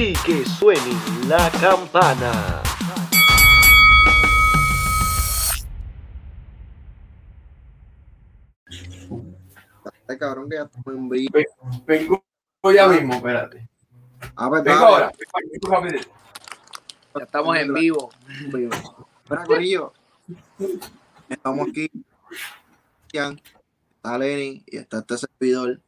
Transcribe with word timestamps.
y 0.00 0.14
que 0.14 0.46
suene 0.46 0.94
la 1.28 1.50
campana. 1.60 2.62
Ay, 10.08 10.18
cabrón, 10.18 10.48
que 10.48 10.56
ya 10.56 10.62
estamos 10.62 10.86
en 10.86 11.08
vivo. 11.10 11.38
Vengo 11.86 12.24
ya 12.74 12.88
mismo, 12.88 13.14
espérate. 13.14 13.68
Ah, 14.36 14.48
pues, 14.48 14.64
Vengo 14.64 14.86
ahora. 14.86 15.12
Ya 17.14 17.24
estamos 17.24 17.56
en 17.58 17.74
vivo. 17.74 18.10
Corillo. 19.46 19.92
Estamos 21.28 21.68
aquí. 21.68 21.90
Está 23.12 24.16
Lenny 24.16 24.64
y 24.66 24.78
está 24.78 25.00
este 25.00 25.18
servidor. 25.18 25.78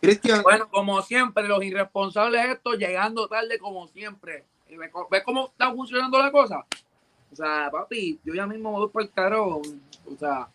Cristian, 0.00 0.42
Bueno, 0.42 0.68
como 0.70 1.02
siempre, 1.02 1.46
los 1.46 1.62
irresponsables 1.62 2.46
estos 2.46 2.76
llegando 2.78 3.28
tarde 3.28 3.58
como 3.58 3.86
siempre. 3.88 4.44
Y 4.68 4.76
ve 4.76 4.90
co- 4.90 5.08
¿Ves 5.10 5.22
cómo 5.24 5.48
está 5.48 5.72
funcionando 5.72 6.18
la 6.18 6.30
cosa? 6.30 6.64
O 7.32 7.36
sea, 7.36 7.68
papi, 7.70 8.18
yo 8.24 8.34
ya 8.34 8.46
mismo 8.46 8.72
me 8.72 8.78
voy 8.78 8.88
para 8.88 9.04
el 9.04 9.12
caro. 9.12 9.56
O 9.58 10.16
sea, 10.18 10.48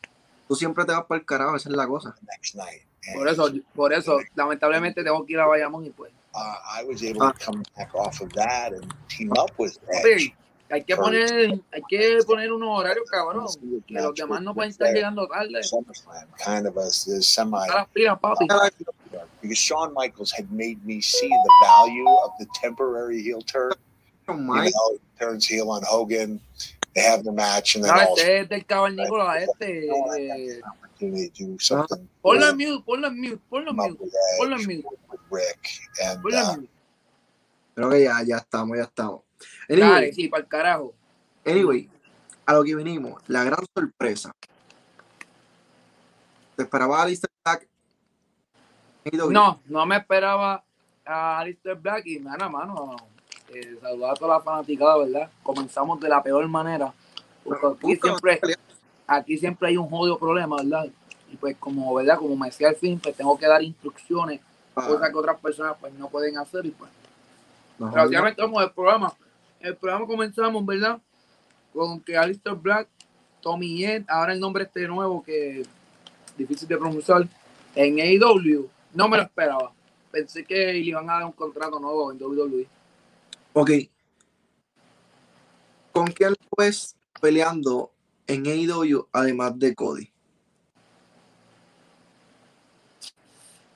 tú 0.48 0.56
siempre 0.56 0.84
te 0.86 0.92
vas 0.94 1.06
para 1.06 1.20
el 1.20 1.26
carajo, 1.26 1.56
esa 1.56 1.70
es 1.70 1.76
la 1.76 1.88
cosa. 1.88 2.16
por 3.14 3.28
eso, 3.28 3.52
por 3.76 3.94
eso, 3.94 4.18
lamentablemente 4.36 5.04
tengo 5.04 5.26
que 5.26 5.34
ir 5.34 5.40
a 5.40 5.46
Bayamón 5.46 5.86
y 5.86 5.90
pues. 5.92 6.12
uh, 6.34 6.82
I 6.82 6.84
was 6.86 7.02
able 7.04 7.20
to 7.32 7.34
come 7.46 7.64
back 7.78 7.94
off 7.94 8.20
of 8.22 8.30
that 8.34 8.74
and 8.74 8.86
team 9.08 9.32
up 9.38 9.52
with 9.58 9.78
Edge. 10.04 10.34
Hay 10.72 10.84
que 10.84 10.96
poner, 10.96 11.62
hay 11.72 11.82
que 11.88 12.20
poner 12.26 12.52
unos 12.52 12.80
horarios, 12.80 13.06
cabrón. 13.10 13.48
Que 13.86 13.94
los 13.94 14.16
demás 14.16 14.42
no 14.42 14.54
pueden 14.54 14.72
estar 14.72 14.92
llegando 14.94 15.28
tarde. 15.28 15.64
SummerSlam, 15.64 16.28
kind 16.44 16.66
of 16.68 16.76
a, 16.78 16.88
a 16.88 16.92
semi. 16.92 17.60
Because 19.42 19.58
Shawn 19.58 19.94
Michaels 19.94 20.32
had 20.32 20.52
made 20.52 20.84
me 20.84 21.02
see 21.02 21.30
the 21.30 21.54
value 21.62 22.10
of 22.10 22.32
the 22.40 22.48
temporary 22.56 23.22
heel 23.22 23.42
turn. 23.42 23.72
You 24.28 24.34
Mike, 24.34 24.74
know, 24.74 24.98
turns 25.20 25.46
heel 25.48 25.70
on 25.70 25.84
Hogan. 25.86 26.42
They 26.96 27.02
have 27.04 27.24
the 27.24 27.32
match, 27.32 27.76
and 27.76 27.84
then 27.84 27.94
No, 27.96 28.02
all 28.02 28.18
este 28.18 28.40
es 28.40 28.50
del 28.50 28.66
cavernícola, 28.66 29.42
este. 29.42 29.88
Eh, 30.18 30.62
something. 31.60 32.08
Ponlo 32.24 32.50
en 32.50 32.58
mute, 32.58 32.84
ponlo 32.86 33.08
en 33.08 33.20
mute, 33.20 33.42
ponlo 33.50 33.70
en 33.70 33.76
mute, 33.76 34.00
ponlo 34.40 34.56
en 34.56 34.66
mute, 34.66 34.86
Rick, 35.30 35.80
and 36.04 36.20
uh, 36.26 36.58
mute. 36.58 36.70
creo 37.76 37.90
que 37.90 38.04
ya, 38.04 38.24
ya 38.24 38.38
estamos, 38.38 38.78
ya 38.78 38.84
estamos. 38.84 39.25
Dale, 39.68 39.84
Anyway, 39.84 40.14
sí, 40.14 40.28
para 40.28 40.44
el 40.44 40.48
carajo. 40.50 40.94
anyway, 41.46 41.90
a 42.46 42.54
lo 42.54 42.64
que 42.64 42.76
vinimos, 42.76 43.22
la 43.28 43.44
gran 43.44 43.64
sorpresa. 43.76 44.32
¿Te 46.56 46.64
esperaba 46.64 47.02
a 47.02 47.06
Lister 47.06 47.30
Black? 47.44 47.68
No, 49.30 49.60
no 49.66 49.86
me 49.86 49.98
esperaba 49.98 50.64
a 51.06 51.40
Alistair 51.40 51.76
Black 51.76 52.06
y 52.08 52.20
mano 52.20 52.46
a 52.46 52.50
mano. 52.50 52.96
Eh, 53.50 53.78
saludar 53.80 54.12
a 54.12 54.14
toda 54.16 54.38
la 54.38 54.44
fanaticada, 54.44 54.98
¿verdad? 54.98 55.30
Comenzamos 55.44 56.00
de 56.00 56.10
la 56.10 56.24
peor 56.24 56.48
manera. 56.48 56.92
Porque 57.44 57.68
aquí 57.68 57.96
siempre, 58.02 58.42
aquí 59.06 59.38
siempre 59.38 59.68
hay 59.70 59.78
un 59.78 59.88
jodido 59.90 60.18
problema, 60.18 60.56
¿verdad? 60.58 60.88
Y 61.32 61.36
pues 61.38 61.56
como, 61.58 61.94
¿verdad? 61.94 62.18
Como 62.18 62.36
me 62.36 62.48
decía 62.48 62.70
al 62.70 62.76
fin, 62.76 63.00
pues 63.00 63.16
tengo 63.16 63.38
que 63.38 63.48
dar 63.48 63.62
instrucciones, 63.64 64.42
Ah, 64.78 64.88
cosas 64.88 65.10
que 65.10 65.16
otras 65.16 65.40
personas 65.40 65.78
pues 65.80 65.94
no 65.94 66.10
pueden 66.10 66.38
hacer 66.38 66.66
y 66.66 66.72
pues. 66.72 66.92
no, 67.80 68.12
ya 68.12 68.22
metemos 68.22 68.62
el 68.62 68.72
programa. 68.72 69.14
El 69.66 69.76
programa 69.78 70.06
comenzamos, 70.06 70.64
¿verdad? 70.64 71.02
Con 71.74 72.00
que 72.00 72.16
Alistair 72.16 72.56
Black, 72.56 72.88
Tommy 73.42 73.78
Yen, 73.78 74.06
ahora 74.08 74.34
el 74.34 74.40
nombre 74.40 74.66
este 74.66 74.88
nuevo 74.88 75.24
que 75.24 75.62
es 75.62 75.68
difícil 76.38 76.68
de 76.68 76.78
pronunciar, 76.78 77.28
en 77.74 78.00
AEW, 78.00 78.70
no 78.94 79.08
me 79.08 79.18
lo 79.18 79.24
esperaba. 79.24 79.74
Pensé 80.12 80.46
que 80.46 80.72
le 80.72 80.78
iban 80.78 81.10
a 81.10 81.14
dar 81.14 81.26
un 81.26 81.32
contrato 81.32 81.80
nuevo 81.80 82.12
en. 82.12 82.22
WWE. 82.22 82.68
Ok. 83.54 83.72
¿Con 85.92 86.08
quién 86.12 86.36
ves 86.56 86.96
peleando 87.20 87.92
en 88.28 88.46
AEW 88.46 89.08
además 89.12 89.58
de 89.58 89.74
Cody? 89.74 90.12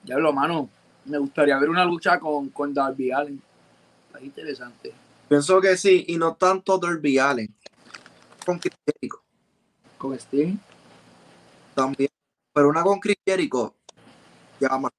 Diablo, 0.04 0.34
mano, 0.34 0.70
me 1.06 1.18
gustaría 1.18 1.58
ver 1.58 1.72
una 1.72 1.84
lucha 1.84 2.20
con, 2.20 2.50
con 2.50 2.76
Darby 2.76 3.12
Allen. 3.12 3.42
Está 4.08 4.24
interesante. 4.24 5.09
Pienso 5.30 5.62
que 5.62 5.78
sí, 5.78 6.06
y 6.08 6.18
no 6.18 6.36
tanto 6.36 6.80
Derby 6.80 7.20
Allen. 7.20 7.56
Con 8.46 8.58
Chris 8.58 8.74
Jericho 8.84 9.24
Con 9.98 10.14
Sting. 10.16 10.58
también. 11.76 12.10
Pero 12.52 12.70
una 12.70 12.82
con 12.84 13.00
Chris 13.00 13.18
Jericho 13.26 13.76
llama 14.60 14.90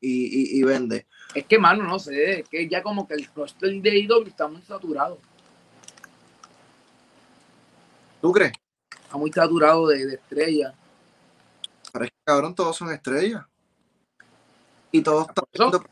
y, 0.00 0.56
y, 0.58 0.60
y 0.60 0.62
vende. 0.62 1.06
Es 1.34 1.46
que, 1.46 1.58
mano, 1.58 1.84
no 1.84 1.98
sé, 1.98 2.40
es 2.40 2.48
que 2.48 2.68
ya 2.68 2.82
como 2.82 3.08
que 3.08 3.14
el 3.14 3.26
roster 3.34 3.72
de 3.80 3.90
AEW 3.90 4.26
está 4.26 4.46
muy 4.48 4.60
saturado. 4.62 5.18
¿Tú 8.20 8.32
crees? 8.32 8.52
Está 9.02 9.16
muy 9.16 9.32
saturado 9.32 9.86
de, 9.88 10.06
de 10.06 10.14
estrellas. 10.16 10.74
Pero 11.92 12.04
es 12.04 12.10
que, 12.10 12.16
cabrón, 12.24 12.54
todos 12.54 12.76
son 12.76 12.92
estrellas. 12.92 13.44
Y 14.92 15.02
todos 15.02 15.28
están 15.28 15.44
Por 15.52 15.66
eso, 15.76 15.84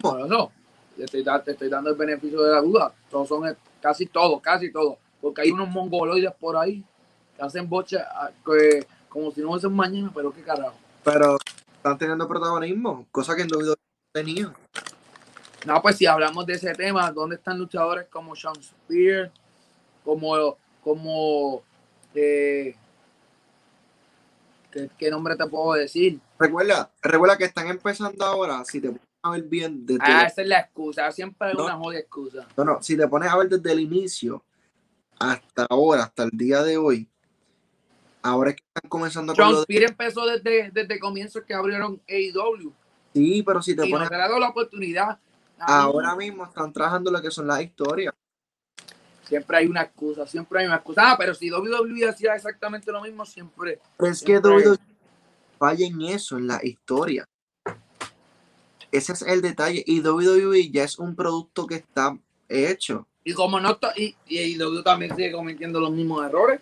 por 0.00 0.20
eso, 0.26 0.52
estoy, 0.98 1.24
te 1.44 1.52
estoy 1.52 1.68
dando 1.68 1.90
el 1.90 1.96
beneficio 1.96 2.42
de 2.42 2.52
la 2.52 2.60
duda. 2.60 2.92
Todos 3.10 3.28
son, 3.28 3.56
casi 3.80 4.06
todos, 4.06 4.40
casi 4.40 4.70
todos. 4.70 4.96
Porque 5.20 5.42
hay 5.42 5.50
unos 5.50 5.68
mongoloides 5.68 6.32
por 6.38 6.56
ahí 6.56 6.84
que 7.36 7.42
hacen 7.42 7.68
boche 7.68 7.98
ah, 7.98 8.30
que, 8.44 8.86
como 9.08 9.30
si 9.30 9.40
no 9.40 9.48
fuesen 9.48 9.72
mañana, 9.72 10.10
pero 10.14 10.32
qué 10.32 10.42
carajo. 10.42 10.76
pero 11.02 11.36
están 11.76 11.98
teniendo 11.98 12.26
protagonismo, 12.26 13.06
cosa 13.10 13.34
que 13.34 13.42
en 13.42 13.48
WWE 13.52 13.74
tenía. 14.12 14.54
No, 15.66 15.82
pues 15.82 15.96
si 15.96 16.06
hablamos 16.06 16.46
de 16.46 16.54
ese 16.54 16.72
tema, 16.74 17.10
¿dónde 17.10 17.36
están 17.36 17.58
luchadores 17.58 18.06
como 18.08 18.36
Sean 18.36 18.54
Spears? 18.58 19.30
Como, 20.04 20.56
como, 20.82 21.62
eh, 22.14 22.74
¿qué, 24.70 24.90
qué 24.98 25.10
nombre 25.10 25.36
te 25.36 25.46
puedo 25.46 25.72
decir? 25.72 26.20
Recuerda, 26.38 26.90
recuerda 27.02 27.38
que 27.38 27.44
están 27.44 27.68
empezando 27.68 28.24
ahora, 28.24 28.64
si 28.64 28.80
te 28.80 28.90
a 29.24 29.30
ver 29.30 29.42
bien 29.44 29.86
desde 29.86 30.02
Ah, 30.02 30.24
esa 30.24 30.42
es 30.42 30.48
la 30.48 30.60
excusa, 30.60 31.10
siempre 31.10 31.48
hay 31.48 31.54
No. 31.54 31.64
una 31.64 31.76
jodida 31.76 32.00
excusa. 32.00 32.46
No, 32.56 32.64
no, 32.64 32.82
si 32.82 32.94
te 32.96 33.08
pones 33.08 33.30
a 33.30 33.36
ver 33.38 33.48
desde 33.48 33.72
el 33.72 33.80
inicio 33.80 34.44
hasta 35.18 35.66
ahora, 35.70 36.02
hasta 36.04 36.24
el 36.24 36.30
día 36.32 36.62
de 36.62 36.76
hoy, 36.76 37.08
ahora 38.22 38.50
es 38.50 38.56
que 38.56 38.64
están 38.74 38.88
comenzando 38.90 39.34
con 39.34 39.50
de... 39.54 39.60
Spears 39.60 39.90
empezó 39.92 40.26
desde, 40.26 40.70
desde 40.72 40.98
comienzos 40.98 41.42
que 41.44 41.54
abrieron 41.54 42.00
AEW 42.06 42.72
Sí, 43.14 43.42
pero 43.42 43.62
si 43.62 43.74
te 43.74 43.86
y 43.86 43.90
pones... 43.90 44.10
dado 44.10 44.38
la 44.38 44.48
oportunidad. 44.50 45.18
Ahora 45.58 46.14
mismo 46.16 46.44
están 46.44 46.70
trabajando 46.72 47.10
lo 47.10 47.22
que 47.22 47.30
son 47.30 47.46
las 47.46 47.62
historias. 47.62 48.12
Siempre 49.26 49.56
hay 49.56 49.66
una 49.66 49.82
excusa, 49.82 50.26
siempre 50.26 50.60
hay 50.60 50.66
una 50.66 50.76
excusa. 50.76 51.12
Ah, 51.12 51.16
pero 51.16 51.32
si 51.32 51.50
WWE 51.50 52.08
hacía 52.08 52.34
exactamente 52.34 52.92
lo 52.92 53.00
mismo, 53.00 53.24
siempre. 53.24 53.78
Pero 53.96 54.12
es 54.12 54.22
que 54.22 54.38
WWE 54.38 54.76
falla 55.58 55.86
en 55.86 56.02
eso, 56.02 56.36
en 56.36 56.48
la 56.48 56.60
historia. 56.62 57.24
Ese 58.96 59.12
es 59.12 59.22
el 59.22 59.42
detalle. 59.42 59.82
Y 59.86 60.00
WWE 60.00 60.70
ya 60.70 60.84
es 60.84 60.98
un 60.98 61.14
producto 61.16 61.66
que 61.66 61.76
está 61.76 62.16
hecho. 62.48 63.06
Y 63.24 63.32
como 63.32 63.58
no 63.58 63.72
está, 63.72 63.92
y, 63.96 64.14
y 64.26 64.38
AEW 64.60 64.82
también 64.82 65.16
sigue 65.16 65.32
cometiendo 65.32 65.80
los 65.80 65.90
mismos 65.90 66.24
errores. 66.26 66.60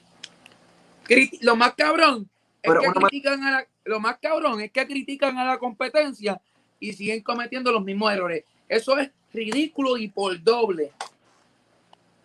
Criti- 1.05 1.39
lo 1.43 1.57
más 1.57 1.75
cabrón 1.75 2.29
es 2.63 2.71
Pero 2.73 2.81
que 2.81 2.89
critican 3.01 3.43
a 3.43 3.51
la, 3.51 3.67
lo 3.85 3.99
más 4.01 4.19
cabrón 4.23 4.61
es 4.61 4.71
que 4.71 4.87
critican 4.87 5.37
a 5.39 5.45
la 5.45 5.59
competencia 5.59 6.41
y 6.79 6.93
siguen 6.93 7.23
cometiendo 7.23 7.73
los 7.73 7.83
mismos 7.85 8.13
errores. 8.13 8.45
Eso 8.69 8.97
es 8.99 9.11
ridículo 9.33 9.97
y 9.97 10.09
por 10.09 10.41
doble. 10.43 10.93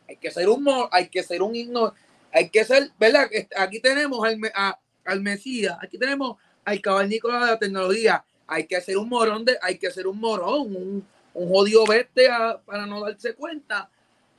Hay 0.08 0.18
que 0.18 0.32
ser 0.32 0.48
un 0.48 0.66
hay 0.92 1.10
que 1.10 1.24
ser 1.24 1.42
un 1.42 1.56
himno, 1.56 1.94
hay 2.32 2.50
que 2.50 2.64
ser, 2.64 2.92
¿verdad? 3.00 3.28
Este, 3.32 3.60
Aquí 3.60 3.80
tenemos 3.80 4.24
al, 4.26 4.40
a- 4.54 4.80
al 5.06 5.22
Mesías, 5.22 5.78
aquí 5.82 5.98
tenemos 5.98 6.38
al 6.64 6.80
cabalnícola 6.82 7.40
de 7.46 7.52
la 7.52 7.60
tecnología. 7.60 8.24
Hay 8.48 8.66
que 8.66 8.80
ser 8.82 8.98
un 8.98 9.10
morón 9.10 9.46
de, 9.46 9.58
hay 9.62 9.78
que 9.78 9.92
ser 9.92 10.08
un 10.08 10.20
morón, 10.20 10.76
un, 10.76 11.08
un 11.34 11.50
jodido 11.50 11.86
bestia 11.86 12.60
para 12.66 12.86
no 12.86 13.02
darse 13.02 13.36
cuenta 13.36 13.90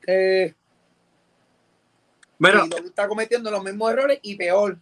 que 0.01 0.57
Mira, 2.39 2.65
está 2.85 3.09
cometiendo 3.09 3.51
los 3.51 3.65
mismos 3.65 3.93
errores 3.93 4.21
y 4.23 4.37
peor. 4.37 4.79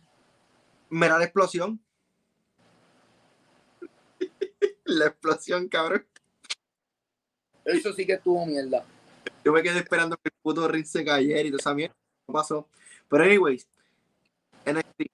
mira 0.91 1.19
la 1.19 1.25
explosión. 1.25 1.81
la 4.85 5.07
explosión, 5.07 5.69
cabrón. 5.69 6.07
Eso 7.65 7.93
sí 7.95 8.07
que 8.07 8.13
estuvo 8.13 8.45
mierda. 8.45 8.85
Yo 9.43 9.53
me 9.53 9.63
quedé 9.63 9.79
esperando 9.79 10.17
que 10.17 10.29
el 10.29 10.35
puto 10.43 10.69
ring 10.69 10.85
se 10.85 11.05
cayera 11.05 11.41
y 11.41 11.51
toda 11.51 11.61
esa 11.61 11.75
mierda. 11.75 11.97
No 12.29 12.35
pasó. 12.35 12.69
Pero, 13.09 13.25
anyways, 13.25 13.67
NXT. 14.67 15.11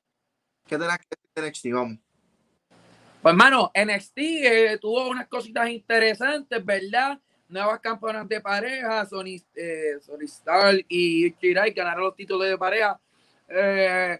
¿Qué 0.66 0.78
tenés 0.78 0.98
que 0.98 1.06
decir 1.10 1.30
de 1.34 1.48
NXT? 1.48 1.66
Vamos. 1.72 1.98
Pues, 3.22 3.34
hermano, 3.34 3.70
NXT 3.72 4.18
eh, 4.18 4.78
tuvo 4.80 5.08
unas 5.08 5.28
cositas 5.28 5.70
interesantes, 5.70 6.64
¿verdad? 6.64 7.20
Nuevas 7.48 7.78
campeonas 7.78 8.28
de 8.28 8.40
pareja, 8.40 9.06
Sony, 9.06 9.40
eh, 9.54 9.98
Star 10.22 10.74
y 10.88 11.32
Chirai 11.34 11.70
ganaron 11.70 12.02
los 12.02 12.16
títulos 12.16 12.48
de 12.48 12.58
pareja. 12.58 12.98
Eh, 13.48 14.18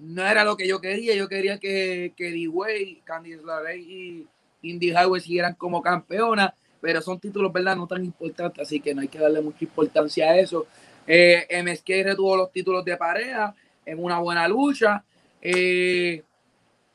no 0.00 0.26
era 0.26 0.44
lo 0.44 0.56
que 0.56 0.66
yo 0.66 0.80
quería. 0.80 1.14
Yo 1.14 1.28
quería 1.28 1.58
que, 1.58 2.14
que 2.16 2.30
D-Way, 2.30 3.02
Candice 3.04 3.42
LeRae 3.44 3.80
y 3.80 4.26
Indy 4.62 4.92
Highway 4.92 5.20
siguieran 5.20 5.54
como 5.54 5.82
campeonas. 5.82 6.54
pero 6.80 7.02
son 7.02 7.20
títulos, 7.20 7.52
¿verdad? 7.52 7.76
No 7.76 7.86
tan 7.86 8.02
importantes, 8.02 8.62
así 8.62 8.80
que 8.80 8.94
no 8.94 9.02
hay 9.02 9.08
que 9.08 9.18
darle 9.18 9.42
mucha 9.42 9.62
importancia 9.62 10.30
a 10.30 10.38
eso. 10.38 10.66
Eh, 11.06 11.46
MSK 11.62 11.88
retuvo 12.02 12.34
los 12.34 12.50
títulos 12.50 12.82
de 12.82 12.96
pareja 12.96 13.54
en 13.84 14.02
una 14.02 14.20
buena 14.20 14.48
lucha. 14.48 15.04
Eh, 15.42 16.22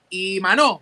y, 0.10 0.40
mano, 0.40 0.82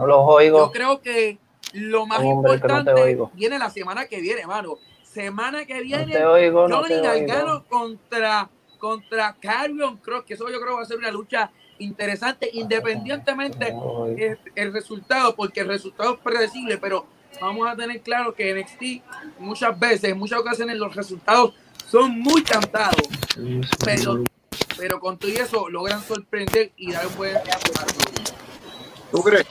No 0.00 0.06
los 0.06 0.16
yo 0.16 0.24
oigo. 0.26 0.72
creo 0.72 1.00
que 1.00 1.38
lo 1.72 2.06
más 2.06 2.18
Hombre, 2.18 2.34
no 2.34 2.54
importante 2.54 3.18
viene 3.34 3.58
la 3.58 3.70
semana 3.70 4.06
que 4.06 4.20
viene, 4.20 4.46
mano. 4.46 4.76
Semana 5.02 5.64
que 5.66 5.74
No 5.74 5.80
viene, 5.82 6.12
te 6.12 6.24
oigo, 6.24 6.68
no 6.68 6.82
Johnny 6.82 7.00
Gargano 7.00 7.64
contra, 7.68 8.48
contra 8.78 9.36
Carrion 9.40 9.96
Cross, 9.98 10.24
que 10.24 10.34
eso 10.34 10.48
yo 10.50 10.60
creo 10.60 10.76
va 10.76 10.82
a 10.82 10.86
ser 10.86 10.98
una 10.98 11.10
lucha 11.10 11.50
interesante, 11.78 12.48
independientemente 12.52 13.72
No 13.72 13.78
oigo. 13.80 14.16
el, 14.16 14.38
el 14.54 14.72
resultado, 14.72 15.34
porque 15.34 15.60
el 15.60 15.68
resultado 15.68 16.14
es 16.14 16.20
predecible, 16.20 16.78
pero 16.78 17.06
vamos 17.40 17.68
a 17.68 17.74
tener 17.76 18.00
claro 18.02 18.34
que 18.34 18.54
NXT 18.54 19.40
muchas 19.40 19.78
veces, 19.78 20.10
en 20.10 20.18
muchas 20.18 20.40
ocasiones, 20.40 20.76
los 20.76 20.94
resultados 20.94 21.54
son 21.88 22.20
muy 22.20 22.42
cantados, 22.42 23.08
pero, 23.84 24.22
pero 24.76 25.00
con 25.00 25.18
todo 25.18 25.30
y 25.30 25.36
eso 25.36 25.68
logran 25.68 26.02
sorprender 26.02 26.70
y 26.76 26.92
dar 26.92 27.06
un 27.06 27.16
buen 27.16 27.36
¿Tú 29.10 29.22
crees? 29.22 29.46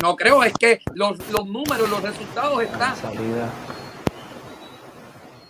No 0.00 0.14
creo, 0.16 0.42
es 0.44 0.52
que 0.54 0.80
los, 0.94 1.18
los 1.30 1.46
números, 1.46 1.88
los 1.88 2.02
resultados 2.02 2.62
están. 2.62 2.96
Salida. 2.96 3.50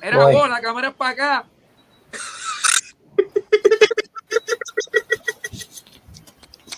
Era 0.01 0.23
Voy. 0.25 0.33
vos, 0.35 0.49
la 0.49 0.61
cámara 0.61 0.89
es 0.89 0.95
para 0.95 1.11
acá. 1.11 1.45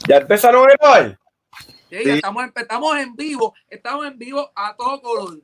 ¿Ya 0.08 0.16
empezaron 0.18 0.68
a 0.68 0.72
grabar? 0.74 1.18
Sí, 1.90 1.96
Sí. 2.04 2.10
Estamos, 2.10 2.44
en, 2.44 2.52
estamos 2.54 2.96
en 2.98 3.16
vivo, 3.16 3.54
estamos 3.68 4.06
en 4.06 4.18
vivo 4.18 4.50
a 4.54 4.76
todo 4.76 5.00
color. 5.00 5.38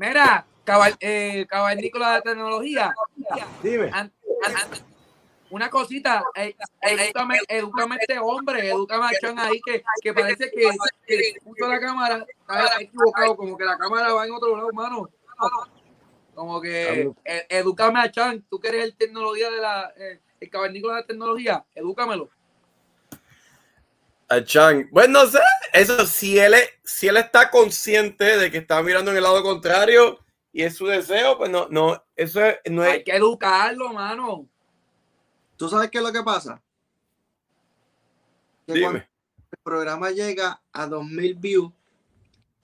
Mira, 0.00 0.44
cabal, 0.64 0.96
eh, 1.00 1.46
cavernícola 1.48 2.14
de 2.16 2.22
tecnología, 2.22 2.94
Dime. 3.62 3.90
an- 3.92 4.12
an- 4.46 4.70
una 5.50 5.70
cosita, 5.70 6.24
eh, 6.34 6.54
edúcame, 6.80 7.38
edúcame 7.48 7.94
a 7.94 7.98
este 7.98 8.18
hombre, 8.18 8.68
edúcame 8.68 9.06
a 9.06 9.10
Chan 9.20 9.38
ahí 9.38 9.60
que, 9.64 9.82
que 10.02 10.12
parece 10.14 10.50
que, 10.50 10.68
que 11.06 11.34
puso 11.44 11.68
la 11.68 11.78
cámara, 11.80 12.26
está 12.40 12.80
equivocado, 12.80 13.36
como 13.36 13.56
que 13.56 13.64
la 13.64 13.78
cámara 13.78 14.12
va 14.12 14.26
en 14.26 14.32
otro 14.32 14.56
lado, 14.56 14.70
mano. 14.72 15.08
Como 16.34 16.60
que 16.60 17.10
eh, 17.24 17.46
edúcame 17.48 18.00
a 18.00 18.10
Chan, 18.10 18.44
tú 18.50 18.58
que 18.60 18.68
eres 18.68 18.84
el 18.84 18.96
tecnología 18.96 19.50
de 19.50 19.56
la, 19.58 19.92
eh, 19.96 20.20
el 20.40 20.50
cavernícola 20.50 20.96
de 20.96 21.04
tecnología, 21.04 21.64
edúcamelo. 21.74 22.28
A 24.28 24.42
Chan. 24.42 24.88
Bueno, 24.90 25.22
no 25.22 25.26
sé. 25.30 25.38
Eso, 25.72 26.04
si 26.04 26.38
él, 26.38 26.54
es- 26.54 26.70
si 26.84 27.06
él 27.06 27.16
está 27.16 27.50
consciente 27.50 28.36
de 28.36 28.50
que 28.50 28.58
está 28.58 28.82
mirando 28.82 29.12
en 29.12 29.16
el 29.18 29.22
lado 29.22 29.42
contrario 29.42 30.18
y 30.52 30.62
es 30.64 30.76
su 30.76 30.86
deseo, 30.86 31.38
pues 31.38 31.48
no, 31.50 31.68
no, 31.70 32.02
eso 32.16 32.44
es- 32.44 32.58
no 32.68 32.82
es. 32.84 32.90
Hay 32.92 33.04
que 33.04 33.12
educarlo, 33.14 33.92
mano. 33.92 34.48
¿Tú 35.56 35.68
sabes 35.68 35.90
qué 35.90 35.98
es 35.98 36.04
lo 36.04 36.12
que 36.12 36.22
pasa? 36.22 36.62
Que 38.66 38.80
cuando 38.80 38.98
Dime. 38.98 39.08
el 39.50 39.58
programa 39.62 40.10
llega 40.10 40.60
a 40.72 40.86
2000 40.86 41.34
views, 41.36 41.72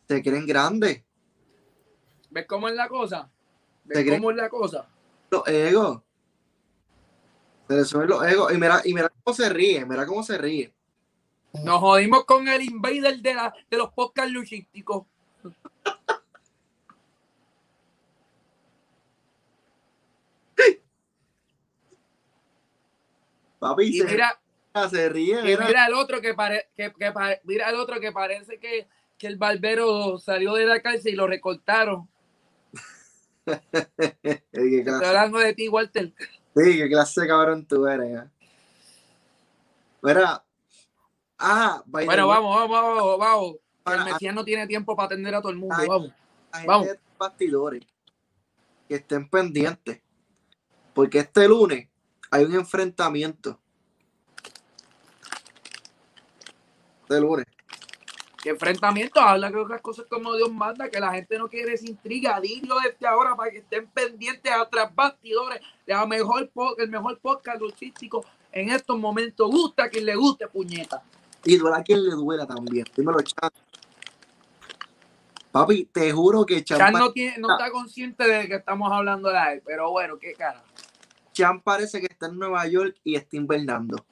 se 0.09 0.23
creen 0.23 0.47
grandes. 0.47 1.03
¿Ves 2.31 2.47
cómo 2.47 2.69
es 2.69 2.75
la 2.75 2.89
cosa? 2.89 3.31
¿Te 3.89 4.03
¿Ves 4.03 4.19
cómo 4.19 4.31
es 4.31 4.37
la 4.37 4.49
cosa? 4.49 4.89
Los 5.31 5.47
egos. 5.49 6.00
Se 7.69 7.77
le 7.77 7.85
suben 7.85 8.09
los 8.09 8.25
egos. 8.27 8.53
Y 8.53 8.59
mira, 8.59 8.81
y 8.85 8.94
mira 8.94 9.09
cómo 9.09 9.35
se 9.35 9.49
ríe, 9.49 9.85
mira 9.87 10.06
cómo 10.06 10.23
se 10.23 10.39
ríe. 10.39 10.73
Nos 11.65 11.81
jodimos 11.81 12.25
con 12.25 12.49
el 12.49 12.62
invader 12.62 13.21
de, 13.21 13.35
la, 13.35 13.55
de 13.71 13.77
los 13.77 13.93
podcasts 13.93 14.33
luchísticos. 14.33 15.05
Papi, 23.62 23.85
Y 23.85 23.99
se, 24.00 24.05
mira, 24.06 24.41
se 24.91 25.09
ríe. 25.09 25.38
y 25.38 25.43
mira. 25.44 25.64
mira 25.67 25.87
el 25.87 25.94
otro 25.94 26.20
que, 26.20 26.35
pare, 26.35 26.67
que, 26.75 26.93
que 26.93 27.12
pare- 27.12 27.41
mira 27.44 27.70
el 27.70 27.76
otro 27.76 28.00
que 28.00 28.11
parece 28.11 28.59
que, 28.59 28.88
que 29.17 29.29
el 29.29 29.37
barbero 29.37 30.19
salió 30.19 30.55
de 30.55 30.67
la 30.67 30.82
cárcel 30.82 31.12
y 31.12 31.17
lo 31.17 31.29
recortaron. 31.29 32.09
Estoy 33.47 34.85
hablando 34.88 35.38
de 35.38 35.55
ti, 35.55 35.69
Walter. 35.69 36.12
sí, 36.56 36.76
qué 36.76 36.88
clase 36.88 37.20
de 37.20 37.29
cabrón 37.29 37.64
tú 37.64 37.87
eres. 37.87 38.20
¿eh? 38.25 38.29
Mira. 40.03 40.44
Ah, 41.38 41.82
Bueno, 41.87 42.26
vamos, 42.26 42.55
vamos, 42.56 42.70
vamos, 42.82 43.19
vamos. 43.19 43.53
Que 43.85 43.93
El 43.93 43.99
Para- 43.99 44.05
Mesías 44.05 44.35
no 44.35 44.44
tiene 44.44 44.67
tiempo 44.67 44.97
para 44.97 45.06
atender 45.06 45.35
a 45.37 45.41
todo 45.41 45.53
el 45.53 45.58
mundo. 45.58 45.76
Vamos. 45.87 46.12
vamos. 46.67 46.88
bastidores 47.17 47.85
que 48.88 48.97
estén 48.97 49.29
pendientes. 49.29 50.00
Porque 50.94 51.20
este 51.20 51.47
lunes 51.49 51.88
hay 52.32 52.44
un 52.44 52.55
enfrentamiento. 52.55 53.58
Lunes. 57.08 57.44
¿Qué 58.43 58.49
enfrentamiento? 58.49 59.20
Habla 59.20 59.50
de 59.50 59.58
otras 59.58 59.82
cosas 59.82 60.06
como 60.08 60.34
Dios 60.34 60.50
manda, 60.50 60.88
que 60.88 60.99
la 60.99 61.12
gente 61.12 61.38
no 61.38 61.46
quiere 61.46 61.75
esa 61.75 61.87
intriga. 61.87 62.40
Dilo 62.40 62.76
desde 62.81 63.06
ahora 63.06 63.37
para 63.37 63.50
que 63.50 63.58
estén 63.58 63.87
pendientes 63.88 64.50
a 64.50 64.67
tras 64.67 64.93
bastidores 64.94 65.61
de 65.87 65.93
la 65.93 66.06
mejor 66.06 66.50
el 66.79 66.88
mejor 66.88 67.19
podcast 67.19 67.61
luchístico 67.61 68.25
en 68.50 68.70
estos 68.70 68.99
momentos. 68.99 69.50
Gusta 69.50 69.84
a 69.84 69.88
quien 69.90 70.06
le 70.06 70.17
guste, 70.17 70.49
puñeta. 70.49 71.02
Y 71.44 71.58
duela 71.58 71.76
a 71.76 71.82
quien 71.82 72.02
le 72.02 72.12
duela 72.12 72.46
también. 72.46 72.87
Dímelo, 72.96 73.20
Chan. 73.20 73.50
Papi, 75.52 75.84
te 75.93 76.11
juro 76.12 76.46
que 76.46 76.64
Chan, 76.64 76.79
Chan 76.79 76.93
no, 76.94 77.12
tiene, 77.12 77.37
no 77.37 77.52
está 77.52 77.70
consciente 77.70 78.26
de 78.26 78.49
que 78.49 78.55
estamos 78.55 78.90
hablando 78.90 79.29
de 79.29 79.52
él, 79.52 79.62
pero 79.67 79.90
bueno, 79.90 80.19
qué 80.19 80.32
cara. 80.32 80.64
Chan 81.32 81.61
parece 81.62 82.00
que 82.00 82.06
está 82.06 82.26
en 82.26 82.38
Nueva 82.38 82.67
York 82.67 82.96
y 83.05 83.17
está 83.17 83.37
invernando. 83.37 84.05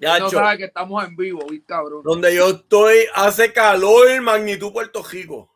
Ya, 0.00 0.18
no 0.20 0.30
sabe 0.30 0.58
que 0.58 0.64
estamos 0.64 1.04
en 1.04 1.16
vivo, 1.16 1.44
¿viste, 1.48 1.66
cabrón? 1.66 2.02
donde 2.04 2.34
yo 2.34 2.50
estoy 2.50 2.98
hace 3.14 3.52
calor, 3.52 4.20
magnitud 4.20 4.72
Puerto 4.72 5.02
Rico. 5.02 5.50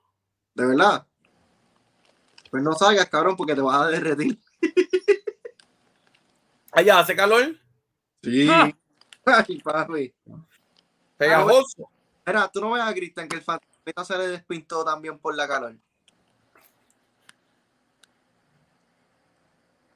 ¿De 0.54 0.66
verdad? 0.66 1.06
Pues 2.50 2.62
no 2.62 2.72
salgas, 2.74 3.08
cabrón, 3.08 3.36
porque 3.36 3.54
te 3.54 3.60
vas 3.60 3.82
a 3.82 3.88
derretir. 3.88 4.38
Allá 6.72 6.98
hace 6.98 7.14
calor, 7.14 7.56
Sí. 8.22 8.48
Ah. 8.50 8.70
Ay, 9.24 9.60
papi. 9.60 10.14
pegajoso. 11.16 11.88
Mira, 12.26 12.48
tú 12.52 12.60
no 12.60 12.72
ves 12.72 12.82
a 12.82 12.94
Cristian 12.94 13.28
que 13.28 13.36
el 13.36 13.42
fantasma 13.42 14.04
se 14.04 14.18
le 14.18 14.28
despintó 14.28 14.84
también 14.84 15.18
por 15.18 15.34
la 15.34 15.46
calor. 15.46 15.76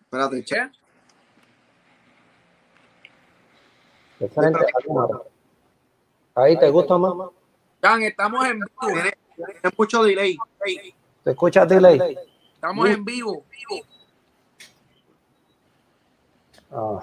Espérate, 0.07 0.43
a 4.57 4.61
la 4.61 4.67
cámara. 4.87 5.21
Ahí 6.35 6.59
te 6.59 6.71
gusta 6.71 6.97
más. 6.97 7.31
Chan, 7.83 8.03
estamos 8.03 8.47
en 8.47 8.61
vivo. 8.61 8.71
Tiene, 8.81 9.13
tiene 9.35 9.75
mucho 9.77 10.03
delay. 10.03 10.39
¿Te 11.25 11.31
escuchas 11.31 11.69
delay? 11.69 12.17
Estamos 12.55 12.89
en 12.89 13.05
vivo. 13.05 13.45
Ah. 16.71 16.99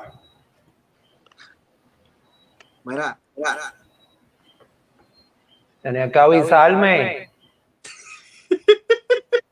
Mira, 2.84 3.18
mira, 3.36 3.74
Tenía 5.82 6.10
que 6.10 6.20
avisarme. 6.20 7.30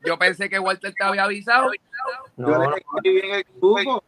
Yo 0.04 0.18
pensé 0.18 0.48
que 0.48 0.58
Walter 0.58 0.92
te 0.94 1.04
había 1.04 1.24
avisado. 1.24 1.70
No, 2.36 2.48
yo 2.50 2.58
no. 2.58 2.76
escribí 2.76 3.20
en 3.20 3.34
el 3.34 3.44
grupo. 3.60 4.02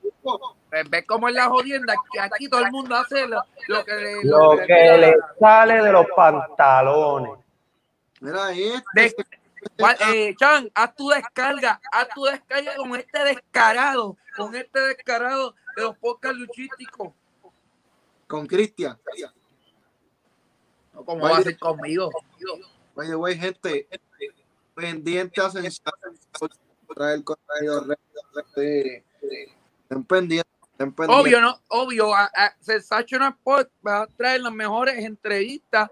Pues 0.71 0.91
ves 0.91 1.05
cómo 1.07 1.29
es 1.29 1.35
la 1.35 1.45
jodienda, 1.49 1.95
que 2.13 2.19
aquí 2.21 2.49
todo 2.49 2.61
el 2.65 2.71
mundo 2.73 2.97
hace 2.97 3.27
lo, 3.29 3.43
lo 3.69 3.85
que 3.85 3.93
le, 3.95 4.25
Lo 4.25 4.55
le 4.55 4.61
que 4.67 4.75
pida 4.75 4.97
le 4.97 5.11
la- 5.17 5.35
sale 5.39 5.83
de 5.83 5.93
los 5.93 6.07
pantalones. 6.17 7.33
Mira, 8.21 8.51
este. 8.53 9.27
Eh, 10.11 10.35
Chan, 10.39 10.71
haz 10.75 10.95
tu 10.95 11.09
descarga, 11.09 11.81
haz 11.93 12.09
tu 12.15 12.25
descarga 12.25 12.77
con 12.77 12.95
este 12.97 13.25
descarado, 13.25 14.17
con 14.37 14.55
este 14.55 14.81
descarado 14.81 15.55
de 15.77 15.83
los 15.83 15.97
podcasts 15.99 16.39
luchísticos. 16.39 17.13
con 18.27 18.47
Cristian. 18.47 18.99
No, 20.93 21.05
¿Cómo 21.05 21.25
va 21.25 21.39
a 21.39 21.43
ser 21.43 21.59
conmigo? 21.59 22.11
The 22.97 23.15
way, 23.17 23.37
gente, 23.39 23.89
pendiente 24.75 25.41
a 25.41 25.51
Sensation, 25.51 25.95
traer 26.95 27.25
contenido 27.25 27.81
de-. 27.83 29.53
Obvio, 31.09 31.41
¿no? 31.41 31.61
Obvio, 31.69 32.15
a, 32.15 32.25
a 32.25 32.55
Sensational 32.61 33.33
Sport 33.33 33.71
va 33.87 34.03
a 34.03 34.07
traer 34.07 34.41
las 34.41 34.53
mejores 34.53 35.05
entrevistas 35.05 35.89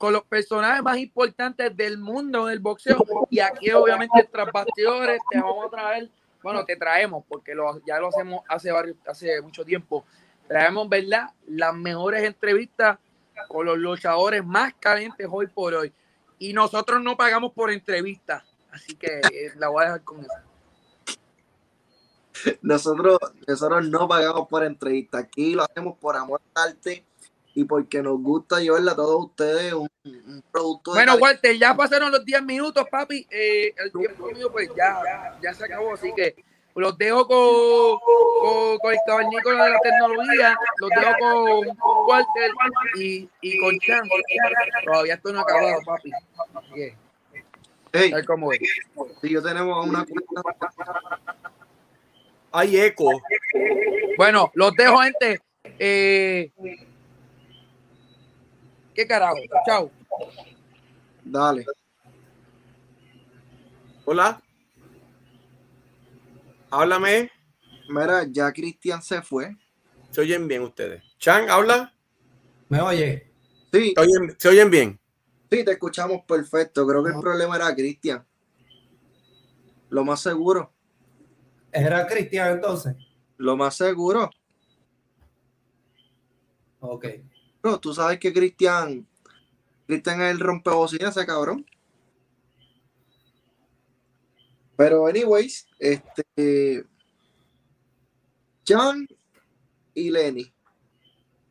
con 0.00 0.14
los 0.14 0.22
personajes 0.22 0.82
más 0.82 0.96
importantes 0.96 1.76
del 1.76 1.98
mundo 1.98 2.46
del 2.46 2.60
boxeo. 2.60 3.04
Y 3.28 3.40
aquí, 3.40 3.70
obviamente, 3.70 4.26
tras 4.32 4.50
bastidores, 4.50 5.20
te 5.30 5.38
vamos 5.38 5.66
a 5.66 5.70
traer, 5.70 6.10
bueno, 6.42 6.64
te 6.64 6.74
traemos, 6.76 7.22
porque 7.28 7.54
lo, 7.54 7.84
ya 7.84 7.98
lo 7.98 8.08
hacemos 8.08 8.42
hace 8.48 8.72
varios, 8.72 8.96
hace 9.06 9.42
mucho 9.42 9.62
tiempo. 9.62 10.06
traemos, 10.48 10.88
¿verdad? 10.88 11.28
Las 11.48 11.74
mejores 11.74 12.22
entrevistas 12.22 12.98
con 13.46 13.66
los 13.66 13.76
luchadores 13.76 14.42
más 14.42 14.72
calientes 14.80 15.26
hoy 15.30 15.48
por 15.48 15.74
hoy. 15.74 15.92
Y 16.38 16.54
nosotros 16.54 17.02
no 17.02 17.14
pagamos 17.16 17.52
por 17.52 17.70
entrevistas. 17.70 18.42
Así 18.72 18.94
que 18.94 19.20
eh, 19.32 19.52
la 19.56 19.68
voy 19.68 19.82
a 19.82 19.86
dejar 19.86 20.04
con 20.04 20.20
eso. 20.20 20.30
Nosotros, 22.62 23.18
nosotros 23.46 23.88
no 23.88 24.08
pagamos 24.08 24.48
por 24.48 24.64
entrevista. 24.64 25.18
Aquí 25.18 25.54
lo 25.54 25.64
hacemos 25.64 25.98
por 25.98 26.16
amor 26.16 26.40
al 26.54 26.70
arte 26.70 27.04
y 27.54 27.64
porque 27.64 28.02
nos 28.02 28.20
gusta 28.22 28.60
llevarle 28.60 28.90
a 28.90 28.94
todos 28.96 29.26
ustedes 29.26 29.72
un, 29.72 29.90
un 30.04 30.42
producto. 30.50 30.92
Bueno. 30.92 31.16
Walter, 31.16 31.58
ya 31.58 31.74
pasaron 31.74 32.10
los 32.10 32.24
10 32.24 32.42
minutos, 32.44 32.84
papi. 32.90 33.26
Eh, 33.30 33.74
el 33.76 33.92
tiempo 33.92 34.30
mío, 34.30 34.50
pues 34.50 34.70
ya, 34.76 35.38
ya 35.42 35.52
se 35.52 35.64
acabó. 35.64 35.94
Así 35.94 36.12
que 36.14 36.36
los 36.74 36.96
dejo 36.96 37.26
con, 37.26 37.98
con, 38.40 38.78
con 38.78 38.92
el 38.92 38.98
cabalnícola 39.06 39.64
de 39.64 39.70
la 39.70 39.78
tecnología, 39.80 40.56
los 40.78 40.90
dejo 40.90 41.18
con, 41.18 41.76
con 41.76 42.06
Walter 42.06 42.50
y, 42.96 43.28
y 43.40 43.58
con 43.58 43.78
Chan. 43.80 44.08
Todavía 44.84 45.14
esto 45.14 45.32
no 45.32 45.40
ha 45.40 45.42
acabado, 45.42 45.80
papi. 45.84 46.10
Que, 46.74 46.96
Hey, 47.92 48.12
a 48.12 48.16
ver 48.16 48.24
cómo 48.24 48.52
es. 48.52 48.60
si 49.20 49.28
yo 49.30 49.42
tenemos 49.42 49.86
una 49.86 50.04
cuenta, 50.04 50.42
Hay 52.52 52.78
eco. 52.78 53.20
Bueno, 54.16 54.50
los 54.54 54.72
dejo, 54.74 54.98
gente. 54.98 55.40
Eh, 55.78 56.52
¿Qué 58.94 59.06
carajo? 59.06 59.36
Chao. 59.66 59.90
dale. 61.24 61.64
Hola. 64.04 64.42
Háblame. 66.70 67.30
Mira, 67.88 68.24
ya 68.30 68.52
Cristian 68.52 69.02
se 69.02 69.22
fue. 69.22 69.56
Se 70.10 70.20
oyen 70.20 70.46
bien 70.46 70.62
ustedes. 70.62 71.02
Chan, 71.18 71.50
habla. 71.50 71.92
¿Me 72.68 72.80
oye? 72.80 73.26
Sí, 73.72 73.92
Se 73.94 74.00
oyen, 74.00 74.36
se 74.38 74.48
oyen 74.48 74.70
bien. 74.70 74.99
Sí, 75.50 75.64
te 75.64 75.72
escuchamos 75.72 76.22
perfecto. 76.26 76.86
Creo 76.86 77.02
que 77.02 77.10
el 77.10 77.20
problema 77.20 77.56
era 77.56 77.74
Cristian. 77.74 78.24
Lo 79.88 80.04
más 80.04 80.20
seguro, 80.20 80.72
¿Era 81.72 82.06
Cristian 82.06 82.52
entonces? 82.54 82.96
lo 83.36 83.56
más 83.56 83.76
seguro. 83.76 84.30
Ok. 86.80 87.06
Bro, 87.62 87.78
tú 87.80 87.92
sabes 87.92 88.18
que 88.18 88.32
Cristian, 88.32 89.06
Cristian 89.86 90.20
es 90.22 90.30
el 90.32 90.40
rompebocina, 90.40 91.08
ese 91.08 91.26
cabrón. 91.26 91.66
Pero, 94.76 95.06
anyways, 95.06 95.66
este. 95.78 96.84
Jan 98.66 99.06
y 99.94 100.10
Lenny 100.10 100.52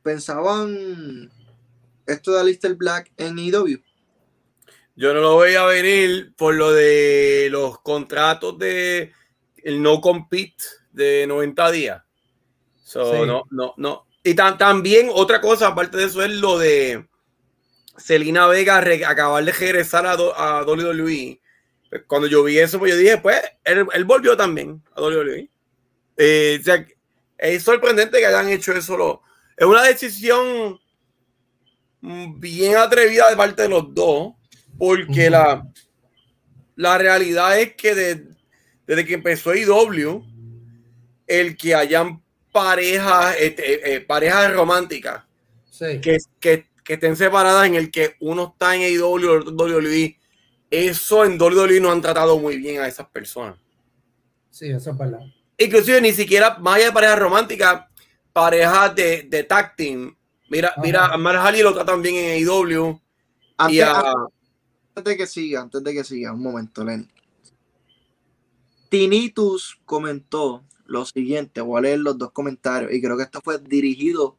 pensaban 0.04 1.30
esto 2.08 2.32
de 2.32 2.40
Alistair 2.40 2.76
Black 2.76 3.12
en 3.18 3.38
E 3.38 3.44
IW. 3.44 3.89
Yo 5.00 5.14
no 5.14 5.22
lo 5.22 5.36
voy 5.36 5.56
a 5.56 5.64
venir 5.64 6.34
por 6.36 6.56
lo 6.56 6.74
de 6.74 7.48
los 7.50 7.80
contratos 7.80 8.60
de 8.60 9.14
el 9.64 9.82
no 9.82 10.02
compete 10.02 10.62
de 10.92 11.26
90 11.26 11.72
días. 11.72 12.04
So, 12.84 13.14
Sí. 13.14 13.22
no, 13.26 13.46
no, 13.50 13.74
no. 13.78 14.08
Y 14.26 14.34
tam- 14.36 14.58
también 14.58 15.10
otra 15.14 15.40
cosa, 15.40 15.68
aparte 15.68 15.96
de 15.96 16.04
eso, 16.04 16.22
es 16.22 16.32
lo 16.32 16.58
de 16.58 17.08
Selena 17.98 18.48
Vega 18.48 18.78
acabar 19.08 19.42
de 19.46 19.54
regresar 19.54 20.06
a, 20.06 20.18
do- 20.18 20.36
a 20.38 20.64
WWE. 20.66 21.40
Cuando 22.06 22.28
yo 22.28 22.44
vi 22.44 22.60
eso, 22.60 22.78
pues 22.78 22.92
yo 22.92 22.98
dije, 22.98 23.18
pues, 23.20 23.42
él, 23.64 23.86
él 23.94 24.04
volvió 24.04 24.36
también 24.36 24.84
a 24.96 25.02
WWE. 25.02 25.50
Eh, 26.18 26.58
o 26.60 26.64
sea, 26.66 26.86
es 27.38 27.64
sorprendente 27.64 28.20
que 28.20 28.26
hayan 28.26 28.50
hecho 28.50 28.74
eso. 28.74 28.98
Lo, 28.98 29.22
es 29.56 29.66
una 29.66 29.84
decisión 29.84 30.78
mm, 32.02 32.38
bien 32.40 32.76
atrevida 32.76 33.30
de 33.30 33.38
parte 33.38 33.62
de 33.62 33.70
los 33.70 33.94
dos, 33.94 34.34
porque 34.80 35.30
la, 35.30 35.68
la 36.76 36.98
realidad 36.98 37.60
es 37.60 37.76
que 37.76 37.94
de- 37.94 38.28
desde 38.88 39.06
que 39.06 39.14
empezó 39.14 39.54
IW, 39.54 40.24
el 41.28 41.56
que 41.58 41.76
hayan 41.76 42.24
parejas, 42.52 43.36
este, 43.40 43.96
eh, 43.96 44.02
parejas 44.02 44.52
románticas 44.54 45.24
Sí. 45.70 46.02
que, 46.02 46.18
que, 46.40 46.68
que 46.84 46.94
estén 46.94 47.16
separadas 47.16 47.68
en 47.68 47.76
el 47.76 47.92
que 47.92 48.16
uno 48.20 48.50
está 48.54 48.76
en 48.76 48.82
y 48.92 48.98
otro 48.98 49.48
en 49.48 49.56
WWE, 49.56 50.18
eso 50.72 51.24
en 51.24 51.38
WWE 51.40 51.80
no 51.80 51.92
han 51.92 52.02
tratado 52.02 52.38
muy 52.40 52.58
bien 52.58 52.82
a 52.82 52.88
esas 52.88 53.08
personas. 53.10 53.58
Sí, 54.50 54.70
eso 54.70 54.92
es 54.92 54.98
verdad. 54.98 55.20
Inclusive 55.58 56.02
ni 56.02 56.12
siquiera 56.12 56.58
más 56.60 56.76
allá 56.78 56.86
de 56.88 56.92
parejas 56.92 57.20
románticas, 57.20 57.86
parejas 58.34 58.96
de, 58.96 59.24
de 59.24 59.44
tag 59.44 59.76
team. 59.76 60.16
Mira, 60.50 60.70
Ajá. 60.70 60.82
mira, 60.82 61.06
a 61.06 61.18
Mar 61.18 61.36
Harley 61.36 61.62
lo 61.62 61.74
tratan 61.74 62.02
bien 62.02 62.16
en 62.16 62.32
AEW 62.48 62.90
y 62.92 63.00
Antes, 63.58 63.84
a, 63.84 64.00
antes 64.00 64.14
de 65.04 65.18
que 65.18 65.28
siga, 65.28 65.62
antes 65.62 65.84
de 65.84 65.94
que 65.94 66.04
siga, 66.04 66.34
un 66.34 66.42
momento, 66.42 66.84
Lenny. 66.84 67.08
Tinitus 68.90 69.80
comentó 69.86 70.64
lo 70.86 71.06
siguiente, 71.06 71.62
voy 71.62 71.78
a 71.78 71.82
leer 71.82 72.00
los 72.00 72.18
dos 72.18 72.32
comentarios 72.32 72.92
y 72.92 73.02
creo 73.02 73.16
que 73.16 73.24
esto 73.24 73.42
fue 73.44 73.60
dirigido 73.60 74.36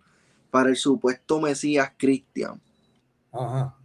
para 0.50 0.70
el 0.70 0.76
supuesto 0.76 1.40
Mesías 1.40 1.92
Cristian. 1.96 2.60
Ajá. 3.32 3.76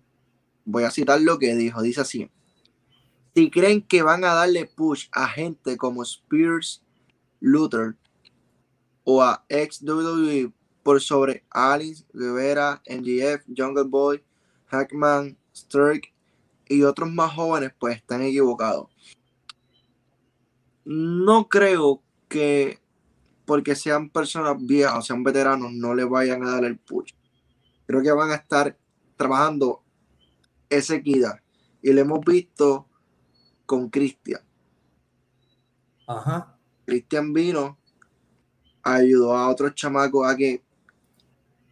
Voy 0.65 0.83
a 0.83 0.89
citar 0.89 1.21
lo 1.21 1.37
que 1.37 1.55
dijo, 1.55 1.83
dice 1.83 2.01
así. 2.01 2.31
Si 3.35 3.51
creen 3.51 3.83
que 3.83 4.01
van 4.01 4.23
a 4.23 4.33
darle 4.33 4.65
push 4.65 5.07
a 5.11 5.27
gente 5.27 5.77
como 5.77 6.01
Spears, 6.01 6.81
Luther 7.39 7.95
o 9.03 9.21
a 9.21 9.45
ex 9.49 9.83
WWE 9.83 10.51
por 10.81 10.99
sobre 11.01 11.43
Alice, 11.51 12.03
Rivera, 12.13 12.81
NGF, 12.87 13.45
Jungle 13.55 13.83
Boy, 13.83 14.23
Hackman, 14.67 15.37
Sturk 15.55 16.14
y 16.67 16.83
otros 16.83 17.11
más 17.11 17.33
jóvenes, 17.33 17.71
pues 17.77 17.97
están 17.97 18.21
equivocados. 18.21 18.89
No 20.83 21.47
creo 21.47 22.01
que 22.27 22.79
porque 23.45 23.75
sean 23.75 24.09
personas 24.09 24.57
viejas 24.59 24.95
o 24.97 25.01
sean 25.01 25.23
veteranos 25.23 25.71
no 25.71 25.93
le 25.93 26.03
vayan 26.03 26.43
a 26.43 26.51
dar 26.51 26.65
el 26.65 26.77
push. 26.77 27.13
Creo 27.85 28.01
que 28.01 28.11
van 28.11 28.31
a 28.31 28.35
estar 28.35 28.77
trabajando 29.15 29.83
esa 30.69 30.95
equidad. 30.95 31.39
Y 31.81 31.93
lo 31.93 32.01
hemos 32.01 32.19
visto 32.25 32.87
con 33.65 33.89
Cristian. 33.89 34.41
Ajá. 36.07 36.57
Cristian 36.85 37.33
vino, 37.33 37.77
ayudó 38.83 39.35
a 39.35 39.49
otros 39.49 39.73
chamacos 39.75 40.27
a 40.27 40.35
que, 40.35 40.63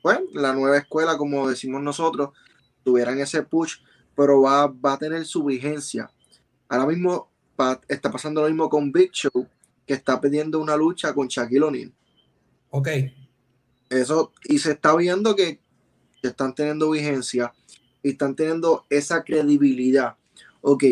bueno, 0.03 0.21
la 0.33 0.53
nueva 0.53 0.77
escuela, 0.77 1.17
como 1.17 1.47
decimos 1.47 1.81
nosotros, 1.81 2.31
tuvieran 2.83 3.19
ese 3.19 3.43
push, 3.43 3.77
pero 4.15 4.41
va, 4.41 4.67
va 4.67 4.93
a 4.93 4.97
tener 4.97 5.25
su 5.25 5.43
vigencia. 5.43 6.09
Ahora 6.69 6.87
mismo 6.87 7.29
pa- 7.55 7.79
está 7.87 8.11
pasando 8.11 8.41
lo 8.41 8.47
mismo 8.47 8.69
con 8.69 8.91
Big 8.91 9.11
Show, 9.11 9.47
que 9.85 9.93
está 9.93 10.19
pidiendo 10.19 10.59
una 10.59 10.75
lucha 10.75 11.13
con 11.13 11.27
Shaquille 11.27 11.61
O'Neal. 11.63 11.93
Ok. 12.69 12.87
Eso, 13.89 14.31
y 14.45 14.57
se 14.59 14.71
está 14.71 14.95
viendo 14.95 15.35
que, 15.35 15.59
están 16.23 16.55
teniendo 16.55 16.89
vigencia 16.89 17.53
y 18.01 18.11
están 18.11 18.33
teniendo 18.33 18.85
esa 18.89 19.23
credibilidad. 19.23 20.15
Ok, 20.61 20.85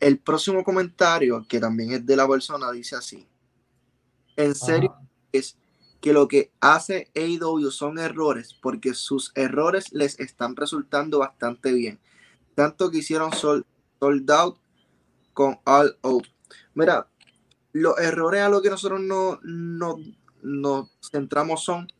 el 0.00 0.18
próximo 0.18 0.64
comentario, 0.64 1.44
que 1.46 1.60
también 1.60 1.92
es 1.92 2.06
de 2.06 2.16
la 2.16 2.26
persona, 2.26 2.72
dice 2.72 2.96
así. 2.96 3.28
En 4.36 4.54
serio, 4.54 4.90
Ajá. 4.92 5.06
es 5.32 5.58
que 6.00 6.14
lo 6.14 6.26
que 6.28 6.50
hace 6.60 7.10
AEW 7.14 7.70
son 7.70 7.98
errores, 7.98 8.54
porque 8.54 8.94
sus 8.94 9.32
errores 9.34 9.92
les 9.92 10.18
están 10.18 10.56
resultando 10.56 11.18
bastante 11.18 11.72
bien. 11.72 11.98
Tanto 12.60 12.90
que 12.90 12.98
hicieron 12.98 13.32
Sold, 13.32 13.64
sold 13.98 14.30
Out 14.30 14.58
con 15.32 15.58
All 15.64 15.96
Out. 16.02 16.26
Mira, 16.74 17.08
los 17.72 17.98
errores 17.98 18.42
a 18.42 18.50
los 18.50 18.60
que 18.60 18.68
nosotros 18.68 19.00
no, 19.00 19.40
no, 19.42 19.96
nos 20.42 20.90
centramos 21.10 21.64
son 21.64 21.90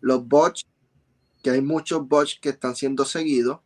los 0.00 0.26
bots, 0.26 0.66
que 1.40 1.50
hay 1.50 1.60
muchos 1.60 2.08
bots 2.08 2.36
que 2.42 2.48
están 2.48 2.74
siendo 2.74 3.04
seguidos. 3.04 3.60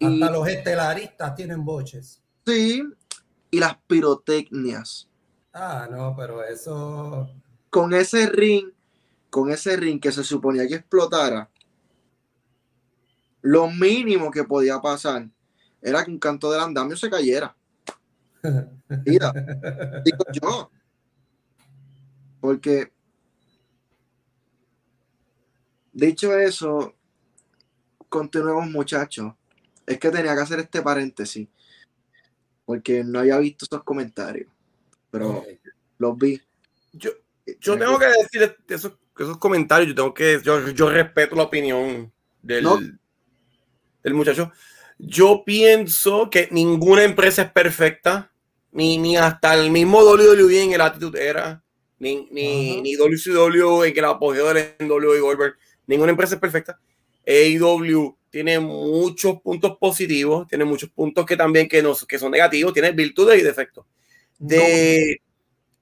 Y, 0.00 0.04
Hasta 0.04 0.30
los 0.30 0.48
estelaristas 0.48 1.34
tienen 1.34 1.64
boches. 1.64 2.20
sí, 2.44 2.84
y 3.50 3.58
las 3.58 3.78
pirotecnias. 3.86 5.08
Ah, 5.54 5.88
no, 5.90 6.14
pero 6.14 6.44
eso. 6.44 7.30
Con 7.70 7.94
ese 7.94 8.26
ring, 8.26 8.66
con 9.30 9.50
ese 9.50 9.78
ring 9.78 9.98
que 9.98 10.12
se 10.12 10.22
suponía 10.22 10.68
que 10.68 10.74
explotara, 10.74 11.50
lo 13.44 13.70
mínimo 13.70 14.30
que 14.30 14.44
podía 14.44 14.80
pasar 14.80 15.28
era 15.82 16.02
que 16.02 16.10
un 16.10 16.18
canto 16.18 16.50
del 16.50 16.62
andamio 16.62 16.96
se 16.96 17.10
cayera. 17.10 17.54
Mira, 19.04 19.32
digo 20.02 20.24
yo. 20.32 20.70
Porque, 22.40 22.90
dicho 25.92 26.34
eso, 26.38 26.94
continuemos 28.08 28.66
muchachos. 28.70 29.34
Es 29.86 29.98
que 29.98 30.10
tenía 30.10 30.34
que 30.34 30.40
hacer 30.40 30.60
este 30.60 30.80
paréntesis. 30.80 31.46
Porque 32.64 33.04
no 33.04 33.18
había 33.18 33.36
visto 33.36 33.66
esos 33.66 33.84
comentarios. 33.84 34.48
Pero 35.10 35.44
los 35.98 36.16
vi. 36.16 36.40
yo, 36.92 37.10
Yo 37.60 37.78
tengo 37.78 37.98
que 37.98 38.06
decir 38.06 38.56
esos, 38.68 38.94
esos 39.18 39.36
comentarios, 39.36 39.88
yo 39.90 39.94
tengo 39.94 40.14
que, 40.14 40.40
yo, 40.42 40.70
yo 40.70 40.88
respeto 40.88 41.36
la 41.36 41.42
opinión 41.42 42.10
del, 42.40 42.64
No. 42.64 42.80
Del 44.04 44.14
muchacho. 44.14 44.52
Yo 44.98 45.42
pienso 45.44 46.30
que 46.30 46.46
ninguna 46.52 47.02
empresa 47.02 47.42
es 47.42 47.50
perfecta, 47.50 48.30
ni, 48.70 48.98
ni 48.98 49.16
hasta 49.16 49.54
el 49.54 49.70
mismo 49.70 50.00
WWE 50.02 50.62
en 50.62 50.72
el 50.72 50.80
Attitude 50.80 51.26
Era, 51.28 51.64
ni, 51.98 52.28
ni, 52.30 52.72
Ajá. 52.72 52.80
ni 52.82 52.96
WCW 52.96 53.84
en 53.84 53.98
el 53.98 54.04
apogeo 54.04 54.52
del 54.54 54.74
NWA 54.78 55.16
y 55.16 55.20
Goldberg. 55.20 55.54
Ninguna 55.86 56.10
empresa 56.10 56.34
es 56.36 56.40
perfecta. 56.40 56.78
AEW 57.26 58.16
tiene 58.30 58.58
muchos 58.60 59.40
puntos 59.40 59.76
positivos, 59.78 60.46
tiene 60.48 60.64
muchos 60.64 60.90
puntos 60.90 61.24
que 61.24 61.36
también 61.36 61.68
que, 61.68 61.82
no, 61.82 61.94
que 62.06 62.18
son 62.18 62.32
negativos, 62.32 62.72
tiene 62.72 62.92
virtudes 62.92 63.40
y 63.40 63.42
defectos. 63.44 63.86
De 64.38 65.20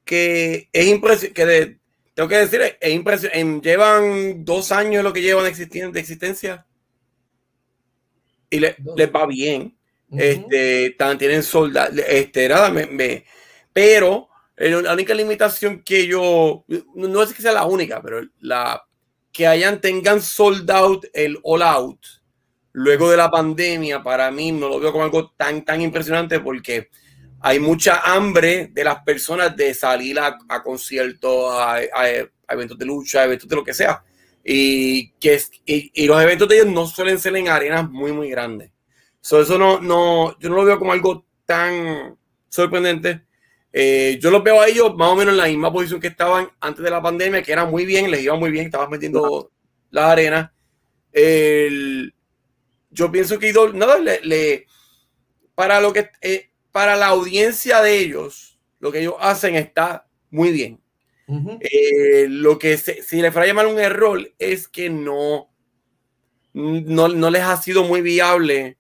que 0.04 0.68
es 0.72 0.86
impresionante, 0.86 1.32
que 1.34 1.46
de- 1.46 1.78
tengo 2.14 2.28
que 2.28 2.36
decir, 2.36 2.60
es 2.80 2.92
impresionante, 2.92 3.68
llevan 3.70 4.44
dos 4.44 4.70
años 4.72 5.02
lo 5.02 5.12
que 5.12 5.22
llevan 5.22 5.44
de 5.44 6.00
existencia 6.00 6.66
y 8.52 8.60
le- 8.60 8.76
les 8.96 9.10
va 9.12 9.26
bien. 9.26 9.76
Ujú. 10.10 10.20
Este, 10.22 10.90
tan, 10.98 11.16
tienen 11.18 11.42
soldados, 11.42 11.98
este, 12.06 12.48
nada, 12.48 12.70
me, 12.70 12.86
me- 12.86 13.24
pero 13.72 14.28
la 14.56 14.92
única 14.92 15.14
limitación 15.14 15.82
que 15.82 16.06
yo, 16.06 16.64
no 16.94 17.08
no 17.08 17.22
es 17.22 17.32
que 17.32 17.42
sea 17.42 17.52
la 17.52 17.64
única, 17.64 18.00
pero 18.02 18.20
la 18.40 18.82
que 19.32 19.46
hayan, 19.46 19.80
tengan 19.80 20.20
sold 20.20 20.70
out 20.70 21.06
el 21.14 21.38
all 21.42 21.62
out 21.62 21.98
luego 22.74 23.10
de 23.10 23.16
la 23.16 23.30
pandemia, 23.30 24.02
para 24.02 24.30
mí 24.30 24.52
no 24.52 24.68
lo 24.68 24.80
veo 24.80 24.92
como 24.92 25.04
algo 25.04 25.30
tan, 25.36 25.64
tan 25.64 25.80
impresionante 25.80 26.40
porque 26.40 26.88
hay 27.40 27.58
mucha 27.58 28.00
hambre 28.14 28.68
de 28.72 28.84
las 28.84 29.02
personas 29.02 29.56
de 29.56 29.74
salir 29.74 30.18
a, 30.18 30.38
a 30.48 30.62
conciertos, 30.62 31.52
a, 31.54 31.76
a- 31.76 32.28
a 32.48 32.54
eventos 32.54 32.78
de 32.78 32.84
lucha, 32.86 33.20
a 33.22 33.24
eventos 33.24 33.48
de 33.48 33.56
lo 33.56 33.64
que 33.64 33.74
sea. 33.74 34.02
Y, 34.44 35.12
que 35.20 35.34
es- 35.34 35.50
y, 35.66 36.06
los 36.06 36.20
eventos 36.22 36.48
de 36.48 36.56
ellos 36.56 36.68
no 36.68 36.86
suelen 36.86 37.18
ser 37.18 37.36
en 37.36 37.48
arenas 37.48 37.88
muy, 37.90 38.12
muy 38.12 38.30
grandes. 38.30 38.72
So, 39.20 39.40
eso 39.40 39.58
no, 39.58 39.80
no, 39.80 40.38
yo 40.40 40.48
no 40.50 40.56
lo 40.56 40.64
veo 40.64 40.78
como 40.78 40.92
algo 40.92 41.24
tan 41.46 42.18
sorprendente. 42.48 43.22
Eh, 43.72 44.18
yo 44.20 44.30
los 44.30 44.42
veo 44.44 44.60
a 44.60 44.68
ellos 44.68 44.94
más 44.96 45.08
o 45.10 45.16
menos 45.16 45.32
en 45.32 45.38
la 45.38 45.46
misma 45.46 45.72
posición 45.72 46.00
que 46.00 46.08
estaban 46.08 46.48
antes 46.60 46.84
de 46.84 46.90
la 46.90 47.00
pandemia, 47.02 47.42
que 47.42 47.52
era 47.52 47.64
muy 47.64 47.86
bien, 47.86 48.10
les 48.10 48.22
iba 48.22 48.36
muy 48.36 48.50
bien, 48.50 48.66
estaban 48.66 48.90
metiendo 48.90 49.50
las 49.90 50.04
arenas. 50.10 50.50
Yo 52.90 53.10
pienso 53.10 53.38
que 53.38 53.52
para 55.54 55.80
lo 55.80 55.92
que 55.92 56.10
eh, 56.20 56.50
para 56.72 56.96
la 56.96 57.08
audiencia 57.08 57.80
de 57.82 57.98
ellos, 57.98 58.58
lo 58.80 58.90
que 58.90 59.00
ellos 59.00 59.14
hacen 59.20 59.54
está 59.54 60.06
muy 60.30 60.50
bien. 60.50 60.81
Eh, 61.60 62.26
lo 62.28 62.58
que 62.58 62.76
se- 62.78 63.02
si 63.02 63.20
le 63.22 63.30
fuera 63.32 63.44
a 63.44 63.48
llamar 63.48 63.66
un 63.66 63.78
error 63.80 64.20
es 64.38 64.68
que 64.68 64.90
no, 64.90 65.50
no, 66.52 67.08
no 67.08 67.30
les 67.30 67.42
ha 67.42 67.56
sido 67.56 67.84
muy 67.84 68.02
viable 68.02 68.78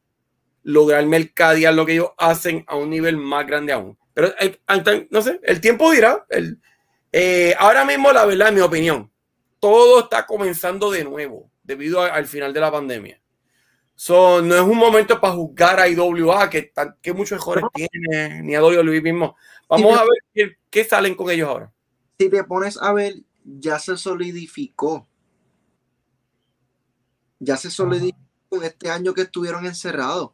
lograr 0.62 1.04
mercadear 1.06 1.74
lo 1.74 1.86
que 1.86 1.94
ellos 1.94 2.10
hacen 2.18 2.64
a 2.66 2.76
un 2.76 2.90
nivel 2.90 3.16
más 3.16 3.46
grande 3.46 3.72
aún. 3.72 3.98
Pero 4.14 4.36
el- 4.38 4.60
ante- 4.66 5.08
no 5.10 5.22
sé, 5.22 5.40
el 5.42 5.60
tiempo 5.60 5.90
dirá. 5.90 6.24
El, 6.28 6.60
eh, 7.12 7.54
ahora 7.58 7.84
mismo, 7.84 8.12
la 8.12 8.24
verdad, 8.26 8.48
en 8.48 8.54
mi 8.56 8.60
opinión, 8.60 9.10
todo 9.58 10.00
está 10.00 10.26
comenzando 10.26 10.90
de 10.90 11.04
nuevo 11.04 11.50
debido 11.62 12.02
a- 12.02 12.08
al 12.08 12.26
final 12.26 12.52
de 12.52 12.60
la 12.60 12.70
pandemia. 12.70 13.20
So, 13.94 14.42
no 14.42 14.54
es 14.54 14.60
un 14.62 14.76
momento 14.78 15.20
para 15.20 15.34
juzgar 15.34 15.78
a 15.78 15.88
IWA, 15.88 16.50
que, 16.50 16.72
que 17.00 17.12
muchos 17.12 17.38
mejores 17.38 17.64
tiene, 17.72 18.42
ni 18.42 18.54
a 18.54 18.60
WWE 18.62 19.00
mismo. 19.00 19.36
Vamos 19.68 19.92
a 19.98 20.02
ver 20.02 20.18
qué, 20.34 20.56
qué 20.70 20.84
salen 20.84 21.14
con 21.14 21.30
ellos 21.30 21.48
ahora. 21.48 21.72
Si 22.22 22.30
te 22.30 22.44
pones 22.44 22.78
a 22.80 22.92
ver, 22.92 23.16
ya 23.42 23.80
se 23.80 23.96
solidificó. 23.96 25.08
Ya 27.40 27.56
se 27.56 27.68
solidificó 27.68 28.20
con 28.48 28.62
este 28.62 28.90
año 28.90 29.12
que 29.12 29.22
estuvieron 29.22 29.66
encerrados. 29.66 30.30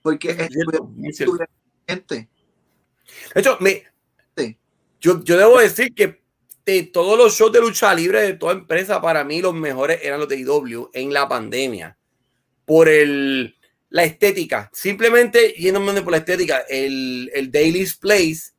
Porque 0.00 0.30
estuvieron 0.30 0.94
cierto. 0.94 1.08
estuvieron 1.10 1.48
gente. 1.86 2.30
De 3.34 3.40
hecho, 3.40 3.58
me, 3.60 3.84
Sí. 4.34 4.56
yo, 4.98 5.22
yo 5.22 5.36
debo 5.36 5.58
decir 5.60 5.94
que 5.94 6.22
de 6.64 6.84
todos 6.84 7.18
los 7.18 7.34
shows 7.34 7.52
de 7.52 7.60
lucha 7.60 7.92
libre 7.92 8.22
de 8.22 8.32
toda 8.32 8.54
empresa, 8.54 8.98
para 9.02 9.24
mí 9.24 9.42
los 9.42 9.52
mejores 9.52 10.00
eran 10.02 10.20
los 10.20 10.28
de 10.30 10.38
IW 10.38 10.88
en 10.94 11.12
la 11.12 11.28
pandemia. 11.28 11.98
Por 12.64 12.88
el, 12.88 13.58
la 13.90 14.04
estética. 14.04 14.70
Simplemente 14.72 15.52
yéndome 15.52 16.00
por 16.00 16.12
la 16.12 16.18
estética, 16.18 16.60
el, 16.60 17.30
el 17.34 17.52
Daily's 17.52 17.94
Place 17.94 18.52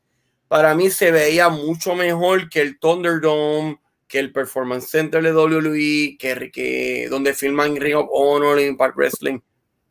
para 0.53 0.75
mí 0.75 0.91
se 0.91 1.09
veía 1.09 1.49
mucho 1.49 1.95
mejor 1.95 2.47
que 2.47 2.61
el 2.61 2.77
Thunderdome, 2.77 3.81
que 4.07 4.19
el 4.19 4.31
Performance 4.31 4.87
Center 4.87 5.23
de 5.23 5.33
WWE, 5.33 6.15
que, 6.19 6.51
que 6.53 7.07
donde 7.09 7.33
filman 7.33 7.75
Ring 7.75 7.95
of 7.95 8.07
Honor 8.11 8.59
y 8.59 8.65
Impact 8.65 8.95
Wrestling. 8.95 9.39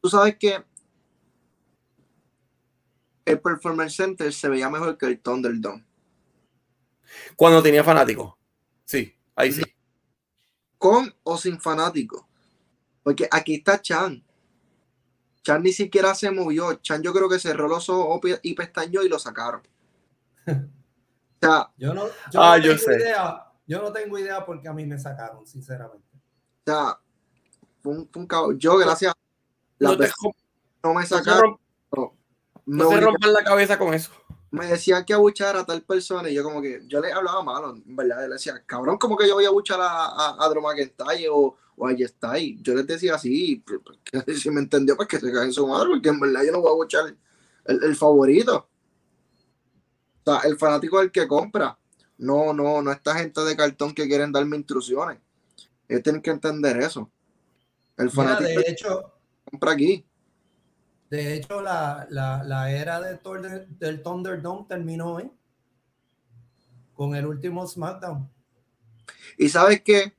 Tú 0.00 0.08
sabes 0.08 0.36
que 0.36 0.62
el 3.24 3.40
Performance 3.40 3.96
Center 3.96 4.32
se 4.32 4.48
veía 4.48 4.70
mejor 4.70 4.96
que 4.96 5.06
el 5.06 5.18
Thunderdome. 5.18 5.84
Cuando 7.34 7.60
tenía 7.60 7.82
fanáticos. 7.82 8.32
Sí, 8.84 9.12
ahí 9.34 9.50
sí. 9.50 9.62
Con 10.78 11.12
o 11.24 11.36
sin 11.38 11.60
fanáticos. 11.60 12.24
Porque 13.02 13.26
aquí 13.28 13.56
está 13.56 13.82
Chan. 13.82 14.24
Chan 15.42 15.60
ni 15.60 15.72
siquiera 15.72 16.14
se 16.14 16.30
movió. 16.30 16.74
Chan 16.74 17.02
yo 17.02 17.12
creo 17.12 17.28
que 17.28 17.40
cerró 17.40 17.66
los 17.66 17.88
ojos 17.88 18.20
y 18.42 18.54
pestañó 18.54 19.02
y 19.02 19.08
lo 19.08 19.18
sacaron. 19.18 19.62
O 21.42 21.44
sea, 21.46 21.70
Yo 21.76 21.92
no, 21.92 22.06
yo 22.30 22.40
Ah, 22.40 22.56
no 22.56 22.62
yo 22.64 22.76
tengo 22.76 22.84
sé. 22.92 22.96
idea. 23.00 23.46
Yo 23.66 23.82
no 23.82 23.92
tengo 23.92 24.16
idea 24.18 24.44
porque 24.46 24.68
a 24.68 24.72
mí 24.72 24.86
me 24.86 24.96
sacaron, 24.98 25.44
sinceramente. 25.46 26.06
o 26.14 26.70
sea, 26.70 26.98
fue 27.82 27.92
un, 27.94 28.08
fue 28.12 28.22
un. 28.22 28.58
Yo, 28.60 28.76
gracias 28.76 29.12
a 29.12 29.16
la 29.78 29.88
No, 29.90 29.96
te- 29.96 30.04
persona 30.04 30.34
no 30.84 30.94
me 30.94 31.00
no 31.00 31.06
sacaron. 31.06 31.56
me 32.64 32.76
no 32.76 32.88
se 32.88 32.94
obligaron- 32.94 33.04
rompan 33.14 33.32
la 33.32 33.42
cabeza 33.44 33.76
con 33.78 33.92
eso. 33.92 34.12
me 34.52 34.66
decían 34.66 35.04
que 35.04 35.14
abuchar 35.14 35.56
a 35.56 35.64
tal 35.66 35.82
persona 35.82 36.28
y 36.30 36.34
yo 36.34 36.44
como 36.44 36.60
que, 36.62 36.82
yo 36.86 37.00
le 37.00 37.10
hablaba 37.12 37.42
malo, 37.42 37.74
en 37.74 37.96
verdad, 37.96 38.20
yo 38.22 38.28
le 38.28 38.34
decía, 38.34 38.62
cabrón, 38.66 38.98
como 38.98 39.16
que 39.16 39.26
yo 39.26 39.34
voy 39.34 39.44
a 39.44 39.48
abuchar 39.48 39.80
a, 39.80 39.86
a, 40.06 40.28
a 40.38 40.48
o, 41.32 41.56
o 41.76 41.86
a 41.88 41.92
Yestai. 41.92 42.58
Yo 42.62 42.74
les 42.74 42.86
decía 42.86 43.14
así, 43.16 43.64
pues, 43.66 43.80
pues, 43.82 43.98
si 44.42 44.50
me 44.50 44.60
entendió, 44.60 44.94
pues 44.94 45.08
que 45.08 45.18
se 45.18 45.32
cae 45.32 45.46
en 45.46 45.52
su 45.52 45.66
madre, 45.66 45.88
porque 45.90 46.10
en 46.10 46.20
verdad 46.20 46.42
yo 46.44 46.52
no 46.52 46.60
voy 46.60 46.68
a 46.68 46.72
abuchar 46.72 47.16
el, 47.64 47.82
el 47.84 47.96
favorito. 47.96 48.68
O 50.24 50.30
sea, 50.32 50.48
el 50.48 50.56
fanático 50.56 50.98
es 51.00 51.06
el 51.06 51.12
que 51.12 51.26
compra. 51.26 51.76
No, 52.18 52.52
no, 52.52 52.80
no 52.82 52.92
esta 52.92 53.14
gente 53.16 53.40
de 53.40 53.56
cartón 53.56 53.92
que 53.94 54.06
quieren 54.06 54.30
darme 54.32 54.56
instrucciones. 54.56 55.18
Ellos 55.88 56.02
tienen 56.02 56.22
que 56.22 56.30
entender 56.30 56.76
eso. 56.78 57.10
El 57.96 58.06
Mira, 58.06 58.14
fanático 58.16 58.48
de 58.60 58.64
que 58.64 58.70
hecho, 58.70 59.12
compra 59.44 59.72
aquí. 59.72 60.04
de 61.10 61.34
hecho 61.34 61.60
la, 61.60 62.06
la, 62.10 62.42
la 62.44 62.70
era 62.72 63.00
de 63.00 63.16
Thunder- 63.20 63.66
del 63.78 64.02
Thunderdome 64.02 64.64
terminó 64.68 65.14
hoy 65.14 65.30
con 66.94 67.14
el 67.16 67.26
último 67.26 67.66
SmackDown. 67.66 68.30
Y 69.36 69.48
sabes 69.48 69.82
qué? 69.82 70.14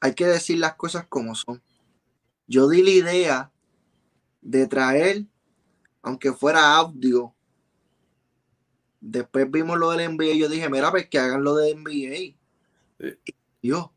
Hay 0.00 0.14
que 0.14 0.26
decir 0.26 0.58
las 0.58 0.74
cosas 0.74 1.06
como 1.08 1.34
son. 1.34 1.60
Yo 2.46 2.68
di 2.68 2.82
la 2.82 2.90
idea 2.90 3.52
de 4.40 4.66
traer, 4.66 5.24
aunque 6.02 6.32
fuera 6.32 6.76
audio. 6.76 7.33
Después 9.06 9.50
vimos 9.50 9.78
lo 9.78 9.90
del 9.90 10.14
NBA 10.14 10.24
y 10.24 10.38
yo 10.38 10.48
dije, 10.48 10.70
mira, 10.70 10.90
pues 10.90 11.08
que 11.08 11.18
hagan 11.18 11.44
lo 11.44 11.54
de 11.56 11.74
NBA. 11.74 12.34
Sí. 12.98 13.18
Y 13.26 13.34
Dios. 13.68 13.90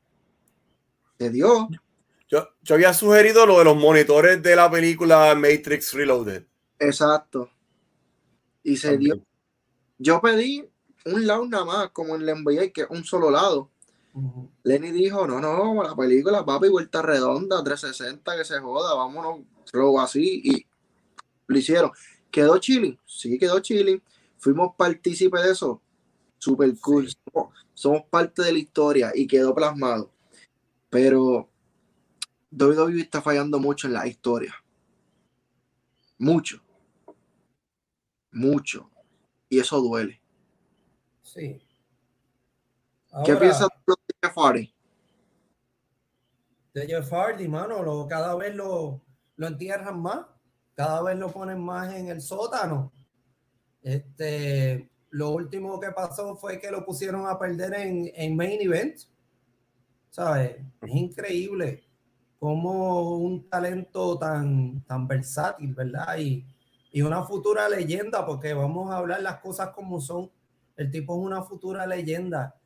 Se 1.18 1.30
dio. 1.30 1.70
Yo, 2.28 2.50
yo 2.62 2.76
había 2.76 2.94
sugerido 2.94 3.46
lo 3.46 3.58
de 3.60 3.64
los 3.64 3.78
monitores 3.78 4.44
de 4.44 4.56
la 4.56 4.70
película 4.70 5.34
Matrix 5.34 5.94
Reloaded. 5.94 6.44
Exacto. 6.78 7.50
Y 8.64 8.76
se 8.76 8.98
dio. 8.98 9.24
Yo 9.98 10.20
pedí 10.20 10.70
un 11.06 11.26
lado 11.26 11.48
nada 11.48 11.64
más, 11.64 11.90
como 11.92 12.16
en 12.16 12.28
el 12.28 12.44
NBA, 12.44 12.72
que 12.74 12.82
es 12.82 12.88
un 12.90 13.06
solo 13.06 13.32
lado. 13.32 13.70
Lenny 14.64 14.92
dijo, 14.92 15.26
no, 15.26 15.40
no, 15.40 15.84
la 15.84 15.96
película, 15.96 16.44
papi, 16.44 16.68
vuelta 16.68 17.02
redonda, 17.02 17.64
360, 17.64 18.36
que 18.36 18.44
se 18.44 18.60
joda, 18.60 18.94
vámonos, 18.96 19.42
luego 19.72 20.02
así, 20.02 20.42
y 20.44 20.66
lo 21.46 21.58
hicieron. 21.58 21.92
¿Quedó 22.32 22.58
chilling? 22.58 23.00
Sí, 23.06 23.38
quedó 23.38 23.60
chilling. 23.60 24.02
Fuimos 24.38 24.76
partícipes 24.76 25.44
de 25.44 25.52
eso. 25.52 25.82
Super 26.38 26.78
cool. 26.80 27.10
Somos, 27.10 27.54
somos 27.74 28.04
parte 28.10 28.44
de 28.44 28.54
la 28.54 28.60
historia 28.60 29.12
y 29.14 29.28
quedó 29.28 29.54
plasmado. 29.54 30.12
Pero 30.90 31.50
WWE 32.52 33.02
está 33.02 33.22
fallando 33.22 33.60
mucho 33.60 33.88
en 33.88 33.94
la 33.94 34.08
historia. 34.08 34.54
Mucho. 36.18 36.62
Mucho. 38.32 38.90
Y 39.50 39.60
eso 39.60 39.80
duele. 39.82 40.22
Sí. 41.24 41.62
¿Qué 43.26 43.32
Ahora, 43.32 43.40
piensas 43.40 43.68
de 43.86 43.94
Jeff 44.22 44.36
Hardy? 44.36 44.74
de 46.78 46.86
Jeff 46.86 47.12
Hardy, 47.12 47.48
mano, 47.48 47.82
lo, 47.82 48.08
cada 48.08 48.36
vez 48.36 48.54
lo, 48.54 49.02
lo 49.36 49.48
entierran 49.48 50.00
más, 50.00 50.28
cada 50.76 51.02
vez 51.02 51.18
lo 51.18 51.32
ponen 51.32 51.60
más 51.60 51.92
en 51.94 52.10
el 52.10 52.22
sótano. 52.22 52.92
Este, 53.88 54.90
lo 55.12 55.30
último 55.30 55.80
que 55.80 55.92
pasó 55.92 56.36
fue 56.36 56.60
que 56.60 56.70
lo 56.70 56.84
pusieron 56.84 57.26
a 57.26 57.40
perder 57.40 57.74
en, 57.76 58.12
en 58.14 58.36
main 58.36 58.60
event. 58.62 58.98
¿Sabes? 60.10 60.58
Es 60.82 60.94
increíble 60.94 61.86
como 62.38 63.16
un 63.16 63.50
talento 63.50 64.20
tan, 64.20 64.84
tan 64.84 65.08
versátil, 65.08 65.74
¿verdad? 65.74 66.18
Y, 66.18 66.46
y 66.92 67.02
una 67.02 67.24
futura 67.24 67.70
leyenda, 67.70 68.26
porque 68.26 68.54
vamos 68.54 68.92
a 68.92 68.98
hablar 68.98 69.22
las 69.22 69.40
cosas 69.40 69.70
como 69.70 70.02
son. 70.02 70.30
El 70.76 70.92
tipo 70.92 71.14
es 71.14 71.26
una 71.26 71.42
futura 71.44 71.88
leyenda. 71.88 72.60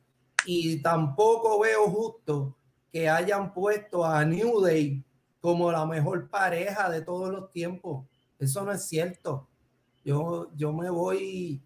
Y 0.44 0.82
tampoco 0.82 1.60
veo 1.60 1.88
justo 1.88 2.56
que 2.90 3.08
hayan 3.08 3.54
puesto 3.54 4.04
a 4.04 4.24
New 4.24 4.60
Day 4.60 5.04
como 5.40 5.70
la 5.70 5.86
mejor 5.86 6.28
pareja 6.28 6.90
de 6.90 7.00
todos 7.02 7.30
los 7.30 7.48
tiempos. 7.52 8.08
Eso 8.40 8.64
no 8.64 8.72
es 8.72 8.82
cierto. 8.88 9.48
Yo, 10.04 10.50
yo 10.54 10.72
me 10.72 10.90
voy, 10.90 11.62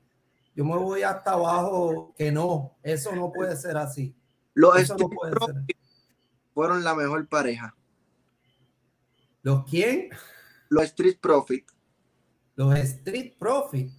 yo 0.54 0.64
me 0.64 0.76
voy 0.76 1.02
hasta 1.02 1.32
abajo 1.32 2.14
que 2.16 2.30
no, 2.30 2.76
eso 2.82 3.14
no 3.14 3.32
puede 3.32 3.56
ser 3.56 3.76
así. 3.76 4.14
Los 4.54 4.76
Eso 4.78 4.96
no 4.96 5.08
puede 5.08 5.32
ser. 5.44 5.76
fueron 6.54 6.82
la 6.84 6.94
mejor 6.94 7.26
pareja. 7.28 7.74
¿Los 9.42 9.64
quién? 9.64 10.08
Los 10.68 10.84
Street 10.84 11.18
Profits. 11.20 11.72
Los 12.56 12.76
Street 12.78 13.34
Profits. 13.38 13.92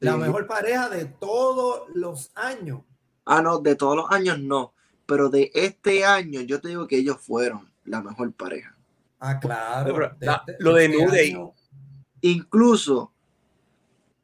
La 0.00 0.16
mejor 0.16 0.46
pareja 0.46 0.88
de 0.88 1.04
todos 1.06 1.82
los 1.94 2.30
años. 2.34 2.82
Ah, 3.24 3.42
no, 3.42 3.58
de 3.58 3.74
todos 3.76 3.96
los 3.96 4.10
años 4.10 4.38
no. 4.38 4.72
Pero 5.06 5.28
de 5.28 5.50
este 5.54 6.04
año 6.04 6.40
yo 6.42 6.60
te 6.60 6.68
digo 6.68 6.86
que 6.86 6.96
ellos 6.98 7.18
fueron 7.20 7.70
la 7.84 8.00
mejor 8.02 8.32
pareja. 8.32 8.76
Ah, 9.18 9.38
claro. 9.40 9.92
Pero, 9.94 10.14
de 10.18 10.26
la- 10.26 10.44
este- 10.46 10.56
lo 10.62 10.74
de 10.74 10.84
este 10.84 10.96
New 10.96 11.10
Day. 11.10 11.30
año. 11.32 11.52
Incluso, 12.20 13.12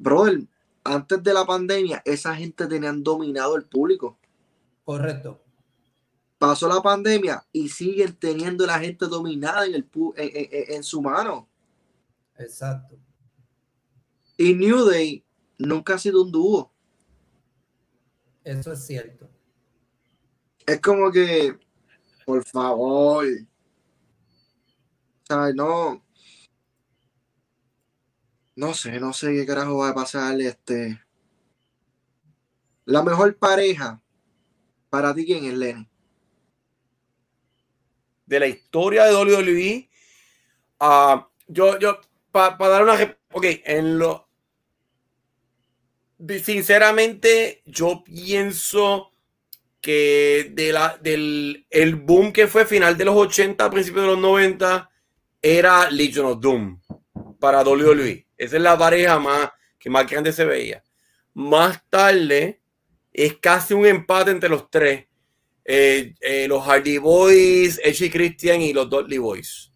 brother, 0.05 0.47
antes 0.85 1.23
de 1.23 1.33
la 1.33 1.45
pandemia, 1.47 2.03
esa 2.05 2.37
gente 2.37 2.67
tenían 2.67 3.03
dominado 3.03 3.57
el 3.57 3.64
público. 3.64 4.19
Correcto. 4.85 5.40
Pasó 6.38 6.69
la 6.69 6.83
pandemia 6.83 7.43
y 7.53 7.71
siguen 7.71 8.14
teniendo 8.17 8.67
la 8.67 8.79
gente 8.79 9.07
dominada 9.07 9.64
en, 9.64 9.75
el, 9.75 9.88
en, 10.17 10.75
en- 10.75 10.83
su 10.83 11.01
mano. 11.01 11.49
Exacto. 12.38 12.99
Y 14.37 14.53
New 14.55 14.85
Day 14.85 15.25
nunca 15.59 15.95
ha 15.95 15.99
sido 15.99 16.23
un 16.23 16.31
dúo. 16.31 16.71
Eso 18.43 18.73
es 18.73 18.85
cierto. 18.87 19.31
Es 20.67 20.81
como 20.81 21.11
que, 21.11 21.59
por 22.27 22.45
favor. 22.45 23.25
¿Sabes? 25.27 25.55
No. 25.55 26.04
No 28.57 28.75
sé, 28.75 29.01
no 29.01 29.12
sé 29.12 29.35
qué 29.35 29.47
carajo 29.47 29.79
va 29.79 29.90
a 29.90 29.95
pasar. 29.95 30.40
Este. 30.40 31.01
La 32.85 33.03
mejor 33.03 33.37
pareja 33.37 34.01
para 34.90 35.14
ti, 35.14 35.25
¿quién 35.25 35.45
es 35.45 35.55
Lenny? 35.55 35.88
de 38.27 38.40
la 38.40 38.47
historia 38.47 39.05
de 39.05 39.14
WWE. 39.14 39.88
ah, 40.81 41.29
yo, 41.47 41.79
yo, 41.79 42.01
para 42.31 42.57
dar 42.57 42.83
una. 42.83 43.17
Ok, 43.33 43.45
en 43.64 43.99
lo. 43.99 44.29
Sinceramente, 46.43 47.62
yo 47.67 48.03
pienso 48.05 49.12
que 49.81 50.51
de 50.55 50.73
la, 50.73 50.99
del 51.03 51.67
el 51.69 51.97
boom 51.97 52.33
que 52.33 52.47
fue 52.47 52.64
final 52.64 52.97
de 52.97 53.05
los 53.05 53.17
80, 53.17 53.71
principios 53.71 54.05
de 54.05 54.11
los 54.12 54.19
90, 54.19 54.90
era 55.43 55.90
Legion 55.90 56.27
of 56.27 56.40
Doom 56.40 56.81
para 57.38 57.62
WWE. 57.62 58.27
Esa 58.44 58.57
es 58.57 58.62
la 58.62 58.78
pareja 58.78 59.18
más 59.18 59.50
que 59.78 59.90
más 59.90 60.09
grande 60.09 60.33
se 60.33 60.44
veía. 60.44 60.83
Más 61.35 61.83
tarde, 61.90 62.61
es 63.12 63.37
casi 63.38 63.74
un 63.74 63.87
empate 63.87 64.30
entre 64.30 64.48
los 64.48 64.70
tres 64.70 65.07
eh, 65.64 66.14
eh, 66.20 66.46
los 66.46 66.62
Hardy 66.62 66.98
Boys, 66.98 67.80
Edge 67.83 68.04
y 68.04 68.11
Christian 68.11 68.61
y 68.61 68.72
los 68.72 68.88
Dudley 68.90 69.18
Boys. 69.18 69.72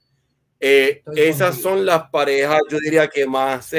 Eh, 0.61 1.02
esas 1.14 1.54
contigo. 1.54 1.70
son 1.70 1.87
las 1.87 2.11
parejas, 2.11 2.61
yo 2.68 2.78
diría 2.78 3.09
que 3.09 3.26
más, 3.26 3.70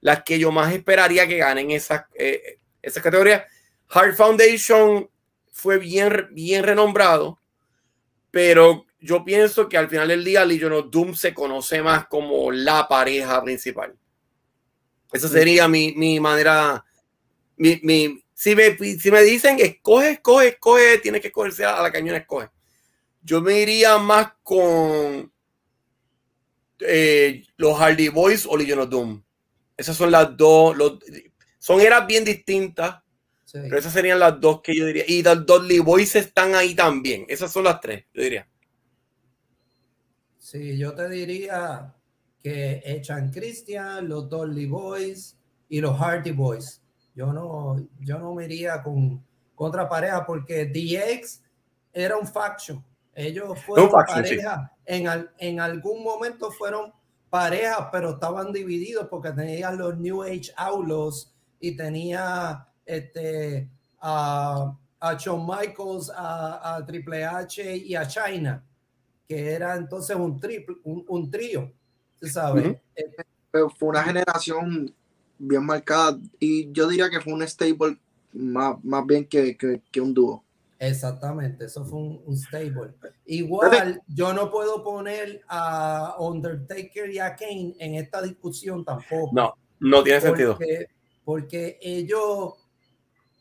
las 0.00 0.22
que 0.22 0.38
yo 0.38 0.52
más 0.52 0.72
esperaría 0.72 1.26
que 1.26 1.38
ganen 1.38 1.70
esas, 1.72 2.04
esas 2.80 3.02
categorías. 3.02 3.44
Hard 3.88 4.14
Foundation 4.14 5.08
fue 5.50 5.78
bien, 5.78 6.28
bien 6.30 6.62
renombrado, 6.62 7.40
pero 8.30 8.86
yo 9.00 9.24
pienso 9.24 9.68
que 9.68 9.76
al 9.76 9.88
final 9.88 10.08
del 10.08 10.24
día 10.24 10.44
Legion 10.44 10.72
of 10.72 10.90
Doom 10.90 11.14
se 11.14 11.34
conoce 11.34 11.82
más 11.82 12.06
como 12.06 12.52
la 12.52 12.86
pareja 12.86 13.42
principal. 13.42 13.94
Esa 15.12 15.28
sería 15.28 15.68
mi, 15.68 15.92
mi 15.92 16.18
manera, 16.20 16.84
mi, 17.56 17.78
mi- 17.82 18.24
si 18.34 18.56
me, 18.56 18.76
si 18.76 19.10
me 19.10 19.22
dicen 19.22 19.58
escoge, 19.60 20.12
escoge, 20.12 20.48
escoge, 20.48 20.98
tienes 20.98 21.20
que 21.20 21.28
escogerse 21.28 21.64
a 21.64 21.80
la 21.82 21.92
cañona, 21.92 22.18
escoge. 22.18 22.48
Yo 23.22 23.40
me 23.40 23.60
iría 23.60 23.98
más 23.98 24.32
con 24.42 25.30
eh, 26.80 27.44
los 27.56 27.78
Hardy 27.78 28.08
Boys 28.08 28.46
o 28.46 28.56
Legion 28.56 28.80
of 28.80 28.88
Doom. 28.90 29.22
Esas 29.76 29.96
son 29.96 30.10
las 30.10 30.36
dos, 30.36 30.76
los- 30.76 30.98
son 31.58 31.80
eras 31.80 32.06
bien 32.06 32.24
distintas, 32.24 33.00
Sí. 33.44 33.58
pero 33.62 33.78
esas 33.78 33.92
serían 33.92 34.18
las 34.18 34.40
dos 34.40 34.60
que 34.62 34.74
yo 34.74 34.86
diría. 34.86 35.04
Y 35.06 35.22
los 35.22 35.44
Dudley 35.46 35.78
Boys 35.78 36.16
están 36.16 36.54
ahí 36.54 36.74
también. 36.74 37.26
Esas 37.28 37.52
son 37.52 37.64
las 37.64 37.80
tres, 37.80 38.06
yo 38.14 38.22
diría. 38.22 38.48
Sí, 40.38 40.76
yo 40.78 40.94
te 40.94 41.08
diría 41.08 41.94
que 42.42 42.82
echan 42.84 43.30
Christian, 43.30 44.08
los 44.08 44.28
Dolly 44.28 44.66
Boys 44.66 45.36
y 45.68 45.80
los 45.80 45.96
Hardy 45.98 46.32
Boys. 46.32 46.82
Yo 47.14 47.32
no, 47.32 47.76
yo 48.00 48.18
no 48.18 48.34
me 48.34 48.44
iría 48.46 48.82
con, 48.82 49.22
con 49.54 49.68
otra 49.68 49.88
pareja 49.88 50.24
porque 50.26 50.66
DX 50.66 51.42
era 51.92 52.16
un 52.16 52.26
faction. 52.26 52.82
Ellos 53.14 53.58
fueron 53.64 53.90
faction, 53.90 54.24
sí. 54.24 54.36
pareja. 54.36 54.72
En, 54.86 55.06
al- 55.08 55.30
en 55.38 55.60
algún 55.60 56.02
momento 56.02 56.50
fueron 56.50 56.92
parejas, 57.30 57.88
pero 57.92 58.10
estaban 58.14 58.52
divididos 58.52 59.06
porque 59.08 59.30
tenían 59.32 59.78
los 59.78 59.96
New 59.98 60.22
Age 60.22 60.52
Outlaws 60.56 61.32
y 61.60 61.76
tenía 61.76 62.66
este, 62.84 63.68
a, 64.00 64.74
a 64.98 65.14
Shawn 65.14 65.46
Michaels, 65.46 66.10
a, 66.14 66.76
a 66.76 66.84
Triple 66.86 67.24
H 67.24 67.76
y 67.76 67.94
a 67.94 68.06
China 68.08 68.64
que 69.28 69.52
era 69.52 69.76
entonces 69.76 70.14
un 70.16 70.38
triple, 70.38 70.76
un, 70.84 71.04
un 71.08 71.30
trío, 71.30 71.62
¿tú 71.62 71.72
sabes? 72.28 72.76
Fue 73.50 73.88
una 73.88 74.02
generación 74.02 74.94
bien 75.38 75.64
marcada 75.64 76.18
y 76.38 76.70
yo 76.72 76.88
diría 76.88 77.10
que 77.10 77.20
fue 77.20 77.32
un 77.32 77.46
stable 77.46 77.98
más, 78.32 78.82
más 78.84 79.04
bien 79.06 79.26
que, 79.26 79.56
que- 79.56 79.82
que 79.90 80.00
un 80.00 80.14
dúo. 80.14 80.42
exactamente, 80.78 81.66
eso 81.66 81.84
fue 81.84 81.98
un, 81.98 82.22
un 82.24 82.36
stable. 82.36 82.94
Igual, 83.26 84.00
yo 84.08 84.32
no 84.32 84.50
puedo 84.50 84.82
poner 84.82 85.42
a 85.48 86.16
Undertaker 86.18 87.10
y 87.10 87.18
a 87.18 87.36
Kane 87.36 87.74
en 87.78 87.94
esta 87.96 88.22
discusión 88.22 88.84
tampoco. 88.84 89.30
No, 89.32 89.54
no 89.80 90.02
tiene 90.02 90.20
sentido. 90.20 90.58
porque, 91.24 91.78
ellos, 91.80 92.54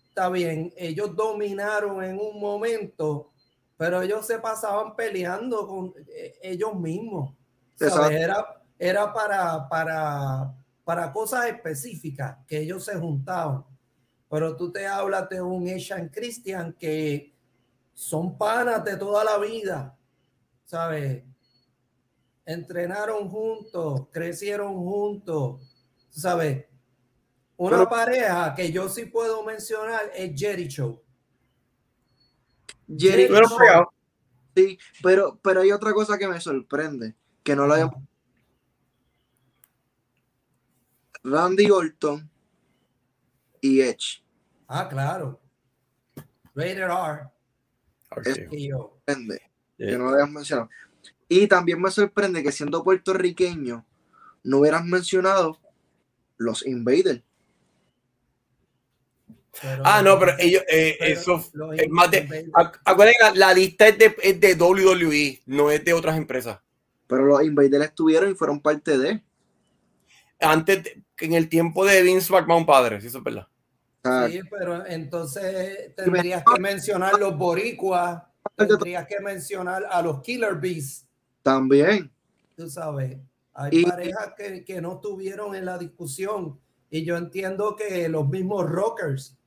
está 0.10 0.30
bien, 0.30 0.74
ellos 0.76 1.16
dominaron 1.16 2.04
en 2.04 2.20
un 2.20 2.40
momento, 2.40 3.32
pero 3.78 4.02
ellos 4.02 4.28
se 4.28 4.38
pasaban 4.40 4.96
peleando 4.96 5.68
con 5.68 5.94
eh, 6.10 6.36
ellos 6.44 6.76
mismos. 6.76 7.34
Era, 7.80 8.61
era 8.84 9.14
para, 9.14 9.70
para, 9.70 10.56
para 10.84 11.14
cosas 11.14 11.46
específicas 11.46 12.36
que 12.48 12.58
ellos 12.62 12.84
se 12.84 12.96
juntaban. 12.98 13.64
Pero 14.28 14.56
tú 14.56 14.72
te 14.72 14.88
hablas 14.88 15.30
de 15.30 15.40
un 15.40 15.70
Asian 15.70 16.10
Christian 16.10 16.74
que 16.80 17.32
son 17.94 18.40
panas 18.40 18.84
de 18.84 18.98
toda 18.98 19.24
la 19.24 19.38
vida, 19.38 19.96
¿sabes? 20.66 21.24
Entrenaron 22.44 23.30
juntos, 23.30 24.08
crecieron 24.12 24.74
juntos, 24.78 25.62
¿sabes? 26.10 26.66
Una 27.58 27.78
Pero- 27.78 27.90
pareja 27.90 28.56
que 28.56 28.72
yo 28.72 28.90
sí 28.90 29.06
puedo 29.06 29.44
mencionar 29.44 30.12
es 30.16 30.32
Jericho. 30.36 31.04
Jerry, 32.88 33.28
Pero 33.30 33.48
pegado. 33.60 33.94
sí, 34.56 34.80
pero, 35.04 35.40
pero 35.44 35.62
hay 35.62 35.72
otra 35.72 35.94
cosa 35.94 36.18
que 36.18 36.28
me 36.28 36.42
sorprende, 36.42 37.16
que 37.44 37.56
no 37.56 37.68
lo 37.68 37.74
habíamos 37.76 37.96
Randy 41.24 41.70
Orton 41.70 42.30
y 43.62 43.82
Edge. 43.82 44.24
Ah, 44.68 44.88
claro. 44.90 45.40
Rated 46.56 46.80
R. 46.80 47.30
Es- 48.26 48.50
que 48.50 48.68
yo. 48.68 48.98
sorprende, 49.06 49.42
que 49.78 49.98
no 49.98 50.06
lo 50.06 50.10
habías 50.12 50.30
mencionado. 50.30 50.70
Y 51.30 51.48
también 51.48 51.82
me 51.82 51.90
sorprende 51.92 52.44
que 52.44 52.52
siendo 52.52 52.84
puertorriqueño 52.84 53.86
no 54.44 54.58
hubieras 54.58 54.84
mencionado 54.84 55.60
los 56.38 56.66
Invaders. 56.66 57.22
Pero- 59.62 59.84
Ah, 59.86 60.02
no, 60.02 60.18
pero 60.20 60.34
ellos, 60.40 60.64
eh, 60.70 60.96
pero 61.00 61.14
eso 61.14 61.50
los 61.54 61.78
es 61.78 61.90
más 61.90 62.10
de. 62.10 62.50
Acuérdense, 62.86 63.20
la, 63.22 63.32
la 63.36 63.54
lista 63.54 63.88
es 63.88 63.98
de, 63.98 64.16
es 64.24 64.40
de 64.40 64.56
WWE, 64.56 65.42
no 65.46 65.70
es 65.70 65.84
de 65.86 65.94
otras 65.94 66.18
empresas. 66.18 66.60
Pero 67.08 67.26
los 67.26 67.44
Invaders 67.44 67.86
estuvieron 67.86 68.32
y 68.32 68.36
fueron 68.36 68.62
parte 68.62 68.98
de. 68.98 69.22
Antes, 70.40 70.84
de- 70.84 71.04
en 71.22 71.34
el 71.34 71.50
tiempo 71.50 71.86
de 71.86 72.02
Vince 72.02 72.32
McMahon 72.32 72.66
padre, 72.66 73.00
si 73.02 73.08
eso 73.08 73.20
es 73.20 73.24
verdad. 73.24 73.48
Sí, 74.30 74.40
pero 74.50 74.86
entonces 74.88 75.96
tendrías 75.96 76.44
que 76.44 76.60
mencionar 76.60 77.20
los 77.20 77.38
boricuas, 77.38 78.24
tendrías 78.56 79.06
que 79.08 79.20
mencionar 79.20 79.86
a 79.90 80.02
los 80.02 80.22
Killer 80.22 80.56
Bees, 80.56 81.08
también. 81.44 82.12
tú 82.56 82.68
sabes. 82.70 83.18
Hay 83.54 83.70
Y- 83.80 83.86
parejas 83.86 84.34
que, 84.38 84.64
que 84.66 84.82
no 84.82 84.94
estuvieron 84.96 85.54
en 85.56 85.66
la 85.66 85.78
discusión 85.78 86.60
y 86.90 87.04
yo 87.04 87.16
entiendo 87.18 87.76
que 87.76 88.08
los 88.10 88.28
mismos 88.28 88.68
rockers, 88.70 89.38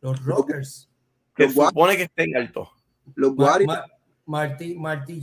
los 0.00 0.22
rockers, 0.24 0.90
Que 1.34 1.44
Los 1.44 1.54
supone 1.54 1.96
que 1.96 2.02
estén 2.04 2.36
altos. 2.36 2.68
Los 3.14 3.34
Ma- 3.34 3.44
Warriors, 3.44 3.66
Ma- 3.66 3.84
Marty, 4.26 4.74
Marty 4.74 5.20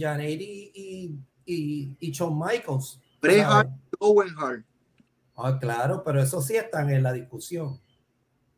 y, 0.74 1.15
y, 1.45 1.95
y 2.00 2.12
Shawn 2.12 2.38
Michaels. 2.38 3.00
Bret 3.21 3.45
Owen 4.00 4.30
Hart. 4.38 4.65
Ah, 5.43 5.60
claro, 5.60 6.04
pero 6.04 6.21
eso 6.21 6.41
sí 6.41 6.56
están 6.56 6.89
en 6.89 7.04
la 7.04 7.13
discusión. 7.13 7.82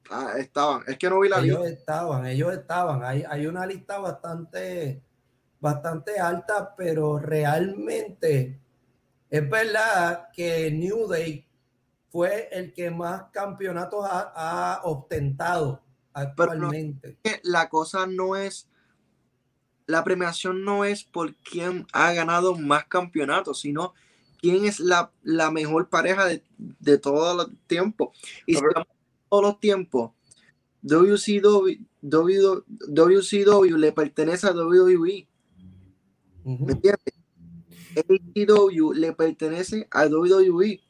Ah, 0.10 0.34
estaban. 0.38 0.84
Es 0.88 0.98
que 0.98 1.10
no 1.10 1.20
vi 1.20 1.30
la 1.30 1.40
ellos 1.40 1.60
lista. 1.60 1.68
estaban, 1.68 2.26
ellos 2.26 2.54
estaban. 2.54 3.04
Hay, 3.04 3.24
hay 3.28 3.48
una 3.48 3.66
lista 3.66 4.00
bastante, 4.00 5.04
bastante 5.60 6.20
alta, 6.20 6.76
pero 6.76 7.20
realmente 7.20 8.60
es 9.30 9.50
verdad 9.50 10.30
que 10.34 10.72
New 10.72 11.08
Day 11.08 11.48
fue 12.10 12.50
el 12.52 12.74
que 12.74 12.92
más 12.92 13.26
campeonatos 13.32 14.06
ha, 14.06 14.32
ha 14.36 14.82
ostentado 14.84 15.84
actualmente. 16.14 17.18
que 17.24 17.40
La 17.44 17.70
cosa 17.70 18.06
no 18.08 18.36
es. 18.36 18.70
La 19.86 20.04
premiación 20.04 20.64
no 20.64 20.86
es 20.86 21.04
por 21.04 21.36
quién 21.38 21.88
ha 21.92 22.14
ganado 22.14 22.56
más 22.56 22.86
campeonatos, 22.86 23.60
sino 23.62 23.94
quién 24.44 24.66
es 24.66 24.82
la, 24.82 25.10
la 25.24 25.52
mejor 25.52 25.88
pareja 25.88 26.26
de, 26.26 26.44
de 26.58 26.98
todos 26.98 27.34
los 27.38 27.50
tiempos. 27.66 28.10
Y 28.46 28.56
si 28.56 28.62
todos 29.30 29.42
los 29.44 29.60
tiempos, 29.62 30.12
WCW, 30.82 31.80
WCW 32.02 33.78
le 33.78 33.92
pertenece 33.94 34.46
a 34.48 34.52
WWE. 34.52 35.28
Ujú. 36.44 36.66
¿Me 36.66 36.74
entiendes? 36.74 37.14
AEW 37.96 38.92
le 38.94 39.14
pertenece 39.14 39.88
a 39.92 40.08
WWE. 40.08 40.82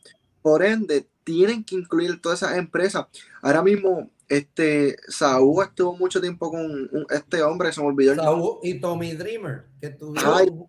Por 0.41 0.63
ende, 0.63 1.07
tienen 1.23 1.63
que 1.63 1.75
incluir 1.75 2.19
todas 2.19 2.41
esas 2.41 2.57
empresas. 2.57 3.05
Ahora 3.43 3.61
mismo, 3.61 4.09
este 4.29 4.95
Saúl 5.09 5.63
estuvo 5.63 5.95
mucho 5.95 6.19
tiempo 6.19 6.49
con 6.49 6.61
un- 6.65 7.05
este 7.11 7.43
hombre, 7.43 7.71
se 7.71 7.81
me 7.81 7.87
olvidó 7.87 8.13
el. 8.13 8.19
Saúl 8.19 8.57
y 8.63 8.79
Tommy 8.79 9.13
Dreamer, 9.13 9.65
que 9.79 9.89
tuvieron 9.91 10.65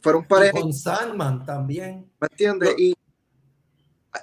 Fueron 0.00 0.22
y 0.24 0.26
parejas, 0.26 0.60
con 0.60 0.72
Sandman 0.72 1.44
también. 1.44 2.10
¿me 2.20 2.28
entiendes? 2.30 2.70
No. 2.70 2.78
Y 2.78 2.96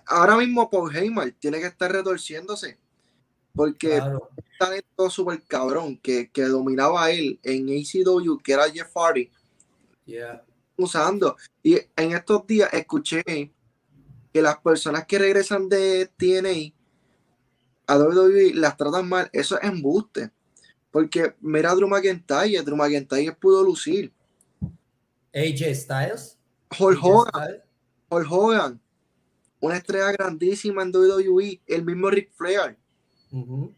ahora 0.06 0.38
mismo 0.38 0.69
Paul 0.69 0.95
Heyman 0.95 1.34
tiene 1.39 1.60
que 1.60 1.67
estar 1.67 1.91
retorciéndose. 1.91 2.77
Porque 3.53 3.97
Claro. 3.97 4.30
un 4.36 4.43
talento 4.60 5.10
súper 5.10 5.41
cabrón 5.43 5.97
que, 5.97 6.30
que 6.30 6.43
dominaba 6.43 7.06
a 7.06 7.12
él 7.12 7.39
en 7.43 7.67
ACW, 7.69 8.38
que 8.43 8.53
era 8.53 8.69
Jeff 8.69 8.91
Hardy, 8.95 9.32
Yeah. 10.06 10.43
usando. 10.77 11.36
Y 11.63 11.75
en 11.95 12.12
estos 12.13 12.45
días 12.47 12.69
escuché 12.71 13.23
que 14.32 14.41
las 14.41 14.58
personas 14.60 15.06
que 15.06 15.17
regresan 15.19 15.67
de 15.67 16.10
TNA 16.17 16.73
a 17.88 17.97
WWE 17.97 18.53
las 18.53 18.77
tratan 18.77 19.10
mal. 19.10 19.30
Eso 19.34 19.60
es 19.60 19.63
embuste. 19.67 20.32
Porque 20.91 21.36
mira 21.41 21.71
a 21.71 21.75
Drew 21.75 21.88
McIntyre, 21.88 22.62
Drew 22.63 22.75
McIntyre 22.77 23.34
pudo 23.34 23.63
lucir. 23.63 24.13
AJ 25.33 25.75
Styles. 25.75 26.37
Hulk 26.77 26.99
Hogan, 27.01 27.29
Styles. 27.33 27.61
Hulk 28.09 28.31
Hogan, 28.31 28.81
una 29.59 29.77
estrella 29.77 30.11
grandísima 30.11 30.83
en 30.83 30.91
WWE, 30.95 31.61
el 31.65 31.85
mismo 31.85 32.09
Ric 32.09 32.31
Flair, 32.33 32.77
Ujú. 33.31 33.73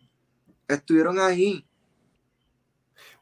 estuvieron 0.67 1.19
ahí. 1.19 1.65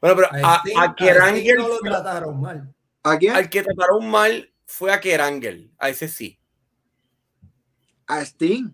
Bueno, 0.00 0.16
pero 0.16 0.28
A 0.32 0.54
a, 0.54 0.62
a 0.76 0.82
a 0.84 0.94
Kerangel 0.94 1.56
no 1.58 1.68
lo 1.68 1.78
trataron 1.80 2.40
mal. 2.40 2.74
¿A 3.02 3.16
quién? 3.18 3.34
al 3.34 3.48
que 3.50 3.62
trataron 3.62 4.08
mal 4.10 4.52
fue 4.66 4.92
a 4.92 5.00
Kerangel. 5.00 5.72
A 5.78 5.88
ese 5.88 6.08
sí. 6.08 6.38
A 8.06 8.20
Sting. 8.24 8.72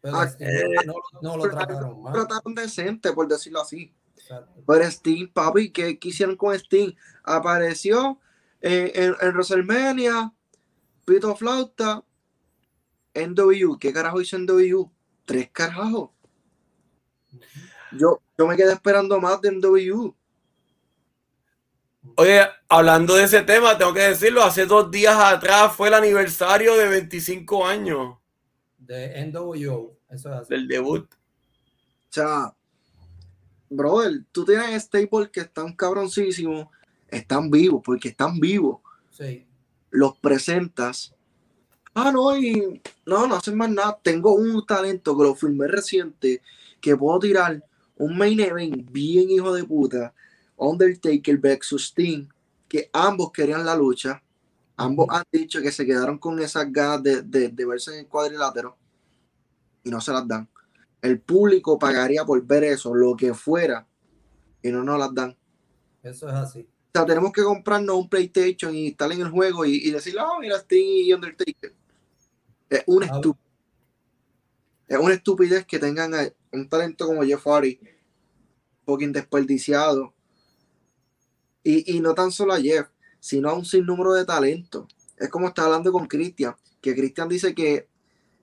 Pero 0.00 0.16
Ah, 0.16 0.24
Sting 0.28 0.46
no, 0.86 0.92
no- 0.92 1.20
no 1.22 1.36
lo 1.36 1.42
pero- 1.44 1.56
trataron 1.56 2.02
mal. 2.02 2.12
Trataron 2.12 2.54
decente, 2.54 3.12
por 3.12 3.26
decirlo 3.28 3.60
así. 3.62 3.92
Exacto. 4.24 4.64
Pero 4.66 4.84
Sting, 4.84 5.28
papi, 5.28 5.70
¿qué 5.70 5.98
quisieron 5.98 6.36
con 6.36 6.54
Sting? 6.54 6.92
Apareció 7.24 8.18
eh, 8.62 8.90
en, 8.94 9.14
en 9.20 9.34
WrestleMania, 9.34 10.32
Pito 11.04 11.36
Flauta, 11.36 12.02
en 13.12 13.34
W. 13.34 13.76
¿Qué 13.78 13.92
carajo 13.92 14.22
hizo 14.22 14.36
en 14.36 14.46
W? 14.46 14.90
Tres 15.26 15.50
carajos. 15.52 16.10
Yo, 17.92 18.22
yo 18.38 18.46
me 18.46 18.56
quedé 18.56 18.72
esperando 18.72 19.20
más 19.20 19.40
de 19.42 19.52
NW. 19.52 20.14
Oye, 22.16 22.46
hablando 22.68 23.16
de 23.16 23.24
ese 23.24 23.42
tema, 23.42 23.76
tengo 23.76 23.92
que 23.92 24.00
decirlo, 24.00 24.42
hace 24.42 24.66
dos 24.66 24.90
días 24.90 25.16
atrás 25.18 25.74
fue 25.74 25.88
el 25.88 25.94
aniversario 25.94 26.76
de 26.76 26.88
25 26.88 27.66
años 27.66 28.18
De 28.78 29.26
NWO. 29.26 29.98
Eso 30.08 30.30
es 30.30 30.36
así. 30.36 30.54
del 30.54 30.68
debut. 30.68 31.12
O 31.12 32.12
sea, 32.12 32.54
brother, 33.76 34.24
tú 34.32 34.44
tienes 34.44 34.82
stable 34.84 35.30
que 35.30 35.40
están 35.40 35.72
cabroncísimos, 35.74 36.68
están 37.08 37.50
vivos, 37.50 37.82
porque 37.84 38.08
están 38.08 38.38
vivos. 38.38 38.80
Sí. 39.10 39.46
Los 39.90 40.16
presentas. 40.18 41.14
Ah, 41.94 42.10
no, 42.10 42.36
y 42.36 42.80
no, 43.06 43.26
no 43.26 43.36
hacen 43.36 43.56
más 43.56 43.70
nada. 43.70 43.98
Tengo 44.02 44.34
un 44.34 44.64
talento 44.66 45.16
que 45.16 45.22
lo 45.22 45.34
filmé 45.34 45.68
reciente, 45.68 46.42
que 46.80 46.96
puedo 46.96 47.18
tirar 47.20 47.64
un 47.96 48.16
main 48.18 48.40
event 48.40 48.90
bien 48.90 49.30
hijo 49.30 49.52
de 49.54 49.64
puta. 49.64 50.12
Undertaker 50.56 51.38
versus 51.38 51.86
Sting, 51.86 52.26
que 52.68 52.90
ambos 52.92 53.30
querían 53.32 53.64
la 53.64 53.76
lucha. 53.76 54.22
Ambos 54.76 55.06
han 55.10 55.22
dicho 55.30 55.62
que 55.62 55.70
se 55.70 55.86
quedaron 55.86 56.18
con 56.18 56.40
esas 56.40 56.70
ganas 56.72 57.02
de, 57.02 57.22
de, 57.22 57.48
de 57.48 57.66
verse 57.66 57.92
en 57.92 58.00
el 58.00 58.06
cuadrilátero 58.08 58.76
y 59.84 59.90
no 59.90 60.00
se 60.00 60.12
las 60.12 60.26
dan. 60.26 60.48
El 61.04 61.20
público 61.20 61.78
pagaría 61.78 62.24
por 62.24 62.42
ver 62.46 62.64
eso, 62.64 62.94
lo 62.94 63.14
que 63.14 63.34
fuera, 63.34 63.86
y 64.62 64.70
no 64.70 64.82
nos 64.82 64.98
las 64.98 65.14
dan. 65.14 65.36
Eso 66.02 66.28
es 66.28 66.34
así. 66.34 66.60
O 66.60 66.98
sea, 66.98 67.04
tenemos 67.04 67.30
que 67.32 67.42
comprarnos 67.42 67.94
un 67.96 68.08
PlayStation 68.08 68.74
y 68.74 68.86
estar 68.88 69.12
en 69.12 69.20
el 69.20 69.28
juego 69.30 69.66
y, 69.66 69.76
y 69.86 69.90
decir, 69.90 70.16
ah, 70.18 70.38
mira, 70.40 70.56
Sting 70.56 71.04
y 71.06 71.12
Undertaker. 71.12 71.74
Es 72.70 72.82
una, 72.86 73.06
Ah, 73.06 73.20
estu- 73.20 73.36
es 74.88 74.98
una 74.98 75.12
estupidez 75.14 75.66
que 75.66 75.78
tengan 75.78 76.14
a- 76.14 76.32
un 76.52 76.68
talento 76.68 77.06
como 77.06 77.22
Jeff 77.22 77.44
Hardy, 77.46 77.78
fucking 78.86 79.12
desperdiciado. 79.12 80.14
Y, 81.62 81.96
y 81.96 82.00
no 82.00 82.14
tan 82.14 82.30
solo 82.32 82.54
a 82.54 82.60
Jeff, 82.60 82.88
sino 83.20 83.50
a 83.50 83.54
un 83.54 83.64
sinnúmero 83.66 84.12
de 84.14 84.24
talentos. 84.24 84.86
Es 85.18 85.28
como 85.28 85.48
está 85.48 85.64
hablando 85.64 85.92
con 85.92 86.06
Christian, 86.06 86.54
que 86.80 86.94
Christian 86.94 87.28
dice 87.28 87.54
que 87.54 87.88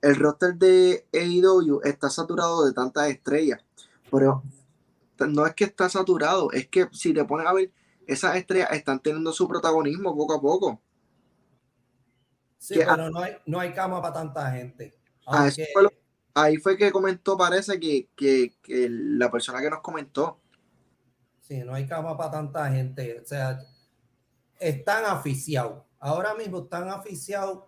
el 0.01 0.15
roster 0.15 0.55
de 0.55 1.05
AEW 1.13 1.81
está 1.83 2.09
saturado 2.09 2.65
de 2.65 2.73
tantas 2.73 3.09
estrellas. 3.09 3.61
Pero 4.09 4.43
no 5.27 5.45
es 5.45 5.53
que 5.53 5.65
está 5.65 5.87
saturado, 5.89 6.51
es 6.51 6.67
que 6.67 6.87
si 6.91 7.13
te 7.13 7.23
pones 7.25 7.45
a 7.47 7.53
ver, 7.53 7.71
esas 8.07 8.35
estrellas 8.35 8.69
están 8.71 8.99
teniendo 8.99 9.31
su 9.31 9.47
protagonismo 9.47 10.15
poco 10.15 10.33
a 10.33 10.41
poco. 10.41 10.81
Sí, 12.57 12.75
Que- 12.75 12.85
pero 12.85 13.09
no 13.09 13.19
hay, 13.19 13.33
no 13.45 13.59
hay 13.59 13.73
cama 13.73 14.01
para 14.01 14.13
tanta 14.13 14.51
gente. 14.51 14.95
Ah, 15.25 15.47
eso 15.47 15.61
Aunque- 15.61 15.67
fue 15.73 15.83
lo- 15.83 15.91
ahí 16.33 16.57
fue 16.57 16.77
que 16.77 16.91
comentó, 16.91 17.37
parece 17.37 17.79
que, 17.79 18.09
que- 18.15 18.53
que 18.61 18.87
la 18.89 19.31
persona 19.31 19.61
que 19.61 19.69
nos 19.69 19.81
comentó. 19.81 20.39
Sí, 21.39 21.59
no 21.59 21.73
hay 21.73 21.85
cama 21.87 22.17
para 22.17 22.31
tanta 22.31 22.69
gente. 22.71 23.19
O 23.19 23.25
sea, 23.25 23.59
están 24.59 25.05
aficiados. 25.05 25.83
Ahora 25.99 26.33
mismo 26.35 26.59
están 26.63 26.87
aficiados 26.89 27.63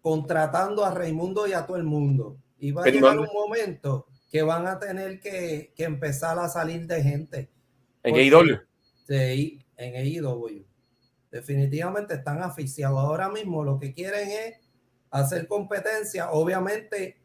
contratando 0.00 0.84
a 0.84 0.94
Raimundo 0.94 1.46
y 1.46 1.52
a 1.52 1.66
todo 1.66 1.76
el 1.76 1.84
mundo. 1.84 2.36
Y 2.58 2.72
va 2.72 2.84
a 2.84 2.86
llegar 2.86 3.18
un 3.18 3.28
momento 3.32 4.06
que 4.30 4.42
van 4.42 4.66
a 4.66 4.78
tener 4.78 5.20
que, 5.20 5.72
que 5.76 5.84
empezar 5.84 6.38
a 6.38 6.48
salir 6.48 6.86
de 6.86 7.02
gente. 7.02 7.50
En 8.02 8.14
AEW. 8.14 8.60
Sí, 9.06 9.64
en 9.76 9.96
AEW. 9.96 10.64
Definitivamente 11.30 12.14
están 12.14 12.42
aficiados. 12.42 12.98
Ahora 12.98 13.28
mismo 13.28 13.64
lo 13.64 13.78
que 13.78 13.92
quieren 13.92 14.28
es 14.28 14.56
hacer 15.10 15.46
competencia. 15.46 16.30
Obviamente, 16.30 17.18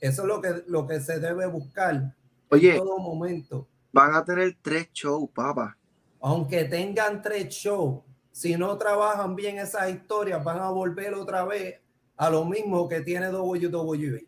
eso 0.00 0.22
es 0.22 0.28
lo 0.28 0.40
que, 0.40 0.62
lo 0.66 0.86
que 0.86 1.00
se 1.00 1.18
debe 1.18 1.46
buscar 1.46 2.14
Oye. 2.50 2.72
en 2.72 2.78
todo 2.78 2.98
momento. 2.98 3.68
Van 3.92 4.14
a 4.14 4.24
tener 4.24 4.56
tres 4.60 4.90
shows, 4.92 5.30
papá. 5.34 5.76
Aunque 6.20 6.64
tengan 6.64 7.22
tres 7.22 7.48
shows, 7.48 8.02
si 8.30 8.56
no 8.56 8.76
trabajan 8.76 9.34
bien 9.34 9.58
esas 9.58 9.90
historias, 9.90 10.42
van 10.42 10.58
a 10.58 10.70
volver 10.70 11.14
otra 11.14 11.44
vez 11.44 11.80
a 12.16 12.30
lo 12.30 12.44
mismo 12.44 12.88
que 12.88 13.00
tiene 13.02 13.30
WWE. 13.30 14.26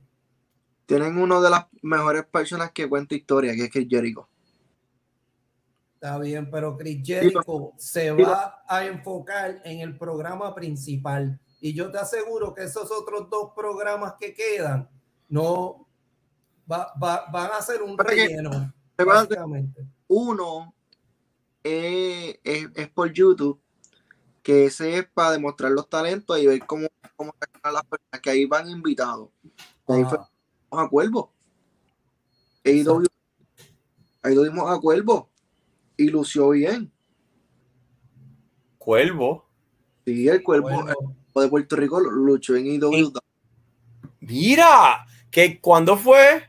Tienen 0.87 1.19
una 1.19 1.41
de 1.41 1.51
las 1.51 1.67
mejores 1.83 2.25
personas 2.27 2.73
que 2.73 2.89
cuenta 2.89 3.15
historia, 3.15 3.55
que 3.55 3.65
es 3.65 3.71
Chris 3.71 3.87
Jericho. 3.91 4.29
Está 5.95 6.19
bien, 6.19 6.49
pero 6.51 6.77
Chris 6.77 7.01
Jericho 7.05 7.73
se 7.77 8.13
va 8.13 8.63
a 8.69 8.85
enfocar 8.87 9.61
en 9.65 9.81
el 9.81 9.99
programa 9.99 10.55
principal. 10.55 11.39
Y 11.61 11.75
yo 11.75 11.91
te 11.91 11.99
aseguro 11.99 12.55
que 12.55 12.63
esos 12.65 12.91
otros 12.93 13.29
dos 13.29 13.51
programas 13.55 14.15
que 14.19 14.33
quedan, 14.33 14.89
no, 15.29 15.89
va- 16.71 16.93
va- 17.03 17.27
van 17.33 17.51
a 17.51 17.57
hacer 17.57 17.83
un 17.83 17.97
relleno. 17.99 18.73
Uno 20.07 20.73
eh, 21.65 22.39
es, 22.45 22.69
es 22.77 22.89
por 22.91 23.13
YouTube, 23.13 23.61
que 24.49 24.65
ese 24.65 24.97
es 24.97 25.07
para 25.13 25.33
demostrar 25.33 25.71
los 25.73 25.91
talentos 25.91 26.39
y 26.39 26.47
ver 26.47 26.65
cómo, 26.65 26.89
cómo 27.17 27.35
las 27.63 27.85
personas 27.85 28.23
que 28.23 28.31
ahí 28.31 28.47
van 28.47 28.67
invitados. 28.67 29.29
Ahí 29.87 30.03
fue 30.05 30.17
Ajá. 30.17 30.31
a 30.71 30.89
Cuervo. 30.89 31.31
AEW, 32.65 33.05
ahí 34.23 34.35
lo 34.35 34.45
dimos 34.45 34.71
a 34.71 34.81
Cuervo 34.81 35.29
y 35.99 36.09
lució 36.09 36.49
bien. 36.49 36.91
Cuervo. 38.79 39.45
Sí, 40.07 40.27
el 40.27 40.43
Cuervo 40.43 40.83
de 41.35 41.49
Puerto 41.49 41.77
Rico 41.77 42.01
luchó 42.01 42.57
en 42.57 42.83
AEW. 42.83 43.13
Mira, 44.21 45.05
que 45.31 45.61
cuando 45.61 45.99
fue. 45.99 46.49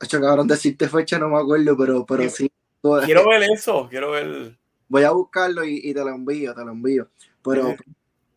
Hecho, 0.00 0.20
cabrón, 0.20 0.48
decirte 0.48 0.88
fecha 0.88 1.20
no 1.20 1.28
me 1.28 1.38
acuerdo, 1.38 1.76
pero, 1.76 2.04
pero 2.04 2.28
sí. 2.28 2.50
Quiero 3.04 3.28
ver 3.28 3.44
eso. 3.44 3.86
Quiero 3.88 4.10
ver. 4.10 4.58
Voy 4.92 5.04
a 5.04 5.10
buscarlo 5.12 5.64
y, 5.64 5.80
y 5.82 5.94
te 5.94 6.00
lo 6.00 6.10
envío, 6.10 6.54
te 6.54 6.62
lo 6.62 6.70
envío. 6.72 7.08
Pero 7.42 7.70
Sí. 7.70 7.76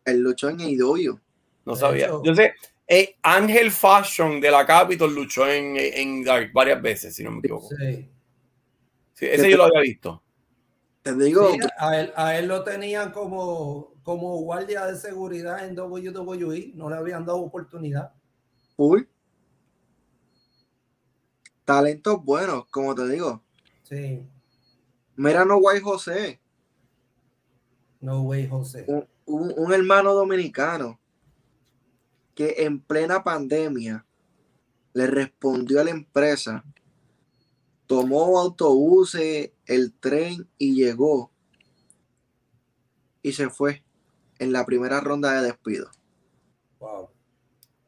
él 0.06 0.20
luchó 0.20 0.48
en 0.48 0.58
AEW. 0.62 1.20
No 1.66 1.76
sabía. 1.76 2.08
Yo 2.24 2.34
sé. 2.34 2.54
eh, 2.88 3.14
Ángel 3.22 3.70
Fashion 3.70 4.40
de 4.40 4.50
la 4.50 4.64
Capitol 4.64 5.14
luchó 5.14 5.46
en, 5.46 5.76
en 5.76 6.24
Dark 6.24 6.50
varias 6.54 6.80
veces, 6.80 7.14
si 7.14 7.22
no 7.22 7.30
me 7.32 7.38
equivoco. 7.40 7.68
sí. 7.76 8.10
Sí, 9.12 9.26
ese 9.26 9.50
yo 9.50 9.58
lo 9.58 9.64
había 9.64 9.80
visto. 9.80 10.22
Te 11.02 11.14
digo, 11.14 11.50
Sí, 11.52 11.58
a, 11.78 12.00
él, 12.00 12.12
a 12.16 12.38
él 12.38 12.46
lo 12.48 12.64
tenían 12.64 13.12
como, 13.12 13.92
como 14.02 14.38
guardia 14.40 14.86
de 14.86 14.96
seguridad 14.96 15.66
en 15.68 15.78
WWE, 15.78 16.72
no 16.74 16.88
le 16.88 16.96
habían 16.96 17.26
dado 17.26 17.38
oportunidad. 17.42 18.14
full. 18.76 19.02
Talentos 21.66 22.24
buenos, 22.24 22.66
como 22.70 22.94
te 22.94 23.06
digo. 23.08 23.42
Sí, 23.82 24.22
Mira, 25.16 25.44
no 25.44 25.58
Guay 25.60 25.80
José, 25.80 26.40
no 28.06 28.22
way, 28.22 28.46
José. 28.46 28.84
un, 28.86 29.04
un- 29.26 29.52
un 29.56 29.72
hermano 29.72 30.14
dominicano 30.14 31.00
que 32.36 32.54
en 32.58 32.80
plena 32.80 33.24
pandemia 33.24 34.06
le 34.94 35.06
respondió 35.08 35.80
a 35.80 35.84
la 35.84 35.90
empresa, 35.90 36.64
tomó 37.86 38.38
autobuses, 38.38 39.50
el 39.66 39.92
tren 39.94 40.48
y 40.56 40.74
llegó 40.76 41.32
y 43.22 43.32
se 43.32 43.50
fue 43.50 43.82
en 44.38 44.52
la 44.52 44.64
primera 44.64 45.00
ronda 45.00 45.32
de 45.32 45.46
despido. 45.48 45.90
Wow. 46.78 47.08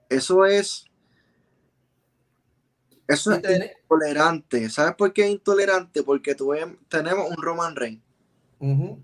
Eso 0.08 0.44
es, 0.46 0.86
eso 3.06 3.32
es 3.32 3.42
intolerante. 3.82 4.68
¿Sabes 4.68 4.96
por 4.96 5.12
qué 5.12 5.26
es 5.26 5.30
intolerante? 5.30 6.02
Porque 6.02 6.34
tenemos 6.88 7.30
un 7.30 7.36
Roman 7.42 7.76
Reigns 7.76 8.02
Ujú. 8.58 9.00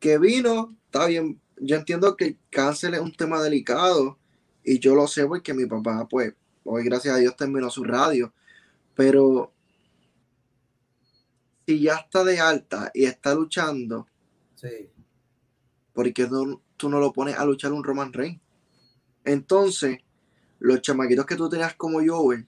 Que 0.00 0.18
vino, 0.18 0.76
está 0.86 1.06
bien, 1.06 1.40
yo 1.58 1.76
entiendo 1.76 2.16
que 2.16 2.24
el 2.24 2.38
cáncer 2.50 2.94
es 2.94 3.00
un 3.00 3.12
tema 3.14 3.40
delicado 3.42 4.18
y 4.64 4.78
yo 4.78 4.94
lo 4.94 5.06
sé 5.06 5.26
porque 5.26 5.54
mi 5.54 5.66
papá, 5.66 6.08
pues, 6.08 6.34
hoy 6.64 6.84
gracias 6.84 7.14
a 7.14 7.18
Dios 7.18 7.36
terminó 7.36 7.70
su 7.70 7.84
radio, 7.84 8.32
pero 8.94 9.52
si 11.66 11.80
ya 11.80 11.96
está 11.96 12.24
de 12.24 12.40
alta 12.40 12.90
y 12.94 13.04
está 13.04 13.34
luchando, 13.34 14.06
Sí, 14.56 14.90
¿por 15.94 16.12
qué 16.12 16.28
no- 16.28 16.60
tú 16.76 16.88
no 16.90 16.98
lo 17.00 17.12
pones 17.12 17.38
a 17.38 17.44
luchar 17.44 17.72
un 17.72 17.84
Roman 17.84 18.12
Reigns? 18.12 18.40
Entonces, 19.24 19.98
los 20.58 20.82
chamaquitos 20.82 21.24
que 21.26 21.36
tú 21.36 21.48
tenías 21.48 21.74
como 21.76 22.00
Joel 22.04 22.46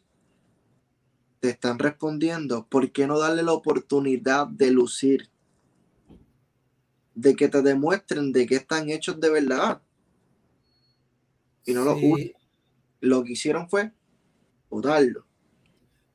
te 1.40 1.50
están 1.50 1.78
respondiendo, 1.78 2.66
¿por 2.66 2.92
qué 2.92 3.06
no 3.06 3.18
darle 3.18 3.42
la 3.42 3.52
oportunidad 3.52 4.46
de 4.46 4.70
lucir? 4.70 5.31
De 7.14 7.34
que 7.36 7.48
te 7.48 7.62
demuestren 7.62 8.32
de 8.32 8.46
qué 8.46 8.56
están 8.56 8.88
hechos 8.88 9.20
de 9.20 9.30
verdad. 9.30 9.82
Y 11.64 11.72
no 11.74 11.84
lo 11.84 11.96
usan. 11.96 12.32
Lo 13.00 13.24
que 13.24 13.32
hicieron 13.32 13.68
fue 13.68 13.92
botarlo. 14.70 15.26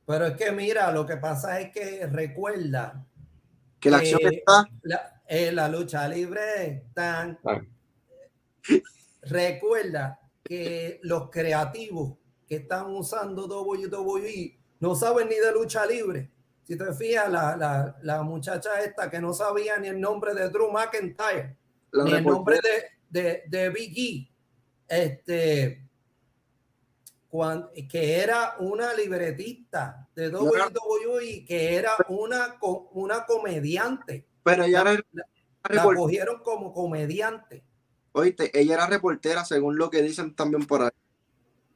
Pero 0.05 0.25
es 0.27 0.37
que 0.37 0.51
mira, 0.51 0.91
lo 0.91 1.05
que 1.05 1.17
pasa 1.17 1.59
es 1.59 1.71
que 1.71 2.07
recuerda 2.07 3.05
Que 3.79 3.91
la 3.91 3.97
acción 3.97 4.21
Eh, 4.23 4.37
está, 4.37 4.65
la, 4.83 5.21
eh, 5.27 5.51
la 5.51 5.67
lucha 5.67 6.07
libre 6.07 6.85
tan 6.93 7.37
Ah. 7.45 7.61
recuerda 9.21 10.19
que 10.43 10.99
los 11.03 11.29
creativos 11.29 12.17
que 12.47 12.55
están 12.57 12.87
usando 12.87 13.45
WWE 13.47 14.57
no 14.79 14.95
saben 14.95 15.27
ni 15.27 15.35
de 15.35 15.51
lucha 15.51 15.85
libre. 15.85 16.31
Si 16.67 16.77
te 16.77 16.93
fijas, 16.93 17.31
la, 17.31 17.55
la, 17.55 17.95
la 18.01 18.23
muchacha 18.23 18.81
esta 18.81 19.09
que 19.09 19.21
no 19.21 19.33
sabía 19.33 19.77
ni 19.77 19.87
el 19.87 20.01
nombre 20.01 20.33
de 20.33 20.49
Drew 20.49 20.69
McIntyre, 20.69 21.55
la 21.91 22.03
ni 22.03 22.11
el 22.11 22.25
nombre 22.25 22.59
de, 22.61 23.21
de, 23.21 23.43
de 23.47 23.69
Big 23.69 23.97
E, 23.97 25.05
este, 25.05 25.87
cuan- 27.29 27.69
que 27.89 28.19
era 28.21 28.55
una 28.59 28.93
libretista 28.93 30.09
de 30.13 30.29
WWE, 30.29 31.45
que 31.45 31.75
era 31.75 31.91
una, 32.09 32.57
una 32.91 33.25
comediante. 33.25 34.27
pero 34.43 34.63
ella 34.65 34.81
era, 34.81 35.01
La 35.69 35.83
cogieron 35.83 36.41
como 36.43 36.73
comediante. 36.73 37.63
oíste, 38.11 38.51
ella 38.59 38.73
era 38.75 38.87
reportera, 38.87 39.45
según 39.45 39.77
lo 39.77 39.89
que 39.89 40.01
dicen 40.01 40.35
también 40.35 40.65
por 40.65 40.81
ahí. 40.83 40.89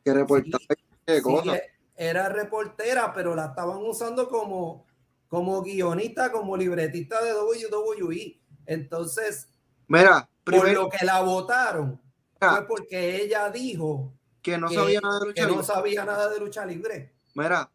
Que 0.04 0.14
reportaba 0.14 0.64
Sí, 1.08 1.22
cosas. 1.22 1.56
e- 1.56 1.72
era 2.02 2.30
reportera, 2.30 3.14
pero 3.14 3.36
la 3.36 3.48
estaban 3.48 3.78
usando 3.78 4.28
como, 4.28 4.88
como 5.28 5.62
guionista, 5.62 6.32
como 6.32 6.58
libretista 6.58 7.22
de 7.22 7.32
WWE. 7.36 8.42
Entonces, 8.66 9.48
Mira, 9.88 10.28
por 10.44 10.56
primero 10.56 10.84
lo 10.84 10.90
que 10.90 11.06
la 11.06 11.22
votaron, 11.22 12.02
mira, 12.42 12.56
fue 12.56 12.68
porque 12.68 13.22
ella 13.22 13.52
dijo 13.52 14.16
que 14.42 14.58
no 14.58 14.70
que, 14.70 14.76
sabía 14.76 15.00
nada 15.00 15.20
de 15.20 15.26
lucha 15.28 15.36
que 15.36 15.42
no 15.42 15.50
libre. 15.50 15.64
sabía 15.64 16.06
nada 16.06 16.30
de 16.30 16.40
lucha 16.40 16.66
libre. 16.66 17.14
Mira, 17.36 17.72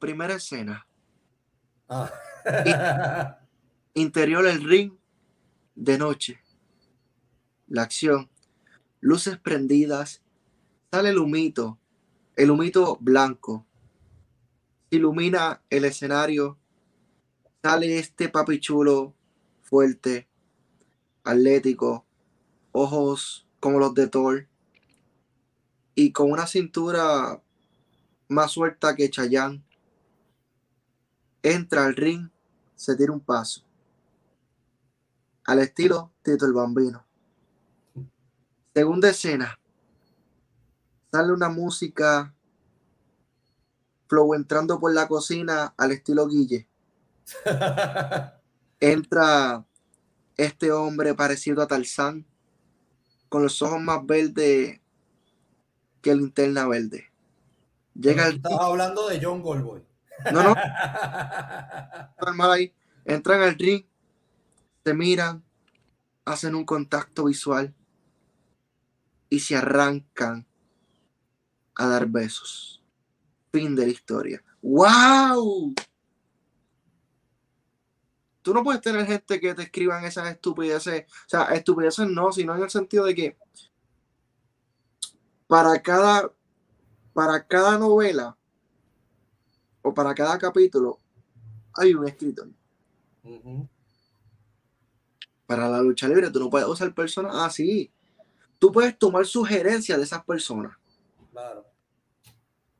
primera 0.00 0.34
escena. 0.34 0.84
Ah. 1.88 3.38
Interior 3.94 4.44
del 4.44 4.64
ring 4.64 4.92
de 5.76 5.98
noche. 5.98 6.40
La 7.68 7.82
acción. 7.82 8.28
Luces 8.98 9.38
prendidas. 9.38 10.20
Sale 10.90 11.10
el 11.10 11.18
humito. 11.18 11.78
El 12.34 12.50
humito 12.50 12.98
blanco. 13.00 13.67
Ilumina 14.90 15.62
el 15.70 15.84
escenario. 15.84 16.58
Sale 17.62 17.98
este 17.98 18.28
papi 18.28 18.60
chulo, 18.60 19.14
fuerte, 19.62 20.28
atlético, 21.24 22.06
ojos 22.72 23.46
como 23.60 23.78
los 23.78 23.94
de 23.94 24.08
Thor. 24.08 24.48
Y 25.94 26.12
con 26.12 26.30
una 26.30 26.46
cintura 26.46 27.42
más 28.28 28.52
suelta 28.52 28.94
que 28.94 29.10
Chayanne. 29.10 29.64
Entra 31.42 31.84
al 31.84 31.96
ring, 31.96 32.30
se 32.74 32.96
tira 32.96 33.12
un 33.12 33.20
paso. 33.20 33.64
Al 35.44 35.60
estilo 35.60 36.12
Tito 36.22 36.46
el 36.46 36.52
Bambino. 36.52 37.04
Segunda 38.74 39.08
escena. 39.08 39.58
Sale 41.10 41.32
una 41.32 41.48
música 41.48 42.34
flow 44.08 44.34
entrando 44.34 44.80
por 44.80 44.92
la 44.92 45.06
cocina 45.06 45.74
al 45.76 45.92
estilo 45.92 46.26
Guille. 46.26 46.66
Entra 48.80 49.64
este 50.36 50.72
hombre 50.72 51.14
parecido 51.14 51.62
a 51.62 51.66
Tarzán, 51.66 52.26
con 53.28 53.42
los 53.42 53.60
ojos 53.60 53.80
más 53.80 54.04
verdes 54.06 54.80
que 56.00 56.14
linterna 56.14 56.66
verde. 56.66 57.10
Llega 57.94 58.28
el 58.28 58.36
estabas 58.36 58.60
hablando 58.60 59.08
de 59.08 59.20
John 59.22 59.42
Goldboy. 59.42 59.84
No, 60.32 60.42
no, 60.42 60.54
normal 62.20 62.52
ahí. 62.52 62.74
Entran 63.04 63.42
al 63.42 63.58
ring, 63.58 63.84
se 64.84 64.94
miran, 64.94 65.42
hacen 66.24 66.54
un 66.54 66.64
contacto 66.64 67.24
visual 67.24 67.74
y 69.30 69.40
se 69.40 69.56
arrancan 69.56 70.46
a 71.74 71.86
dar 71.86 72.06
besos. 72.06 72.77
Fin 73.58 73.74
de 73.74 73.86
la 73.86 73.90
historia. 73.90 74.44
¡Wow! 74.62 75.74
Tú 78.40 78.54
no 78.54 78.62
puedes 78.62 78.80
tener 78.80 79.04
gente 79.04 79.40
que 79.40 79.52
te 79.52 79.62
escriban 79.62 80.04
esas 80.04 80.30
estupideces. 80.30 81.06
O 81.06 81.28
sea, 81.28 81.42
estupideces 81.46 82.08
no, 82.08 82.30
sino 82.30 82.54
en 82.54 82.62
el 82.62 82.70
sentido 82.70 83.04
de 83.04 83.16
que 83.16 83.36
para 85.48 85.82
cada, 85.82 86.32
para 87.12 87.44
cada 87.44 87.76
novela 87.78 88.36
o 89.82 89.92
para 89.92 90.14
cada 90.14 90.38
capítulo 90.38 91.00
hay 91.74 91.94
un 91.94 92.06
escritor. 92.06 92.48
Para 95.46 95.68
la 95.68 95.82
lucha 95.82 96.06
libre 96.06 96.30
tú 96.30 96.38
no 96.38 96.48
puedes 96.48 96.68
usar 96.68 96.94
personas 96.94 97.34
así. 97.34 97.90
Tú 98.60 98.70
puedes 98.70 98.96
tomar 98.96 99.26
sugerencias 99.26 99.98
de 99.98 100.04
esas 100.04 100.24
personas, 100.24 100.76
Claro. 101.32 101.67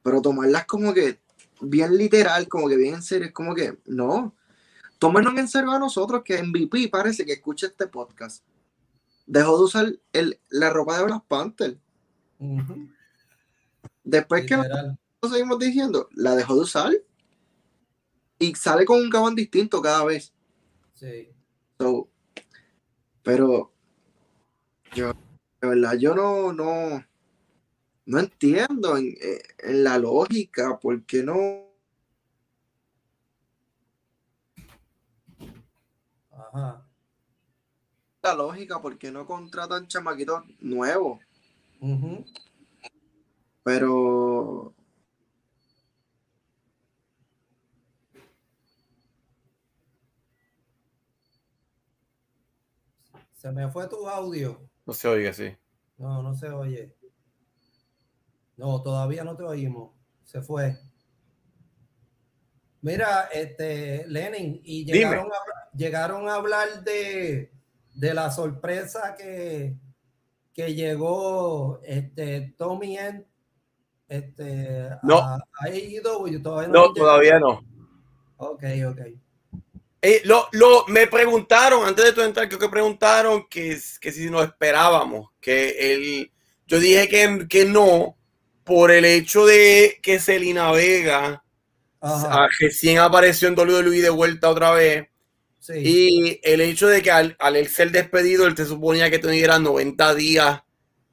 Pero 0.09 0.23
tomarlas 0.23 0.65
como 0.65 0.95
que 0.95 1.21
bien 1.61 1.95
literal, 1.99 2.49
como 2.49 2.67
que 2.67 2.77
bien 2.77 2.95
en 2.95 3.03
serio, 3.03 3.27
es 3.27 3.33
como 3.35 3.55
que, 3.55 3.77
no, 3.85 4.35
tómenos 4.99 5.37
en 5.37 5.47
serio 5.47 5.71
a 5.71 5.79
nosotros 5.79 6.23
que 6.25 6.43
MVP 6.43 6.89
parece 6.89 7.27
que 7.27 7.35
escucha 7.35 7.67
este 7.67 7.89
podcast. 7.89 8.43
Dejó 9.27 9.59
de 9.59 9.65
usar 9.65 9.93
el, 10.15 10.41
la 10.49 10.71
ropa 10.71 10.97
de 10.97 11.05
Black 11.05 11.25
Panther. 11.29 11.77
Después 14.03 14.47
que 14.47 14.57
nosotros 14.57 14.97
seguimos 15.31 15.59
diciendo, 15.59 16.09
la 16.15 16.35
dejó 16.35 16.55
de 16.55 16.61
usar. 16.63 16.93
Y 18.39 18.55
sale 18.55 18.87
con 18.87 19.03
un 19.03 19.11
cabán 19.11 19.35
distinto 19.35 19.83
cada 19.83 20.07
vez. 20.07 20.33
Sí. 20.95 21.29
So, 21.79 22.09
pero 23.23 23.71
yo, 24.95 25.13
de 25.61 25.69
verdad, 25.69 25.99
yo 25.99 26.15
no, 26.15 26.55
no, 26.55 27.05
no 28.09 28.19
entiendo 28.19 28.97
en, 28.97 29.09
eh, 29.21 29.43
en 29.59 29.85
la 29.85 29.99
lógica, 29.99 30.79
¿por 30.79 31.05
qué 31.05 31.23
no? 31.23 31.69
Ajá. 36.31 36.89
La 38.23 38.35
lógica, 38.35 38.81
¿por 38.81 38.97
qué 38.97 39.11
no 39.11 39.27
contratan 39.27 39.87
chamaquitos 39.87 40.43
nuevos? 40.59 41.21
Ujú. 41.81 42.25
Pero 43.63 44.75
Se 53.35 53.53
me 53.53 53.71
fue 53.71 53.87
tu 53.87 54.09
audio. 54.09 54.59
No 54.87 54.95
se 54.95 55.09
oiga 55.09 55.31
así. 55.31 55.55
No, 55.99 56.23
no 56.23 56.35
se 56.35 56.49
oye. 56.49 56.98
No, 58.59 58.83
todavía 58.83 59.25
no 59.25 59.35
te 59.37 59.45
oímos. 59.45 59.93
Se 60.25 60.43
fue. 60.43 60.77
Mira, 62.83 63.29
este, 63.33 64.05
Lenin, 64.07 64.61
y 64.63 64.85
llegaron, 64.85 65.27
a, 65.27 65.77
llegaron 65.77 66.29
a 66.29 66.35
hablar 66.35 66.85
de, 66.85 67.51
de 67.95 68.15
la 68.15 68.31
sorpresa 68.31 69.17
que, 69.19 69.75
que 70.55 70.75
llegó 70.75 71.81
este, 71.83 72.55
Tommy 72.57 72.97
End 72.99 73.25
este, 74.09 74.91
No. 75.03 75.19
a, 75.19 75.35
a 75.37 75.65
AEW. 75.67 76.41
Todavía 76.43 76.69
No, 76.69 76.93
todavía 76.93 77.39
no. 77.41 77.65
Ok, 78.37 78.63
ok. 78.91 79.01
Eh, 80.01 80.23
lo, 80.25 80.47
lo- 80.53 80.87
me 80.87 81.09
preguntaron, 81.09 81.85
antes 81.85 82.05
de 82.05 82.13
tu 82.13 82.23
entrar, 82.23 82.47
creo 82.47 82.61
que 82.61 82.69
preguntaron 82.69 83.49
que, 83.51 83.77
que 84.01 84.13
si 84.13 84.31
nos 84.31 84.45
esperábamos, 84.45 85.31
que 85.41 85.93
él, 85.95 86.31
yo 86.69 86.79
dije 86.79 87.09
que, 87.09 87.49
que 87.49 87.65
no, 87.65 88.17
por 88.69 88.91
el 88.91 89.07
hecho 89.07 89.47
de 89.47 89.99
que 90.03 90.21
Selina 90.21 90.71
Vega 90.73 91.43
Ajá, 92.01 92.45
ah, 92.45 92.49
recién 92.61 92.99
apareció 92.99 93.49
en 93.49 93.59
WWE 93.59 94.03
de 94.03 94.11
vuelta 94.11 94.51
otra 94.51 94.73
vez, 94.73 95.09
sí. 95.59 95.73
y 95.75 96.41
el 96.45 96.61
hecho 96.61 96.87
de 96.87 97.03
que 97.03 97.11
al, 97.11 97.35
al 97.41 97.67
ser 97.67 97.91
despedido, 97.91 98.47
él 98.47 98.55
te 98.55 98.67
suponía 98.67 99.11
que 99.11 99.19
tuviera 99.19 99.59
90 99.59 100.15
días 100.15 100.61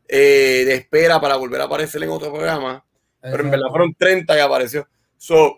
eh, 0.08 0.64
de 0.66 0.76
espera 0.76 1.20
para 1.20 1.38
volver 1.38 1.62
a 1.62 1.64
aparecer 1.64 2.04
en 2.04 2.10
otro 2.10 2.32
programa, 2.32 2.86
pero 3.22 3.42
en 3.42 3.52
verdad 3.52 3.70
fueron 3.70 3.96
30 3.96 4.38
y 4.38 4.40
apareció. 4.40 4.88
So, 5.18 5.58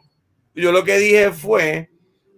yo 0.56 0.72
lo 0.72 0.86
que 0.86 1.00
dije 1.00 1.32
fue 1.34 1.90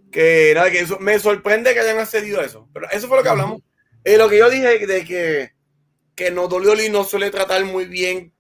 que 0.10 0.50
era 0.50 0.72
que 0.72 0.80
eso 0.80 0.98
me 1.00 1.20
sorprende 1.20 1.74
que 1.74 1.82
hayan 1.82 2.00
accedido 2.00 2.40
a 2.40 2.46
eso, 2.46 2.68
pero 2.74 2.90
eso 2.90 3.08
fue 3.08 3.18
lo 3.18 3.24
que 3.24 3.30
hablamos. 3.30 3.62
Eh, 4.04 4.18
lo 4.18 4.30
que 4.30 4.38
yo 4.40 4.50
dije 4.50 4.88
de 4.88 5.06
que, 5.06 5.52
que 6.16 6.32
no 6.32 6.46
WWE 6.46 6.90
no 6.90 7.04
suele 7.04 7.30
tratar 7.30 7.64
muy 7.66 7.86
bien 7.86 8.34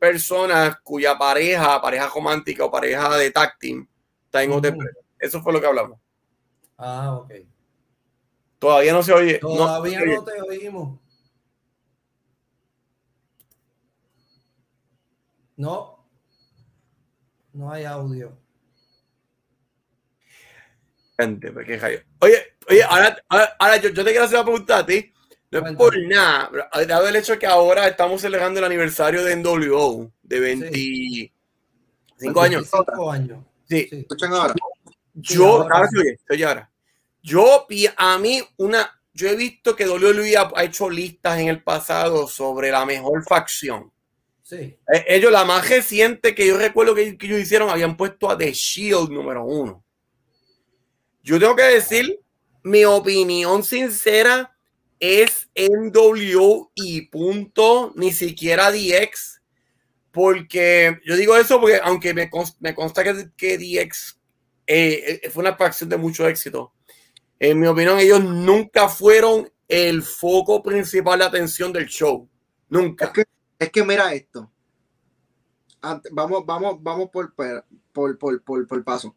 personas 0.00 0.80
cuya 0.82 1.16
pareja, 1.16 1.80
pareja 1.80 2.08
romántica 2.08 2.64
o 2.64 2.70
pareja 2.70 3.16
de 3.18 3.30
tag 3.30 3.58
team 3.60 3.86
está 4.24 4.42
en 4.42 4.52
otra 4.52 4.70
empresa. 4.70 4.98
Eso 5.18 5.42
fue 5.42 5.52
lo 5.52 5.60
que 5.60 5.66
hablamos. 5.66 6.00
Ah, 6.78 7.14
ok. 7.18 7.32
Todavía 8.58 8.92
no 8.92 9.02
se 9.02 9.12
oye. 9.12 9.38
no- 9.42 9.48
Todavía 9.56 10.00
no 10.04 10.24
te 10.24 10.40
oímos. 10.42 10.98
No. 15.56 16.08
No 17.52 17.70
hay 17.70 17.84
audio. 17.84 18.36
Gente, 21.18 21.52
pues, 21.52 21.66
qué. 21.66 22.04
Oye, 22.20 22.56
oye, 22.70 22.82
ahora, 22.84 23.22
ahora, 23.28 23.56
ahora 23.58 23.76
yo, 23.76 23.90
yo 23.90 24.02
te 24.04 24.10
quiero 24.10 24.24
hacer 24.24 24.36
una 24.38 24.44
pregunta 24.44 24.78
a 24.78 24.86
ti. 24.86 25.12
No 25.50 25.66
es 25.66 25.76
por 25.76 25.98
nada, 26.06 26.48
pero 26.50 26.86
dado 26.86 27.08
el 27.08 27.16
hecho 27.16 27.38
que 27.38 27.46
ahora 27.46 27.88
estamos 27.88 28.20
celebrando 28.20 28.60
el 28.60 28.66
aniversario 28.66 29.24
de 29.24 29.34
NWO 29.36 30.10
de 30.22 30.40
25 30.40 32.40
años. 32.40 32.70
25 32.70 33.10
años. 33.10 33.44
Sí, 33.68 33.86
Sí. 33.90 33.96
escuchan 34.00 34.32
ahora. 34.32 34.54
yo, 35.14 35.62
ahora. 35.62 36.70
Yo, 37.22 37.66
a 37.96 38.18
mí, 38.18 38.42
una, 38.58 39.00
yo 39.12 39.28
he 39.28 39.36
visto 39.36 39.74
que 39.74 39.88
WWE 39.88 40.36
ha, 40.36 40.50
ha 40.54 40.64
hecho 40.64 40.88
listas 40.88 41.38
en 41.40 41.48
el 41.48 41.62
pasado 41.62 42.28
sobre 42.28 42.70
la 42.70 42.86
mejor 42.86 43.24
facción. 43.24 43.90
Sí. 44.42 44.76
Eh, 44.92 45.04
Ellos, 45.08 45.32
la 45.32 45.44
más 45.44 45.68
reciente 45.68 46.34
que 46.34 46.46
yo 46.46 46.56
recuerdo 46.56 46.94
que, 46.94 47.18
que 47.18 47.26
ellos 47.26 47.40
hicieron, 47.40 47.70
habían 47.70 47.96
puesto 47.96 48.30
a 48.30 48.38
The 48.38 48.52
Shield 48.52 49.10
número 49.10 49.44
uno. 49.44 49.84
Yo 51.22 51.38
tengo 51.38 51.54
que 51.54 51.62
decir, 51.64 52.18
mi 52.62 52.84
opinión 52.84 53.62
sincera 53.62 54.56
es 55.00 55.48
NWO 55.56 56.70
y 56.74 57.02
punto, 57.08 57.92
ni 57.96 58.12
siquiera 58.12 58.70
DX, 58.70 59.40
porque 60.12 61.00
yo 61.04 61.16
digo 61.16 61.36
eso 61.36 61.60
porque 61.60 61.80
aunque 61.82 62.14
me, 62.14 62.30
cons- 62.30 62.56
me 62.60 62.74
consta 62.74 63.02
que, 63.02 63.30
que 63.36 63.56
DX 63.58 64.18
eh, 64.66 65.20
eh, 65.24 65.30
fue 65.30 65.42
una 65.42 65.56
facción 65.56 65.88
de 65.88 65.96
mucho 65.96 66.28
éxito, 66.28 66.72
en 67.38 67.58
mi 67.58 67.66
opinión 67.66 67.98
ellos 67.98 68.22
nunca 68.22 68.88
fueron 68.88 69.50
el 69.66 70.02
foco 70.02 70.62
principal 70.62 71.20
de 71.20 71.24
atención 71.24 71.72
del 71.72 71.86
show. 71.86 72.28
Nunca. 72.68 73.06
Es 73.06 73.10
que, 73.12 73.24
es 73.58 73.70
que 73.70 73.84
mira 73.84 74.12
esto. 74.12 74.50
Vamos, 76.12 76.44
vamos, 76.44 76.76
vamos 76.82 77.08
por, 77.10 77.34
por, 77.34 77.64
por, 78.18 78.44
por, 78.44 78.66
por, 78.66 78.84
paso. 78.84 79.16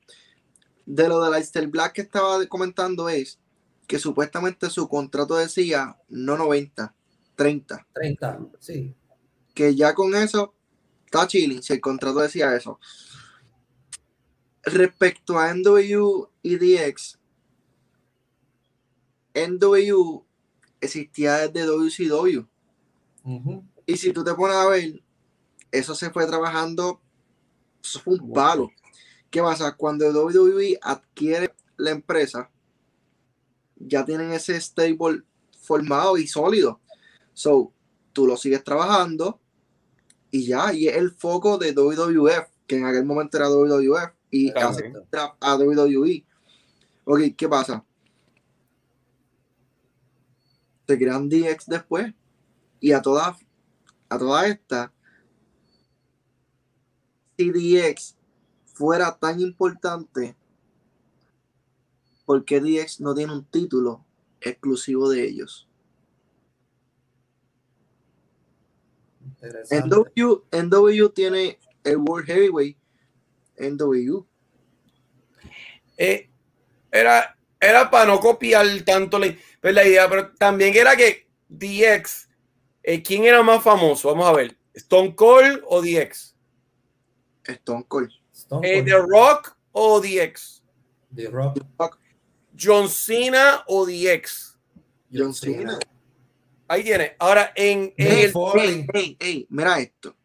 De 0.86 1.08
lo 1.10 1.22
de 1.22 1.32
Leicester 1.32 1.68
Black 1.68 1.94
que 1.94 2.02
estaba 2.04 2.46
comentando 2.48 3.10
es 3.10 3.40
que 3.94 4.00
supuestamente 4.00 4.72
su 4.72 4.90
contrato 4.90 5.36
decía 5.36 6.00
no 6.10 6.36
90, 6.36 6.96
30. 7.36 7.88
30. 7.94 8.40
Sí. 8.58 8.96
Que 9.54 9.76
ya 9.76 9.94
con 9.94 10.16
eso 10.16 10.56
está 11.06 11.28
chilling 11.28 11.62
si 11.62 11.74
el 11.74 11.80
contrato 11.80 12.22
decía 12.22 12.56
eso. 12.56 12.80
Respecto 14.64 15.38
a 15.38 15.54
NW 15.54 16.26
y 16.42 16.56
DX, 16.56 17.20
NW 19.36 20.24
existía 20.82 21.48
desde 21.48 21.68
WCW. 21.68 22.48
Y 23.86 23.98
si 23.98 24.12
tú 24.12 24.24
te 24.24 24.34
pones 24.34 24.56
a 24.56 24.70
ver, 24.70 25.04
eso 25.72 25.94
se 25.94 26.10
fue 26.10 26.26
trabajando, 26.26 27.00
eso 27.84 28.00
fue 28.00 28.16
un 28.16 28.34
palo. 28.34 28.72
¿Qué 29.30 29.40
pasa? 29.44 29.78
Cuando 29.78 30.10
WWE 30.10 30.80
adquiere 30.82 31.54
la 31.78 31.92
empresa, 31.92 32.50
ya 33.88 34.06
tienen 34.06 34.32
ese 34.32 34.60
stable 34.60 35.24
formado 35.60 36.18
y 36.18 36.28
sólido. 36.28 36.80
So, 37.34 37.74
tú 38.12 38.28
lo 38.28 38.38
sigues 38.38 38.64
trabajando 38.64 39.40
y 40.32 40.46
ya, 40.46 40.74
y 40.74 40.88
es 40.88 40.98
el 40.98 41.12
foco 41.12 41.58
de 41.58 41.74
WWF, 41.74 42.48
que 42.68 42.78
en 42.78 42.86
aquel 42.86 43.06
momento 43.06 43.38
era 43.38 43.50
WWF, 43.50 44.14
y 44.32 44.50
hace 44.58 44.92
trap 45.10 45.36
a 45.40 45.56
WWE. 45.56 46.26
Ok, 47.06 47.20
¿qué 47.38 47.48
pasa? 47.48 47.86
Se 50.88 50.98
crean 50.98 51.30
DX 51.30 51.68
después 51.68 52.14
y 52.80 52.92
a 52.92 53.02
todas 53.02 53.38
a 54.10 54.18
toda 54.18 54.48
esta 54.48 54.92
si 57.38 57.52
DX 57.52 58.16
fuera 58.66 59.18
tan 59.18 59.40
importante 59.40 60.36
¿por 62.26 62.46
qué 62.46 62.60
DX 62.60 63.02
no 63.02 63.14
tiene 63.14 63.34
un 63.34 63.46
título 63.46 64.06
exclusivo 64.42 65.10
de 65.10 65.24
ellos? 65.24 65.68
NW, 69.42 70.44
NW 70.52 71.10
tiene 71.10 71.60
el 71.84 71.98
World 71.98 72.28
Heavyweight 72.28 72.78
NW 73.58 74.26
eh, 75.98 76.30
era, 76.92 77.38
era 77.60 77.90
para 77.90 78.06
no 78.06 78.20
copiar 78.20 78.66
tanto 78.86 79.20
la, 79.20 79.36
pues, 79.62 79.74
la 79.74 79.86
idea, 79.86 80.10
pero 80.10 80.34
también 80.34 80.76
era 80.76 80.96
que 80.96 81.28
DX, 81.50 82.30
eh, 82.84 83.02
¿quién 83.04 83.26
era 83.26 83.44
más 83.44 83.64
famoso? 83.64 84.10
Vamos 84.10 84.28
a 84.28 84.34
ver, 84.34 84.58
¿Stone 84.74 85.16
Cold 85.16 85.62
o 85.66 85.82
DX? 85.82 86.36
Stone 87.46 87.86
Cold 87.88 88.10
Stone 88.34 88.68
Eh, 88.68 88.76
Cold, 88.76 88.86
¿The 88.86 88.98
Rock 88.98 89.58
o 89.72 90.02
DX? 90.02 90.64
The 91.16 91.28
Rock, 91.30 92.00
¿John 92.64 92.90
Cena 92.90 93.64
o 93.68 93.86
DX? 93.86 94.58
John 95.14 95.34
Cena 95.34 95.78
Ahí 96.68 96.84
tiene. 96.84 97.16
Ahora, 97.20 97.52
en, 97.56 97.94
el, 97.98 98.32
Foley. 98.32 98.88
Ey, 98.94 99.02
ey, 99.04 99.18
ey, 99.20 99.48
mira 99.50 99.80
esto 99.80 100.16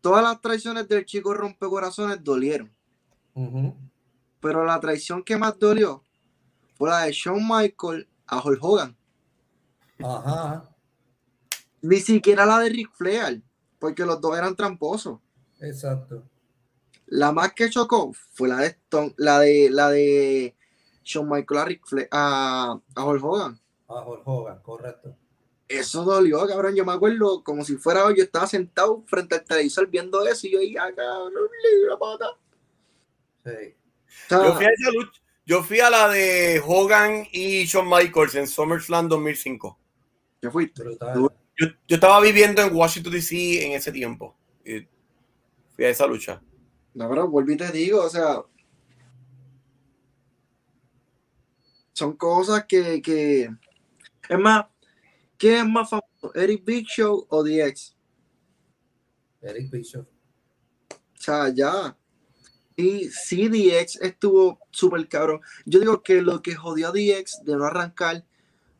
todas 0.00 0.22
las 0.22 0.40
traiciones 0.40 0.88
del 0.88 1.04
chico 1.04 1.34
rompecorazones 1.34 2.22
dolieron. 2.22 2.70
Pero 4.40 4.64
la 4.64 4.80
traición 4.80 5.22
que 5.22 5.36
más 5.36 5.58
dolió 5.58 6.02
fue 6.74 6.90
la 6.90 7.00
de 7.04 7.12
Shawn 7.12 7.46
Michael 7.46 8.08
a 8.26 8.40
Hulk 8.42 8.62
Hogan. 8.62 8.96
Ajá, 10.02 10.64
Ni 11.82 11.96
siquiera 11.96 12.46
la 12.46 12.58
de 12.60 12.70
Ric 12.70 12.90
Flair, 12.92 13.42
porque 13.78 14.04
los 14.04 14.20
dos 14.20 14.36
eran 14.36 14.56
tramposos. 14.56 15.18
exacto. 15.60 16.22
La 17.10 17.32
más 17.32 17.52
que 17.52 17.68
chocó 17.70 18.12
fue 18.32 18.48
la 18.48 18.56
de 18.58 18.66
Stone- 18.68 19.14
la 19.18 19.40
de 19.40 19.68
la 19.70 19.90
de 19.90 20.54
Shawn 21.04 21.28
Michael 21.28 21.60
a 21.60 21.64
Ric 21.64 21.86
Flair, 21.86 22.08
a, 22.10 22.78
a 22.94 23.04
Hulk 23.04 23.24
Hogan. 23.24 23.60
A 23.88 24.00
Hulk 24.06 24.22
Hogan, 24.26 24.62
correcto. 24.62 25.16
Eso 25.68 26.04
dolió, 26.04 26.46
cabrón. 26.46 26.74
Yo 26.74 26.84
me 26.84 26.92
acuerdo 26.92 27.44
como 27.44 27.64
si 27.64 27.76
fuera 27.76 28.04
hoy, 28.04 28.16
yo 28.16 28.24
estaba 28.24 28.46
sentado 28.46 29.02
frente 29.06 29.36
al 29.36 29.44
televisor 29.44 29.88
viendo 29.88 30.26
eso 30.26 30.46
y 30.46 30.52
yo 30.52 30.58
dije, 30.60 30.78
ah, 30.78 30.90
cabrón, 30.94 31.32
la 31.88 31.98
pata. 31.98 32.26
Sí. 33.44 33.74
Yo 34.30 34.54
fui, 34.54 34.64
a 34.64 34.68
esa 34.68 34.90
lucha- 34.92 35.20
yo 35.46 35.62
fui 35.62 35.80
a 35.80 35.90
la 35.90 36.08
de 36.08 36.62
Hogan 36.64 37.26
y 37.32 37.64
Shawn 37.64 37.88
Michaels 37.88 38.34
en 38.36 38.46
SummerSlam 38.46 39.08
2005. 39.08 39.78
¿qué 40.40 40.50
fuiste? 40.50 40.82
Brutal. 40.82 41.28
Yo, 41.56 41.66
yo 41.86 41.94
estaba 41.96 42.20
viviendo 42.20 42.62
en 42.62 42.74
Washington, 42.74 43.12
D.C. 43.12 43.66
en 43.66 43.72
ese 43.72 43.92
tiempo. 43.92 44.34
Y 44.64 44.86
fui 45.74 45.84
a 45.84 45.90
esa 45.90 46.06
lucha. 46.06 46.40
No, 46.94 47.08
pero 47.08 47.28
vuelvo 47.28 47.52
y 47.52 47.56
te 47.56 47.70
digo, 47.70 48.04
o 48.04 48.08
sea, 48.08 48.42
son 51.92 52.16
cosas 52.16 52.64
que, 52.66 53.00
que... 53.02 53.50
Es 54.28 54.38
más, 54.38 54.66
¿quién 55.36 55.66
es 55.66 55.68
más 55.68 55.90
famoso? 55.90 56.34
¿Eric 56.34 56.64
Big 56.64 56.86
Show 56.86 57.26
o 57.28 57.44
DX? 57.44 57.96
Eric 59.42 59.70
Bishop. 59.70 60.06
O 60.90 61.22
sea, 61.22 61.48
ya. 61.48 61.96
Y 62.76 63.08
sí, 63.10 63.48
DX 63.48 64.00
estuvo 64.00 64.58
súper 64.70 65.06
cabrón. 65.08 65.40
Yo 65.66 65.80
digo 65.80 66.02
que 66.02 66.22
lo 66.22 66.40
que 66.42 66.54
jodió 66.54 66.88
a 66.88 66.92
DX 66.92 67.42
de 67.44 67.56
no 67.56 67.64
arrancar 67.64 68.24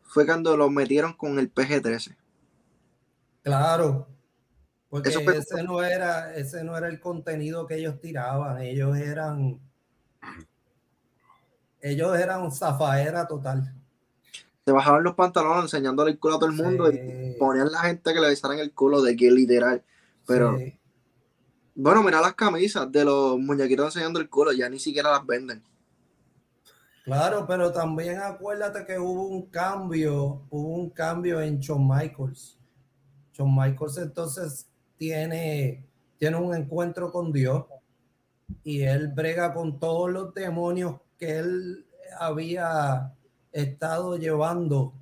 fue 0.03 0.27
cuando 0.27 0.57
lo 0.57 0.71
metieron 0.71 1.13
con 1.13 1.39
el 1.39 1.53
PG-13. 1.53 2.17
Claro. 3.43 4.09
Porque 4.91 5.11
Eso 5.11 5.21
ese 5.21 5.63
no 5.63 5.83
era, 5.85 6.35
ese 6.35 6.65
no 6.65 6.77
era 6.77 6.89
el 6.89 6.99
contenido 6.99 7.65
que 7.65 7.77
ellos 7.77 8.01
tiraban. 8.01 8.61
Ellos 8.61 8.97
eran, 8.97 9.61
ellos 11.81 12.19
eran 12.19 12.51
zafaera 12.51 13.27
total. 13.29 13.73
Se 14.65 14.73
bajaban 14.73 15.05
los 15.05 15.15
pantalones 15.15 15.63
enseñándole 15.63 16.11
el 16.11 16.19
culo 16.19 16.35
a 16.35 16.39
todo 16.41 16.51
el 16.51 16.57
mundo 16.57 16.91
y 16.91 17.37
ponían 17.39 17.71
la 17.71 17.83
gente 17.83 18.13
que 18.13 18.21
le 18.21 18.29
besaran 18.29 18.59
el 18.59 18.75
culo 18.75 19.01
de 19.01 19.15
que 19.15 19.31
literal. 19.31 19.83
Pero 20.27 20.59
sí. 20.59 20.77
bueno, 21.77 22.03
mira 22.03 22.21
las 22.21 22.35
camisas 22.35 22.91
de 22.91 23.05
los 23.05 23.39
muñequitos 23.39 23.87
enseñando 23.87 24.19
el 24.19 24.29
culo, 24.29 24.53
ya 24.53 24.69
ni 24.69 24.81
siquiera 24.81 25.13
las 25.13 25.25
venden. 25.25 25.63
Claro, 27.05 27.47
pero 27.47 27.73
también 27.73 28.21
acuérdate 28.21 28.85
que 28.85 28.99
hubo 28.99 29.29
un 29.29 29.47
cambio, 29.47 30.43
hubo 30.51 30.75
un 30.75 30.91
cambio 30.91 31.41
en 31.41 31.61
Shawn 31.61 31.89
Michaels. 31.89 32.59
Shawn 33.33 33.57
Michaels 33.57 33.97
entonces 33.99 34.70
tiene, 35.01 35.83
tiene 36.19 36.37
un 36.37 36.55
encuentro 36.55 37.11
con 37.11 37.33
Dios 37.33 37.65
y 38.63 38.83
él 38.83 39.09
brega 39.09 39.55
con 39.55 39.81
todos 39.81 40.11
los 40.11 40.35
demonios 40.35 40.97
que 41.17 41.39
él 41.39 41.87
había 42.19 43.11
estado 43.51 44.19
llevando 44.19 44.93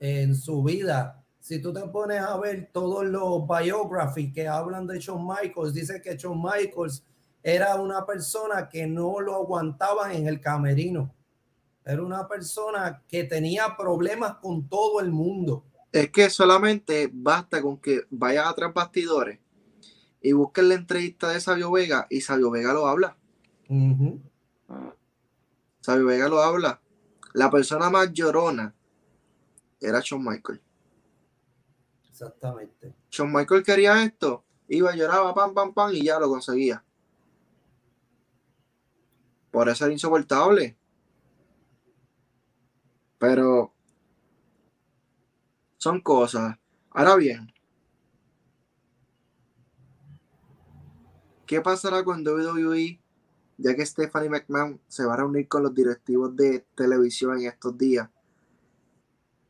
en 0.00 0.34
su 0.34 0.62
vida. 0.62 1.22
Si 1.38 1.60
tú 1.60 1.70
te 1.70 1.82
pones 1.88 2.22
a 2.22 2.38
ver 2.38 2.70
todos 2.72 3.04
los 3.04 3.46
biographies 3.46 4.32
que 4.32 4.48
hablan 4.48 4.86
de 4.86 4.98
Shawn 4.98 5.26
Michaels, 5.26 5.74
dice 5.74 6.00
que 6.00 6.16
Shawn 6.16 6.40
Michaels 6.42 7.04
era 7.42 7.74
una 7.74 8.06
persona 8.06 8.70
que 8.70 8.86
no 8.86 9.20
lo 9.20 9.34
aguantaban 9.34 10.12
en 10.12 10.28
el 10.28 10.40
camerino. 10.40 11.12
Era 11.84 12.02
una 12.02 12.26
persona 12.26 13.02
que 13.06 13.24
tenía 13.24 13.76
problemas 13.76 14.36
con 14.36 14.66
todo 14.66 15.00
el 15.00 15.10
mundo. 15.10 15.62
Es 15.92 16.10
que 16.10 16.30
solamente 16.30 17.10
basta 17.12 17.60
con 17.60 17.76
que 17.76 18.04
vayas 18.08 18.46
a 18.46 18.54
tras 18.54 18.72
bastidores 18.72 19.41
y 20.22 20.32
busques 20.32 20.64
la 20.64 20.74
entrevista 20.74 21.30
de 21.30 21.40
Sabio 21.40 21.70
Vega 21.70 22.06
y 22.08 22.20
Sabio 22.20 22.50
Vega 22.50 22.72
lo 22.72 22.86
habla. 22.86 23.16
Sabio 25.80 26.06
Vega 26.06 26.28
lo 26.28 26.40
habla. 26.40 26.80
La 27.34 27.50
persona 27.50 27.90
más 27.90 28.12
llorona 28.12 28.74
era 29.80 30.00
Shawn 30.00 30.24
Michael. 30.24 30.60
Exactamente. 32.08 32.94
Shawn 33.10 33.32
Michael 33.32 33.64
quería 33.64 34.02
esto, 34.04 34.44
iba, 34.68 34.94
lloraba, 34.94 35.34
pam, 35.34 35.54
pam, 35.54 35.74
pam, 35.74 35.92
y 35.92 36.04
ya 36.04 36.20
lo 36.20 36.28
conseguía. 36.28 36.84
Por 39.50 39.68
eso 39.68 39.84
era 39.84 39.92
insoportable. 39.92 40.76
Pero 43.18 43.72
son 45.78 46.00
cosas. 46.00 46.56
Ahora 46.90 47.16
bien, 47.16 47.51
¿qué 51.46 51.60
pasará 51.60 52.04
con 52.04 52.26
WWE? 52.26 53.00
Ya 53.58 53.74
que 53.76 53.86
Stephanie 53.86 54.30
McMahon 54.30 54.80
se 54.88 55.04
va 55.04 55.14
a 55.14 55.18
reunir 55.18 55.48
con 55.48 55.62
los 55.62 55.74
directivos 55.74 56.34
de 56.36 56.66
televisión 56.74 57.38
en 57.38 57.46
estos 57.46 57.76
días. 57.76 58.08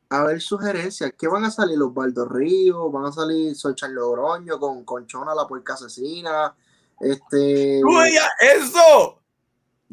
A 0.09 0.23
ver 0.23 0.41
sugerencias. 0.41 1.13
¿Qué 1.17 1.27
van 1.27 1.45
a 1.45 1.51
salir 1.51 1.77
los 1.77 1.93
Baldo 1.93 2.25
Ríos? 2.25 2.91
¿Van 2.91 3.05
a 3.05 3.11
salir 3.11 3.55
Solchan 3.55 3.95
Logroño 3.95 4.59
con, 4.59 4.83
con 4.85 5.07
Chona 5.07 5.33
la 5.33 5.47
puerca 5.47 5.73
asesina? 5.73 6.55
Este, 6.99 7.81
¡Tú 7.81 7.97
veías 7.97 8.29
eso! 8.39 9.23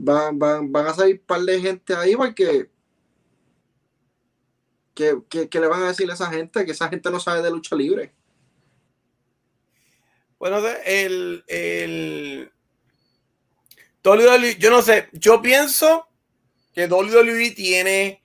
van, 0.02 0.38
van, 0.38 0.72
van 0.72 0.86
a 0.86 0.94
salir 0.94 1.16
un 1.16 1.26
par 1.26 1.40
de 1.42 1.60
gente 1.60 1.94
ahí 1.94 2.16
porque 2.16 2.70
¿qué, 4.94 5.22
qué, 5.28 5.48
qué 5.48 5.60
le 5.60 5.68
van 5.68 5.82
a 5.82 5.88
decir 5.88 6.10
a 6.10 6.14
esa 6.14 6.30
gente? 6.30 6.64
Que 6.64 6.72
esa 6.72 6.88
gente 6.88 7.10
no 7.10 7.20
sabe 7.20 7.42
de 7.42 7.50
lucha 7.50 7.76
libre. 7.76 8.14
Bueno, 10.40 10.66
el, 10.86 11.44
el 11.48 12.50
WWE, 14.02 14.56
yo 14.58 14.70
no 14.70 14.80
sé, 14.80 15.10
yo 15.12 15.42
pienso 15.42 16.08
que 16.72 16.86
WWE 16.86 17.50
tiene 17.50 18.22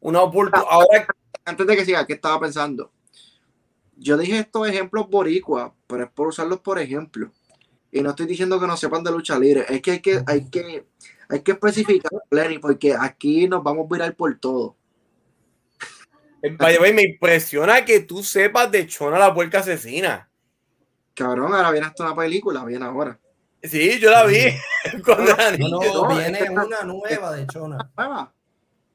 una 0.00 0.22
oportunidad. 0.22 0.66
Ahora, 0.68 1.06
Antes 1.44 1.64
de 1.64 1.76
que 1.76 1.84
siga, 1.84 2.04
¿qué 2.06 2.14
estaba 2.14 2.40
pensando? 2.40 2.90
Yo 3.96 4.16
dije 4.16 4.40
estos 4.40 4.66
ejemplos 4.66 5.08
boricua, 5.08 5.72
pero 5.86 6.02
es 6.02 6.10
por 6.10 6.26
usarlos 6.26 6.58
por 6.58 6.80
ejemplo. 6.80 7.30
Y 7.92 8.00
no 8.00 8.10
estoy 8.10 8.26
diciendo 8.26 8.58
que 8.58 8.66
no 8.66 8.76
sepan 8.76 9.04
de 9.04 9.12
lucha 9.12 9.38
libre. 9.38 9.64
Es 9.68 9.80
que 9.80 9.92
hay 9.92 10.00
que, 10.00 10.24
hay 10.26 10.50
que, 10.50 10.86
hay 11.28 11.40
que 11.42 11.52
especificar, 11.52 12.10
Lenny, 12.32 12.58
porque 12.58 12.96
aquí 12.98 13.46
nos 13.46 13.62
vamos 13.62 13.86
a 13.88 13.94
virar 13.94 14.16
por 14.16 14.36
todo. 14.40 14.76
by 16.42 16.74
the 16.74 16.80
way, 16.80 16.92
me 16.92 17.02
impresiona 17.02 17.84
que 17.84 18.00
tú 18.00 18.24
sepas 18.24 18.72
de 18.72 18.88
Chona 18.88 19.20
la 19.20 19.32
puerca 19.32 19.60
asesina. 19.60 20.28
Cabrón, 21.14 21.54
ahora 21.54 21.70
viene 21.70 21.86
hasta 21.86 22.04
una 22.04 22.16
película, 22.16 22.64
viene 22.64 22.84
ahora. 22.84 23.18
Sí, 23.62 23.98
yo 24.00 24.10
la 24.10 24.24
vi. 24.24 24.38
No, 25.06 25.16
no, 25.16 26.08
no, 26.08 26.08
viene 26.16 26.50
una 26.50 26.82
nueva 26.82 27.32
de 27.32 27.46
Chona. 27.46 27.78
Nueva. 27.96 28.32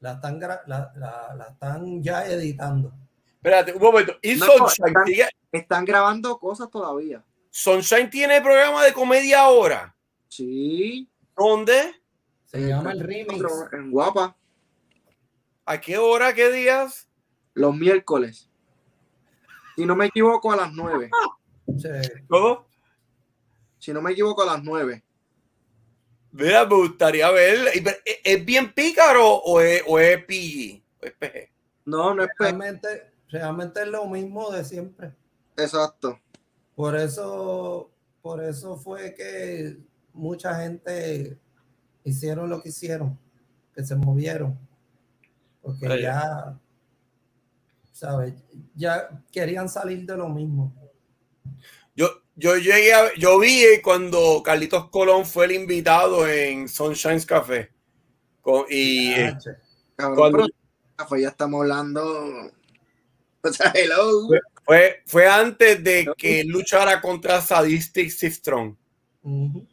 La 0.00 0.12
están, 0.12 0.40
gra- 0.40 0.62
la, 0.66 0.92
la- 0.96 1.34
la 1.36 1.44
están 1.48 2.00
ya 2.02 2.24
editando. 2.26 2.92
Espérate, 3.34 3.72
un 3.72 3.82
momento. 3.82 4.14
¿Y 4.22 4.36
No, 4.36 4.46
Sunshine? 4.46 4.86
están- 4.88 5.04
sigue- 5.06 5.28
Están 5.50 5.84
grabando 5.84 6.38
cosas 6.38 6.70
todavía. 6.70 7.24
Sunshine 7.50 8.08
tiene 8.08 8.40
programa 8.40 8.84
de 8.84 8.92
comedia 8.92 9.40
ahora. 9.40 9.94
Sí. 10.28 11.08
¿Dónde? 11.36 12.00
Se 12.46 12.60
llama 12.68 12.92
el 12.92 13.00
remix. 13.00 13.42
En 13.72 13.90
Guapa, 13.90 14.36
¿A 15.66 15.80
qué 15.80 15.98
hora? 15.98 16.32
¿Qué 16.34 16.50
días? 16.52 17.08
los 17.54 17.74
miércoles. 17.76 18.48
Si 19.76 19.84
no 19.84 19.96
me 19.96 20.06
equivoco, 20.06 20.52
a 20.52 20.56
las 20.56 20.72
nueve. 20.72 21.10
Sí. 21.80 21.88
¿Cómo? 22.28 22.66
Si 23.78 23.92
no 23.92 24.02
me 24.02 24.12
equivoco, 24.12 24.42
a 24.42 24.46
las 24.46 24.62
nueve. 24.62 25.02
Mira, 26.32 26.66
me 26.66 26.76
gustaría 26.76 27.30
ver. 27.30 27.68
¿Es 27.74 28.20
es 28.22 28.44
bien 28.44 28.72
pícaro 28.72 29.26
o 29.26 29.60
es, 29.60 29.82
o 29.86 29.98
es 29.98 30.18
PG? 30.24 30.82
¿O 31.02 31.06
es 31.06 31.12
PG? 31.12 31.50
No, 31.86 32.14
no 32.14 32.22
es 32.22 32.30
Realmente, 32.38 33.12
realmente 33.28 33.82
es 33.82 33.88
lo 33.88 34.06
mismo 34.06 34.50
de 34.50 34.64
siempre. 34.64 35.14
Exacto. 35.56 36.20
Por 36.74 36.96
eso, 36.96 37.90
por 38.22 38.42
eso 38.42 38.76
fue 38.76 39.14
que 39.14 39.78
mucha 40.12 40.54
gente 40.62 41.38
hicieron 42.04 42.48
lo 42.48 42.62
que 42.62 42.68
hicieron, 42.68 43.18
que 43.74 43.84
se 43.84 43.96
movieron. 43.96 44.58
Porque 45.62 46.00
ya, 46.00 46.58
¿sabes? 47.92 48.34
Ya 48.74 49.22
querían 49.30 49.68
salir 49.68 50.06
de 50.06 50.16
lo 50.16 50.28
mismo. 50.28 50.72
Yo, 52.40 52.56
llegué 52.56 52.94
a, 52.94 53.12
yo 53.16 53.38
vi 53.38 53.62
cuando 53.82 54.42
Carlitos 54.42 54.88
Colón 54.88 55.26
fue 55.26 55.44
el 55.44 55.52
invitado 55.52 56.26
en 56.26 56.68
Sunshine's 56.68 57.26
Café. 57.26 57.70
Con- 58.40 58.64
y 58.70 59.12
eh. 59.12 59.36
Cabrón, 59.94 60.16
Cuando- 60.16 60.46
pero 60.96 61.20
ya 61.20 61.28
estamos 61.28 61.60
hablando. 61.60 62.50
O 63.42 63.50
sea, 63.52 63.72
hello. 63.74 64.28
fue 64.66 65.02
Fue, 65.06 65.26
antes 65.26 65.82
de 65.82 66.06
que 66.16 66.44
luchara 66.44 67.00
contra 67.00 67.40
Sadistic 67.40 68.10
Strong. 68.10 68.76
Ujú. 69.22 69.66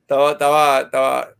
Estaba, 0.00 0.32
estaba, 0.32 0.80
estaba. 0.80 1.34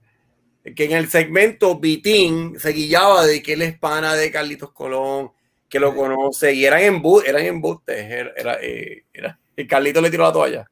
Que 0.77 0.85
en 0.85 0.93
el 0.93 1.09
segmento 1.11 1.79
Vitín 1.79 2.59
se 2.61 2.71
guillaba 2.71 3.27
de 3.27 3.43
que 3.43 3.53
él 3.55 3.63
es 3.63 3.77
pana 3.79 4.15
de 4.15 4.31
Carlitos 4.31 4.71
Colón, 4.73 5.33
que 5.69 5.81
lo 5.81 5.95
conoce, 5.97 6.53
y 6.55 6.65
eran, 6.65 6.81
embu 6.83 7.21
eran 7.21 7.45
embustes. 7.45 7.99
Era, 8.11 8.33
era, 8.37 8.59
eh, 8.63 9.05
era- 9.13 9.39
y 9.57 9.67
Carlitos 9.67 10.03
le 10.03 10.11
tiró 10.11 10.25
la 10.25 10.33
toalla. 10.33 10.71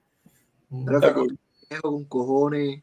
Pero 0.87 1.01
que 1.01 1.13
tú 1.13 1.23
estás 1.25 1.69
viejo 1.69 1.83
con 1.83 2.05
cojones. 2.05 2.83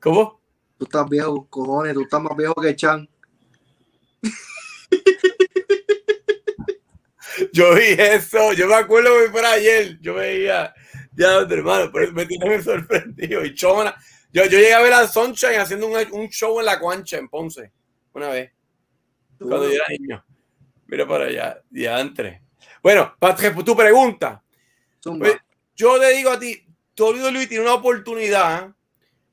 ¿Cómo? 0.00 0.40
Tú 0.78 0.84
estás 0.84 1.08
viejo 1.08 1.34
con 1.34 1.46
cojones. 1.46 1.94
Tú 1.94 2.02
estás 2.02 2.22
más 2.22 2.36
viejo 2.36 2.54
que 2.54 2.76
Chan. 2.76 3.08
Yo 7.52 7.74
vi 7.74 7.82
eso, 7.98 8.52
yo 8.52 8.66
me 8.66 8.74
acuerdo 8.74 9.10
que 9.18 9.30
fue 9.30 9.46
ayer, 9.46 9.98
yo 10.00 10.14
veía, 10.14 10.74
ya, 11.12 11.38
hermano, 11.38 11.90
pero 11.92 12.12
me 12.12 12.26
tiene 12.26 12.48
me 12.48 12.62
sorprendido. 12.62 13.44
Y 13.44 13.54
Chona, 13.54 13.94
yo, 14.32 14.44
yo 14.44 14.58
llegué 14.58 14.74
a 14.74 14.82
ver 14.82 14.92
a 14.92 15.08
Sunshine 15.08 15.58
haciendo 15.58 15.86
un, 15.86 15.96
un 16.12 16.28
show 16.28 16.60
en 16.60 16.66
la 16.66 16.78
Cuancha, 16.78 17.18
en 17.18 17.28
Ponce, 17.28 17.72
una 18.12 18.28
vez, 18.28 18.52
cuando 19.38 19.68
yo 19.68 19.74
era 19.74 19.84
niño. 19.88 20.24
Mira 20.86 21.06
para 21.06 21.26
allá, 21.26 21.62
diantre. 21.70 22.42
Bueno, 22.82 23.14
para 23.18 23.36
tu 23.36 23.76
pregunta. 23.76 24.42
Pues, 25.18 25.36
yo 25.76 25.98
te 25.98 26.10
digo 26.14 26.30
a 26.30 26.38
ti, 26.38 26.62
WWE 26.98 27.46
tiene 27.46 27.64
una 27.64 27.74
oportunidad 27.74 28.70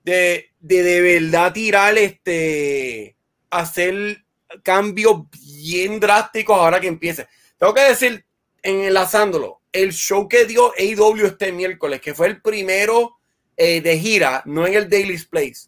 de, 0.04 0.50
de 0.60 0.84
de 0.84 1.02
verdad 1.02 1.52
tirar 1.54 1.98
este, 1.98 3.16
hacer 3.50 4.24
cambios 4.64 5.24
bien 5.64 6.00
drásticos 6.00 6.58
ahora 6.58 6.80
que 6.80 6.88
empiece. 6.88 7.28
Tengo 7.58 7.74
que 7.74 7.82
decir, 7.82 8.24
en 8.64 8.82
enlazándolo, 8.86 9.62
el 9.74 9.92
show 9.92 10.28
que 10.30 10.46
dio 10.46 10.72
AEW 10.78 11.26
este 11.26 11.52
miércoles, 11.52 12.00
que 12.00 12.14
fue 12.14 12.28
el 12.28 12.42
primero 12.42 13.18
eh, 13.58 13.82
de 13.82 13.98
gira, 14.00 14.42
no 14.46 14.66
en 14.66 14.76
el 14.76 14.90
Daily's 14.90 15.26
Place, 15.26 15.68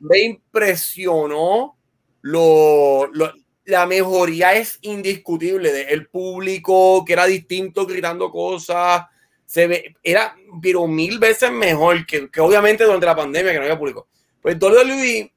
me 0.00 0.20
impresionó 0.22 1.76
lo, 2.22 3.06
lo- 3.12 3.32
la 3.66 3.86
mejoría 3.86 4.54
es 4.54 4.78
indiscutible 4.82 5.70
del 5.72 6.08
público 6.08 7.04
que 7.04 7.12
era 7.12 7.26
distinto 7.26 7.86
gritando 7.86 8.30
cosas 8.30 9.04
se 9.50 9.66
ve 9.66 9.96
era 10.02 10.36
pero 10.62 10.86
mil 10.86 11.18
veces 11.18 11.50
mejor 11.50 12.06
que, 12.06 12.30
que 12.30 12.40
obviamente 12.40 12.84
durante 12.84 13.06
la 13.06 13.16
pandemia 13.16 13.50
que 13.50 13.58
no 13.58 13.64
había 13.64 13.78
público 13.78 14.06
pues 14.40 14.56
WWE 14.60 15.32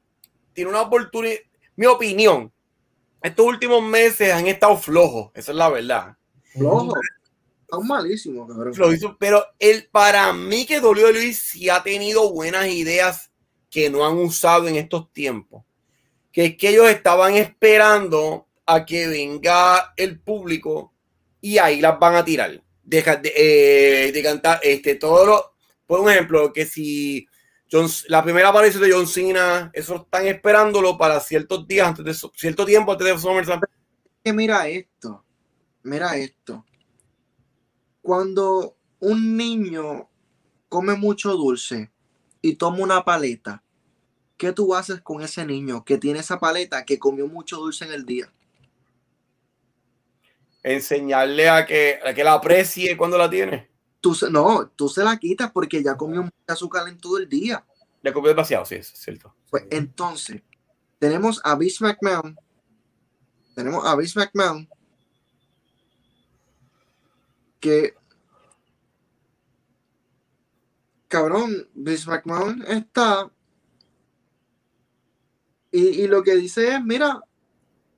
tiene 0.53 0.69
una 0.69 0.81
oportunidad 0.81 1.39
mi 1.75 1.87
opinión 1.87 2.51
estos 3.23 3.45
últimos 3.45 3.81
meses 3.81 4.31
han 4.31 4.45
estado 4.45 4.77
flojos 4.77 5.31
esa 5.33 5.51
es 5.51 5.57
la 5.57 5.69
verdad 5.69 6.15
Flojo. 6.53 6.93
Están 7.61 7.87
malísimos, 7.87 8.47
cabrón. 8.47 9.15
Pero 9.19 9.45
el, 9.59 9.87
para 9.87 10.31
mí 10.33 10.65
que 10.65 10.79
WWE 10.79 11.33
sí 11.33 11.69
ha 11.69 11.81
tenido 11.81 12.31
buenas 12.31 12.67
ideas 12.67 13.31
que 13.69 13.89
no 13.89 14.05
han 14.05 14.17
usado 14.17 14.67
en 14.67 14.75
estos 14.75 15.11
tiempos. 15.11 15.63
Que 16.31 16.45
es 16.45 16.57
que 16.57 16.69
ellos 16.69 16.89
estaban 16.89 17.35
esperando 17.35 18.47
a 18.65 18.85
que 18.85 19.07
venga 19.07 19.93
el 19.97 20.19
público 20.19 20.93
y 21.41 21.57
ahí 21.57 21.81
las 21.81 21.99
van 21.99 22.15
a 22.15 22.23
tirar. 22.23 22.62
Deja 22.83 23.15
de, 23.15 23.31
eh, 23.35 24.11
de 24.11 24.23
cantar 24.23 24.59
este, 24.61 24.95
todo 24.95 25.25
lo, 25.25 25.53
por 25.87 26.09
ejemplo, 26.11 26.51
que 26.51 26.65
si 26.65 27.25
John- 27.71 27.87
la 28.07 28.23
primera 28.23 28.49
aparición 28.49 28.83
de 28.83 28.91
John 28.91 29.07
Cena, 29.07 29.71
eso 29.73 29.95
están 29.95 30.27
esperándolo 30.27 30.97
para 30.97 31.19
ciertos 31.19 31.67
días 31.67 31.87
antes 31.87 32.05
de 32.05 32.29
cierto 32.35 32.65
tiempo 32.65 32.91
antes 32.91 33.07
de 33.07 33.17
SummerSlam. 33.17 33.61
que 34.23 34.33
mira 34.33 34.67
esto, 34.67 35.23
mira 35.83 36.15
esto. 36.17 36.65
Cuando 38.01 38.77
un 38.99 39.37
niño 39.37 40.09
come 40.69 40.95
mucho 40.95 41.33
dulce 41.35 41.91
y 42.41 42.55
toma 42.55 42.79
una 42.79 43.05
paleta, 43.05 43.63
¿qué 44.37 44.51
tú 44.51 44.75
haces 44.75 45.01
con 45.01 45.21
ese 45.21 45.45
niño 45.45 45.85
que 45.85 45.97
tiene 45.97 46.19
esa 46.19 46.37
paleta 46.39 46.83
que 46.85 46.99
comió 46.99 47.27
mucho 47.27 47.57
dulce 47.57 47.85
en 47.85 47.93
el 47.93 48.05
día? 48.05 48.31
Enseñarle 50.63 51.49
a 51.49 51.65
que, 51.65 51.99
a 52.03 52.13
que 52.13 52.23
la 52.23 52.33
aprecie 52.33 52.95
cuando 52.95 53.17
la 53.17 53.29
tiene. 53.29 53.69
Tú 53.99 54.15
se- 54.15 54.29
no, 54.31 54.67
tú 54.69 54.87
se 54.89 55.03
la 55.03 55.17
quitas 55.17 55.51
porque 55.51 55.83
ya 55.83 55.95
comió 55.97 56.23
mucho 56.23 56.35
azúcar 56.47 56.87
en 56.87 56.97
todo 56.97 57.17
el 57.17 57.27
día. 57.27 57.65
Le 58.01 58.11
copió 58.13 58.29
demasiado, 58.29 58.65
sí, 58.65 58.75
es 58.75 58.87
cierto. 58.87 59.35
Pues 59.49 59.65
entonces, 59.69 60.41
tenemos 60.99 61.41
a 61.43 61.55
Vince 61.55 61.83
McMahon. 61.83 62.37
Tenemos 63.55 63.85
a 63.85 63.95
Vince 63.95 64.17
McMahon. 64.19 64.67
Que. 67.59 67.93
Cabrón, 71.07 71.69
Vince 71.73 72.09
McMahon 72.09 72.63
está. 72.67 73.29
Y, 75.71 76.01
y 76.01 76.07
lo 76.07 76.23
que 76.23 76.35
dice 76.35 76.75
es: 76.75 76.83
mira, 76.83 77.21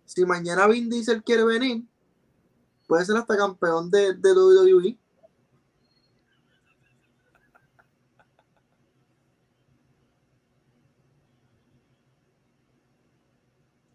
si 0.06 0.26
mañana 0.26 0.68
Vin 0.68 0.90
Diesel 0.90 1.24
quiere 1.24 1.44
venir, 1.46 1.84
puede 2.88 3.06
ser 3.06 3.18
hasta 3.18 3.38
campeón 3.38 3.90
de, 3.90 4.14
de 4.14 4.34
WWE. 4.34 4.98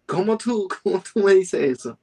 ¿Cómo 0.07 0.36
tú, 0.36 0.68
cómo 0.82 1.01
tú 1.01 1.20
me 1.20 1.34
dices 1.34 1.78
eso? 1.78 1.99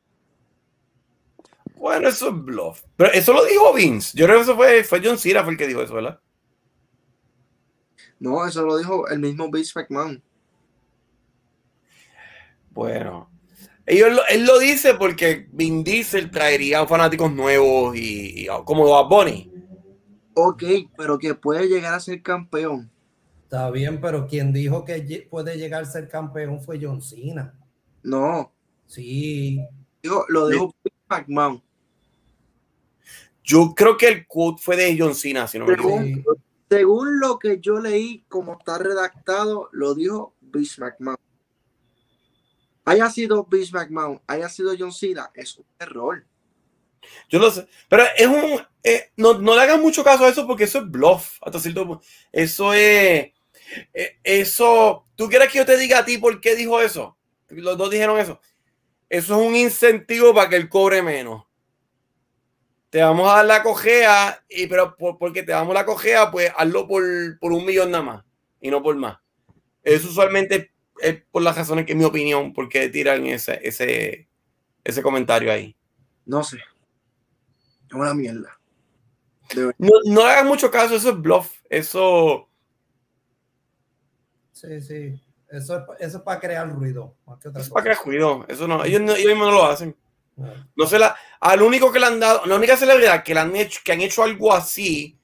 Bueno, 1.76 2.08
eso 2.08 2.30
es 2.30 2.44
bluff. 2.44 2.82
Pero 2.96 3.12
eso 3.12 3.34
lo 3.34 3.46
dijo 3.46 3.74
Vince. 3.74 4.18
Yo 4.18 4.26
creo 4.26 4.38
que 4.38 4.44
eso 4.44 4.56
fue, 4.56 4.84
fue 4.84 5.02
John 5.04 5.18
Cena 5.18 5.44
fue 5.44 5.52
el 5.54 5.58
que 5.58 5.68
dijo 5.68 5.82
eso, 5.82 5.94
¿verdad? 5.94 6.20
No, 8.20 8.46
eso 8.48 8.64
lo 8.64 8.78
dijo 8.78 9.08
el 9.10 9.20
mismo 9.20 9.52
Vince 9.52 9.74
McMahon. 9.76 10.24
Bueno. 12.72 13.30
Ellos 13.90 14.12
lo- 14.14 14.28
él 14.28 14.46
lo 14.46 14.60
dice 14.60 14.94
porque 14.96 15.48
Vin 15.54 15.84
Diesel 15.84 16.30
traería 16.30 16.86
fanáticos 16.86 17.32
nuevos 17.32 17.96
y, 17.96 18.44
y 18.44 18.48
como 18.66 18.88
Bad 18.90 19.08
Bunny. 19.08 19.52
Ok, 20.34 20.64
pero 20.98 21.18
que 21.18 21.34
puede 21.34 21.68
llegar 21.68 21.94
a 21.94 22.00
ser 22.00 22.22
campeón. 22.22 22.92
Está 23.44 23.72
bien, 23.72 24.02
pero 24.02 24.28
quien 24.28 24.52
dijo 24.52 24.84
que 24.84 25.26
puede 25.32 25.58
llegar 25.58 25.84
a 25.84 25.86
ser 25.86 26.10
campeón 26.10 26.62
fue 26.62 26.78
John 26.82 27.02
Cena. 27.02 27.58
No, 28.04 28.52
Sí, 28.88 29.60
digo, 30.04 30.26
lo 30.30 30.48
dijo 30.48 30.74
Vince 30.84 30.98
McMahon. 31.10 31.62
Yo 33.44 33.74
creo 33.76 33.96
que 33.98 34.08
el 34.10 34.28
quote 34.28 34.62
fue 34.62 34.76
de 34.76 34.96
John 35.00 35.16
Cena, 35.16 35.48
si 35.48 35.58
no 35.60 35.66
me 35.66 35.74
equivoco. 35.74 36.38
Según 36.70 37.20
lo 37.22 37.40
que 37.40 37.60
yo 37.62 37.80
leí, 37.80 38.26
como 38.28 38.58
está 38.60 38.78
redactado, 38.78 39.70
lo 39.72 39.96
dijo 39.96 40.36
Vince 40.42 40.82
McMahon. 40.82 41.18
Haya 42.88 43.10
sido 43.10 43.44
Vince 43.44 43.74
McMahon, 43.74 44.22
haya 44.28 44.48
sido 44.48 44.72
John 44.80 44.94
Cena, 44.94 45.30
es 45.34 45.58
un 45.58 45.66
error. 45.78 46.26
Yo 47.28 47.38
lo 47.38 47.52
sé. 47.52 47.68
Pero 47.90 48.04
es 48.16 48.28
un. 48.28 48.62
eh, 48.82 49.12
no, 49.18 49.34
no 49.40 49.56
le 49.56 49.62
hagan 49.62 49.82
mucho 49.82 50.06
caso 50.06 50.24
a 50.24 50.30
eso 50.30 50.48
porque 50.48 50.64
eso 50.64 50.80
es 50.80 50.90
bluff. 50.90 51.38
Hasta 51.42 51.60
cierto 51.60 51.86
punto. 51.86 52.06
Eso 52.32 52.74
es. 52.74 53.34
eh, 53.94 54.18
eso. 54.24 55.06
¿Tú 55.18 55.28
quieres 55.28 55.52
que 55.52 55.58
yo 55.58 55.66
te 55.66 55.76
diga 55.78 56.00
a 56.00 56.06
ti 56.06 56.18
por 56.18 56.40
qué 56.40 56.56
dijo 56.56 56.80
eso? 56.80 57.18
Los 57.50 57.78
dos 57.78 57.90
dijeron 57.90 58.18
eso. 58.20 58.40
Eso 59.10 59.36
es 59.42 59.48
un 59.48 59.56
incentivo 59.56 60.34
para 60.34 60.50
que 60.50 60.56
él 60.56 60.70
cobre 60.70 61.02
menos. 61.02 61.44
Te 62.90 63.02
vamos 63.02 63.30
a 63.30 63.36
dar 63.38 63.46
la 63.46 63.64
cojea, 63.64 64.44
y, 64.50 64.68
pero 64.68 64.96
por- 64.96 65.18
porque 65.18 65.44
te 65.44 65.52
damos 65.52 65.74
la 65.74 65.86
cojea, 65.86 66.32
pues 66.32 66.52
hazlo 66.56 66.88
por, 66.88 67.04
por 67.40 67.52
un 67.52 67.66
millón 67.66 67.92
nada 67.92 68.04
más 68.04 68.26
y 68.62 68.70
no 68.72 68.82
por 68.82 68.96
más. 68.96 69.18
Eso 69.84 70.08
usualmente 70.08 70.72
es 71.02 71.22
por 71.32 71.42
las 71.42 71.56
razones 71.58 71.86
que, 71.86 71.92
en 71.94 71.98
mi 72.00 72.04
opinión, 72.06 72.54
porque 72.54 72.90
tiran 72.90 73.26
ese, 73.26 73.60
ese, 73.64 74.28
ese 74.84 75.02
comentario 75.02 75.52
ahí. 75.52 75.76
No 76.26 76.44
sé. 76.44 76.58
Es 76.58 77.94
una 77.94 78.14
mierda. 78.14 78.60
No, 79.78 79.90
no 80.06 80.26
le 80.26 80.32
hagan 80.32 80.48
mucho 80.48 80.70
caso, 80.70 80.96
eso 80.96 81.10
es 81.12 81.22
bluff. 81.22 81.62
Eso. 81.70 82.50
Sí, 84.52 84.82
sí. 84.82 85.22
Eso 85.50 85.78
es, 85.78 85.84
eso 86.00 86.18
es 86.18 86.24
para 86.24 86.40
crear 86.40 86.70
ruido. 86.70 87.16
Más 87.26 87.40
que 87.40 87.48
otra 87.50 87.62
Es 87.62 87.70
para 87.70 87.84
cosa. 87.92 88.04
crear 88.04 88.06
ruido. 88.06 88.46
Eso 88.50 88.68
no, 88.68 88.84
ellos, 88.84 89.02
no, 89.02 89.14
ellos 89.16 89.28
mismos 89.30 89.48
no 89.48 89.54
lo 89.54 89.66
hacen. 89.66 89.96
Ah, 90.40 90.54
No 90.76 90.86
se 90.86 91.00
la, 91.00 91.16
al 91.40 91.62
único 91.62 91.92
que 91.92 92.00
le 92.00 92.06
han 92.08 92.20
dado, 92.20 92.46
la 92.46 92.56
única 92.56 92.76
celebridad 92.76 93.24
que, 93.24 93.34
le 93.34 93.40
han 93.40 93.56
hecho, 93.56 93.80
que 93.84 93.94
han 93.94 94.02
hecho 94.02 94.24
algo 94.24 94.54
así 94.54 95.18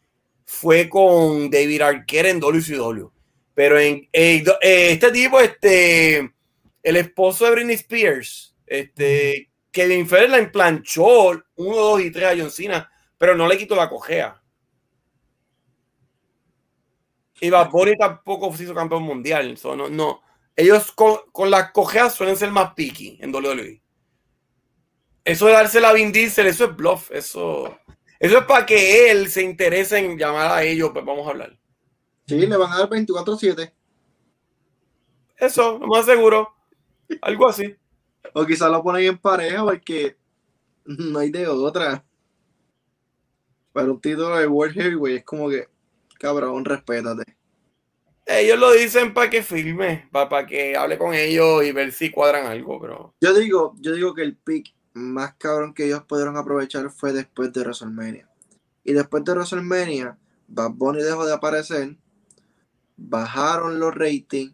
fue 0.45 0.87
con 0.87 1.49
David 1.49 1.81
Arquette 1.81 2.27
en 2.27 2.39
WCW. 2.39 3.11
Pero 3.53 3.79
en 3.79 4.07
eh, 4.11 4.43
eh, 4.61 4.91
este 4.91 5.11
tipo, 5.11 5.39
este, 5.39 6.33
el 6.81 6.95
esposo 6.95 7.45
de 7.45 7.51
Britney 7.51 7.75
Spears, 7.75 8.55
este, 8.65 9.49
Kevin 9.71 10.07
Federer 10.07 10.29
la 10.29 10.39
implanchó 10.39 11.29
1, 11.29 11.43
2 11.55 12.01
y 12.01 12.11
3 12.11 12.25
a 12.25 12.37
John 12.37 12.51
Cena, 12.51 12.91
pero 13.17 13.35
no 13.35 13.47
le 13.47 13.57
quitó 13.57 13.75
la 13.75 13.89
cojea. 13.89 14.41
Y 17.41 17.49
Bad 17.49 17.71
Bunny 17.71 17.97
tampoco 17.97 18.55
se 18.55 18.63
hizo 18.63 18.73
campeón 18.73 19.03
mundial. 19.03 19.57
No, 19.63 19.89
no. 19.89 20.21
Ellos 20.55 20.91
con, 20.93 21.17
con 21.31 21.51
las 21.51 21.71
cojeas 21.71 22.15
suelen 22.15 22.37
ser 22.37 22.51
más 22.51 22.73
picky 22.73 23.17
en 23.19 23.35
WWE. 23.35 23.81
Eso 25.25 25.47
de 25.47 25.53
dársela 25.53 25.89
a 25.89 25.93
Vin 25.93 26.11
Diesel, 26.11 26.47
eso 26.47 26.65
es 26.65 26.75
bluff. 26.75 27.11
Eso, 27.11 27.77
Eso 28.19 28.37
es 28.37 28.45
para 28.45 28.65
que 28.65 29.11
él 29.11 29.29
se 29.29 29.41
interese 29.41 29.97
en 29.97 30.17
llamar 30.17 30.51
a 30.51 30.63
ellos, 30.63 30.91
pues 30.93 31.03
vamos 31.03 31.27
a 31.27 31.31
hablar. 31.31 31.57
Sí, 32.25 32.45
le 32.45 32.57
van 32.57 32.71
a 32.71 32.79
dar 32.79 32.89
24-7. 32.89 33.73
Eso, 35.37 35.77
lo 35.79 35.87
más 35.87 36.05
seguro. 36.05 36.53
Algo 37.21 37.47
así. 37.47 37.75
O 38.33 38.45
quizás 38.45 38.71
lo 38.71 38.81
ponen 38.81 39.05
en 39.05 39.17
pareja 39.17 39.63
porque 39.63 40.17
no 40.85 41.19
hay 41.19 41.29
de 41.29 41.47
otra. 41.47 42.03
Para 43.73 43.91
un 43.91 43.99
título 43.99 44.37
de 44.37 44.47
World 44.47 44.75
Heavyweight 44.75 45.17
es 45.19 45.25
como 45.25 45.49
que, 45.49 45.67
cabrón, 46.19 46.63
respétate. 46.63 47.37
Ellos 48.25 48.57
lo 48.57 48.71
dicen 48.71 49.13
para 49.13 49.29
que 49.29 49.43
filme, 49.43 50.07
para, 50.11 50.45
que 50.45 50.77
hable 50.77 50.97
con 50.97 51.13
ellos 51.13 51.63
y 51.65 51.73
ver 51.73 51.91
si 51.91 52.09
cuadran 52.09 52.45
algo, 52.45 52.79
pero. 52.79 53.13
Yo 53.19 53.33
digo, 53.33 53.75
yo 53.79 53.93
digo 53.93 54.13
que 54.13 54.21
el 54.21 54.37
pick 54.37 54.73
más 54.93 55.33
cabrón 55.35 55.73
que 55.73 55.85
ellos 55.85 56.03
pudieron 56.03 56.37
aprovechar 56.37 56.89
fue 56.89 57.11
después 57.11 57.51
de 57.51 57.61
WrestleMania. 57.61 58.29
Y 58.83 58.93
después 58.93 59.25
de 59.25 59.33
WrestleMania, 59.33 60.17
Bad 60.47 60.71
Bunny 60.71 61.01
dejó 61.01 61.25
de 61.25 61.33
aparecer, 61.33 61.97
bajaron 62.97 63.79
los 63.79 63.93
ratings. 63.93 64.53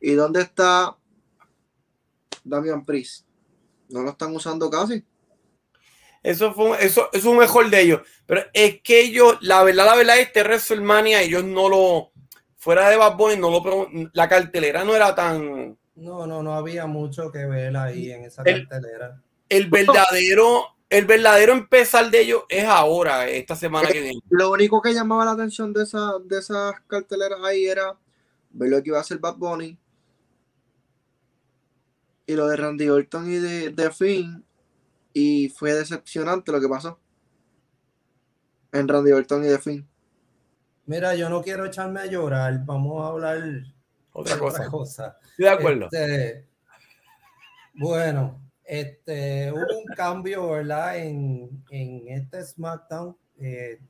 ¿Y 0.00 0.12
dónde 0.12 0.42
está 0.42 0.96
Damian 2.42 2.84
Priest? 2.84 3.26
No 3.88 4.02
lo 4.02 4.10
están 4.10 4.34
usando 4.34 4.68
casi. 4.70 5.04
Eso 6.22 6.54
fue 6.54 6.82
eso, 6.84 7.10
es 7.12 7.24
un 7.24 7.36
mejor 7.36 7.68
de 7.68 7.80
ellos. 7.82 8.00
Pero 8.26 8.42
es 8.54 8.80
que 8.80 9.00
ellos, 9.00 9.36
la 9.42 9.62
verdad, 9.62 9.84
la 9.84 9.94
verdad, 9.94 10.18
este 10.18 10.42
WrestleMania, 10.42 11.22
ellos 11.22 11.44
no 11.44 11.68
lo. 11.68 12.10
Fuera 12.56 12.88
de 12.88 12.96
Bad 12.96 13.16
Bunny, 13.16 13.36
no 13.36 13.50
lo 13.50 13.88
la 14.14 14.26
cartelera 14.26 14.84
no 14.84 14.96
era 14.96 15.14
tan. 15.14 15.76
No, 15.96 16.26
no, 16.26 16.42
no 16.42 16.54
había 16.54 16.86
mucho 16.86 17.30
que 17.30 17.44
ver 17.44 17.76
ahí 17.76 18.10
en 18.10 18.24
esa 18.24 18.42
cartelera. 18.42 19.20
El 19.50 19.68
verdadero, 19.68 20.74
el 20.88 21.06
verdadero 21.06 21.52
empezar 21.52 22.10
de 22.10 22.20
ellos 22.20 22.42
es 22.48 22.64
ahora, 22.64 23.28
esta 23.28 23.56
semana 23.56 23.88
que 23.88 24.00
viene. 24.00 24.20
Lo 24.30 24.50
único 24.50 24.80
que 24.80 24.94
llamaba 24.94 25.24
la 25.24 25.32
atención 25.32 25.72
de, 25.72 25.82
esa, 25.82 26.18
de 26.24 26.38
esas 26.38 26.80
carteleras 26.86 27.40
ahí 27.42 27.66
era 27.66 27.96
ver 28.50 28.70
lo 28.70 28.82
que 28.82 28.90
iba 28.90 28.98
a 28.98 29.00
hacer 29.00 29.18
Bad 29.18 29.36
Bunny. 29.36 29.78
Y 32.26 32.34
lo 32.34 32.46
de 32.46 32.56
Randy 32.56 32.88
Orton 32.88 33.30
y 33.30 33.36
de, 33.36 33.70
de 33.70 33.90
Finn 33.90 34.44
y 35.12 35.48
fue 35.50 35.74
decepcionante 35.74 36.50
lo 36.52 36.60
que 36.60 36.68
pasó 36.68 36.98
en 38.74 38.88
Randy 38.88 39.12
Orton 39.12 39.44
y 39.44 39.48
de 39.48 39.58
fin. 39.58 39.88
Mira, 40.86 41.14
yo 41.14 41.30
no 41.30 41.40
quiero 41.42 41.64
echarme 41.64 42.00
a 42.00 42.06
llorar, 42.06 42.64
vamos 42.64 43.02
a 43.02 43.08
hablar 43.08 43.42
otra 44.12 44.38
cosa. 44.38 44.66
cosa. 44.66 45.18
Estoy 45.30 45.44
de 45.44 45.50
acuerdo. 45.50 45.84
Este, 45.90 46.46
bueno, 47.74 48.43
este, 48.64 49.52
hubo 49.52 49.78
un 49.78 49.84
cambio, 49.94 50.50
¿verdad? 50.50 50.98
En, 50.98 51.64
en 51.70 52.08
este 52.08 52.44
SmackDown. 52.44 53.16
Eh, 53.38 53.80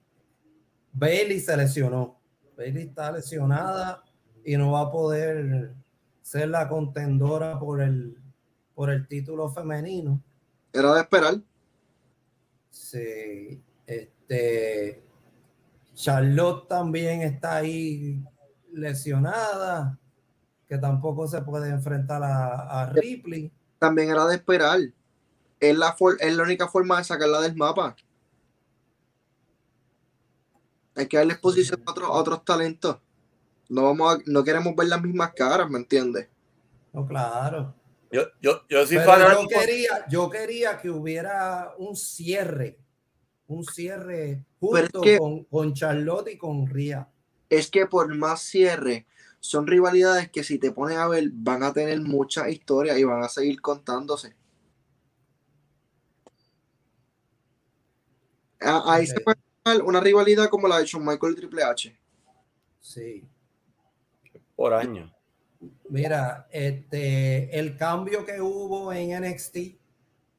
Bailey 0.93 1.41
se 1.41 1.57
lesionó. 1.57 2.21
Bailey 2.57 2.85
está 2.85 3.11
lesionada 3.13 4.05
y 4.45 4.57
no 4.57 4.73
va 4.73 4.83
a 4.83 4.91
poder 4.91 5.75
ser 6.23 6.49
la 6.49 6.69
contendora 6.69 7.59
por 7.59 7.81
el, 7.81 8.17
por 8.75 8.91
el 8.91 9.07
título 9.07 9.49
femenino. 9.49 10.23
Era 10.73 10.95
de 10.95 11.01
esperar. 11.01 11.35
Sí, 12.71 13.63
este. 13.87 15.03
Charlotte 15.95 16.67
también 16.69 17.23
está 17.23 17.57
ahí 17.57 18.21
lesionada, 18.73 19.97
que 20.67 20.77
tampoco 20.79 21.29
se 21.29 21.41
puede 21.43 21.71
enfrentar 21.71 22.23
a, 22.25 22.91
Ripley. 22.93 23.53
También 23.85 24.09
era 24.09 24.25
de 24.25 24.37
esperar. 24.37 24.81
Es 25.61 25.77
la, 25.77 25.95
es 26.19 26.35
la 26.35 26.43
única 26.43 26.69
forma 26.69 26.97
de 26.97 27.05
sacarla 27.05 27.43
del 27.43 27.55
mapa. 27.55 27.95
Hay 30.95 31.07
que 31.07 31.19
darle 31.19 31.35
exposición 31.35 31.83
a, 31.85 31.91
otros, 31.91 32.09
otros 32.11 32.45
talentos. 32.47 32.97
No, 33.69 33.83
vamos 33.83 34.21
no 34.25 34.43
queremos 34.43 34.75
ver 34.75 34.89
las 34.89 35.03
mismas 35.03 35.35
caras, 35.35 35.69
¿me 35.69 35.81
entiendes? 35.81 36.29
No, 36.95 37.07
claro. 37.07 37.75
Yo, 38.11 38.23
yo, 38.41 38.63
yo 38.71 38.87
sí 38.87 38.95
yo 38.95 39.49
quería, 39.49 40.07
yo 40.09 40.31
quería 40.31 40.79
que 40.79 40.89
hubiera 40.89 41.75
un 41.77 41.95
cierre, 41.95 42.79
un 43.49 43.65
cierre 43.67 44.47
junto 44.61 45.03
con, 45.19 45.45
con 45.45 45.75
Charlotte 45.75 46.31
y 46.31 46.39
con 46.39 46.67
Ria. 46.67 47.07
Es 47.51 47.71
que 47.71 47.85
por 47.85 48.15
más 48.15 48.41
cierre, 48.41 49.07
son 49.45 49.67
rivalidades 49.67 50.31
que 50.31 50.43
si 50.43 50.59
te 50.59 50.73
pones 50.73 50.97
a 50.97 51.07
ver 51.07 51.29
van 51.31 51.63
a 51.63 51.71
tener 51.71 52.01
mucha 52.01 52.49
historia 52.49 52.99
y 52.99 53.05
van 53.05 53.23
a 53.23 53.29
seguir 53.29 53.61
contándose. 53.61 54.35
Ahí 58.59 59.07
se 59.07 59.21
puede 59.21 59.37
una 59.85 60.01
rivalidad 60.01 60.49
como 60.49 60.67
la 60.67 60.79
de 60.79 60.87
Shawn 60.87 61.05
Michael 61.05 61.35
y 61.35 61.37
Triple 61.37 61.63
H. 61.63 61.95
Sí. 62.81 63.23
Por 64.57 64.73
año. 64.73 65.15
Mira, 65.91 66.49
este, 66.51 67.59
el 67.59 67.77
cambio 67.77 68.25
que 68.25 68.41
hubo 68.41 68.95
en 68.95 69.31
NXT 69.31 69.57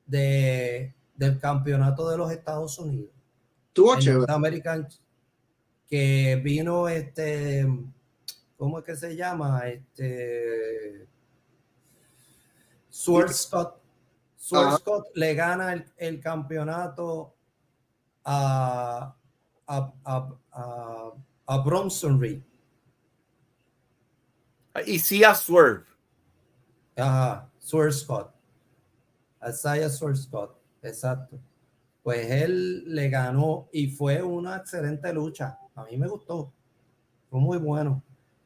de, 0.07 0.95
del 1.15 1.39
campeonato 1.39 2.09
de 2.09 2.17
los 2.17 2.31
Estados 2.31 2.79
Unidos. 2.79 3.11
Tuvo 3.71 3.93
American 4.29 4.87
que 5.87 6.41
vino 6.43 6.89
este, 6.89 7.67
¿cómo 8.57 8.79
es 8.79 8.85
que 8.85 8.95
se 8.95 9.15
llama? 9.15 9.67
Este 9.67 11.07
Sword 12.89 13.31
Scott. 13.33 13.81
Sword 14.37 14.79
Scott 14.79 15.07
le 15.15 15.33
gana 15.33 15.85
el, 15.97 16.19
campeonato 16.19 17.35
a, 18.23 19.15
a, 19.67 19.93
a, 20.03 20.29
a, 20.51 21.11
a 21.47 21.57
Bronson 21.59 22.19
Reed. 22.19 22.41
Y 24.85 24.99
sí 24.99 25.23
a 25.23 25.33
Swerve. 25.33 25.85
Ajá, 26.97 27.49
Swerve 27.59 27.91
Scott. 27.91 28.33
Isaiah 29.47 29.89
Swerve 29.89 30.17
Scott, 30.17 30.57
exacto. 30.81 31.39
Pues 32.03 32.29
él 32.29 32.83
le 32.93 33.09
ganó 33.09 33.67
y 33.71 33.87
fue 33.87 34.21
una 34.21 34.57
excelente 34.57 35.11
lucha. 35.13 35.59
A 35.75 35.85
mí 35.85 35.97
me 35.97 36.07
gustó. 36.07 36.53
Fue 37.29 37.39
muy 37.39 37.57
bueno. 37.57 38.03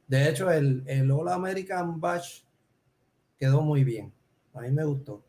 De 0.10 0.28
hecho, 0.28 0.52
el, 0.52 0.84
el 0.88 1.10
All 1.12 1.30
American 1.30 2.02
Bash 2.02 2.42
quedó 3.38 3.62
muy 3.62 3.86
bien. 3.86 4.12
A 4.54 4.60
mí 4.60 4.72
me 4.72 4.84
gustó. 4.84 5.24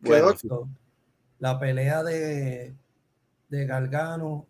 Bueno, 0.00 0.32
La 1.40 1.58
pelea 1.58 2.02
de, 2.02 2.74
de 3.48 3.66
Galgano, 3.66 4.46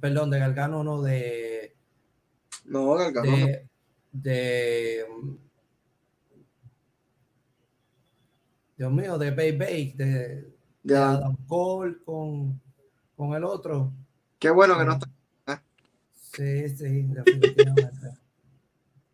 perdón, 0.00 0.30
de 0.30 0.38
Galgano, 0.38 0.82
no, 0.82 1.02
de. 1.02 1.74
No, 2.64 2.94
Galgano 2.94 3.36
de 4.12 5.06
Dios 8.76 8.92
mío, 8.92 9.18
de 9.18 9.30
Bay 9.30 9.92
de, 9.92 10.52
de 10.82 10.96
Adam 10.96 11.36
Cole 11.48 11.96
con, 12.04 12.60
con 13.16 13.34
el 13.34 13.44
otro. 13.44 13.92
Qué 14.38 14.50
bueno 14.50 14.78
que 14.78 14.84
no 14.84 14.92
está. 14.92 15.08
Sí, 16.32 16.68
sí, 16.70 17.02
definitivamente. 17.02 18.18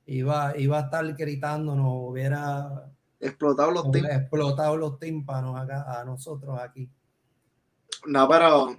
iba, 0.07 0.57
iba 0.57 0.79
a 0.79 0.83
estar 0.83 1.15
gritando, 1.15 1.75
nos 1.75 2.11
hubiera 2.11 2.91
explotado 3.21 3.71
los 3.71 3.91
tímpanos. 3.91 4.21
Explotado 4.21 4.77
los 4.77 4.99
tímpanos 4.99 5.61
acá, 5.61 6.01
a 6.01 6.05
nosotros 6.05 6.59
aquí. 6.61 6.89
No, 8.07 8.29
pero. 8.29 8.77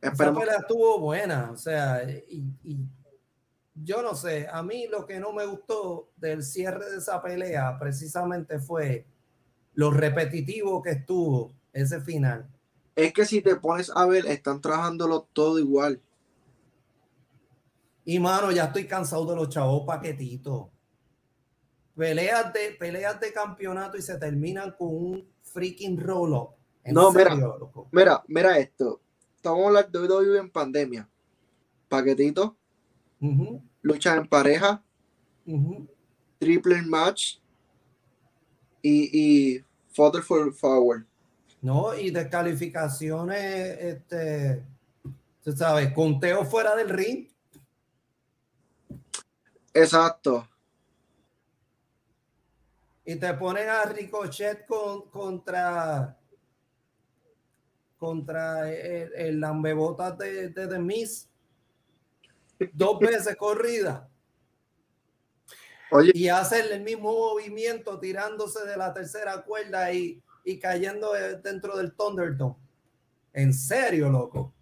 Esa 0.00 0.32
pelea 0.32 0.58
estuvo 0.60 1.00
buena, 1.00 1.50
o 1.50 1.56
sea, 1.56 2.04
y, 2.04 2.44
y 2.62 2.78
yo 3.74 4.02
no 4.02 4.14
sé, 4.14 4.46
a 4.50 4.62
mí 4.62 4.86
lo 4.88 5.06
que 5.06 5.18
no 5.18 5.32
me 5.32 5.44
gustó 5.46 6.10
del 6.16 6.42
cierre 6.42 6.90
de 6.90 6.98
esa 6.98 7.20
pelea 7.20 7.76
precisamente 7.78 8.60
fue 8.60 9.06
lo 9.74 9.90
repetitivo 9.90 10.82
que 10.82 10.90
estuvo 10.90 11.52
ese 11.72 12.00
final. 12.00 12.48
Es 12.96 13.12
que 13.12 13.24
si 13.24 13.40
te 13.42 13.56
pones 13.56 13.92
a 13.94 14.06
ver, 14.06 14.26
están 14.26 14.60
trabajándolo 14.60 15.28
todo 15.32 15.58
igual. 15.58 16.00
Y 18.08 18.18
mano, 18.18 18.50
ya 18.50 18.64
estoy 18.64 18.86
cansado 18.86 19.26
de 19.26 19.36
los 19.36 19.50
chavos 19.50 19.84
paquetitos. 19.86 20.68
Peleas 21.94 22.50
de, 22.54 22.70
peleas 22.70 23.20
de 23.20 23.34
campeonato 23.34 23.98
y 23.98 24.02
se 24.02 24.16
terminan 24.16 24.74
con 24.78 24.88
un 24.88 25.28
freaking 25.42 26.00
roll-up. 26.00 26.54
No, 26.86 27.12
mira, 27.12 27.36
mira, 27.92 28.24
mira 28.26 28.58
esto. 28.58 29.02
Estamos 29.36 29.66
hablando 29.66 30.00
de 30.00 30.08
WWE 30.08 30.38
en 30.38 30.50
pandemia. 30.50 31.06
Paquetito. 31.86 32.56
lucha 33.82 34.16
en 34.16 34.26
pareja, 34.26 34.82
triple 36.38 36.80
match 36.86 37.36
y, 38.80 39.10
y 39.12 39.64
for 39.90 40.54
forward. 40.54 41.04
No, 41.60 41.94
y 41.94 42.10
descalificaciones, 42.10 43.78
este, 43.80 44.64
tú 45.44 45.52
sabes, 45.52 45.92
conteo 45.92 46.46
fuera 46.46 46.74
del 46.74 46.88
ring. 46.88 47.28
Exacto. 49.82 50.48
Y 53.04 53.16
te 53.16 53.32
ponen 53.34 53.68
a 53.68 53.84
Ricochet 53.84 54.66
con, 54.66 55.08
contra 55.08 56.14
contra 57.96 58.70
el, 58.72 59.12
el 59.14 59.40
lambebotas 59.40 60.16
de, 60.18 60.50
de 60.50 60.68
The 60.68 60.78
Miz 60.78 61.28
dos 62.72 62.98
veces 63.00 63.34
corrida 63.36 64.08
Oye, 65.90 66.12
y 66.14 66.28
hace 66.28 66.60
el 66.60 66.82
mismo 66.82 67.10
movimiento 67.12 67.98
tirándose 67.98 68.64
de 68.66 68.76
la 68.76 68.92
tercera 68.92 69.42
cuerda 69.42 69.92
y, 69.92 70.22
y 70.44 70.58
cayendo 70.58 71.16
eh, 71.16 71.40
dentro 71.42 71.76
del 71.76 71.94
Thunderdome. 71.94 72.56
En 73.32 73.54
serio, 73.54 74.10
loco. 74.10 74.52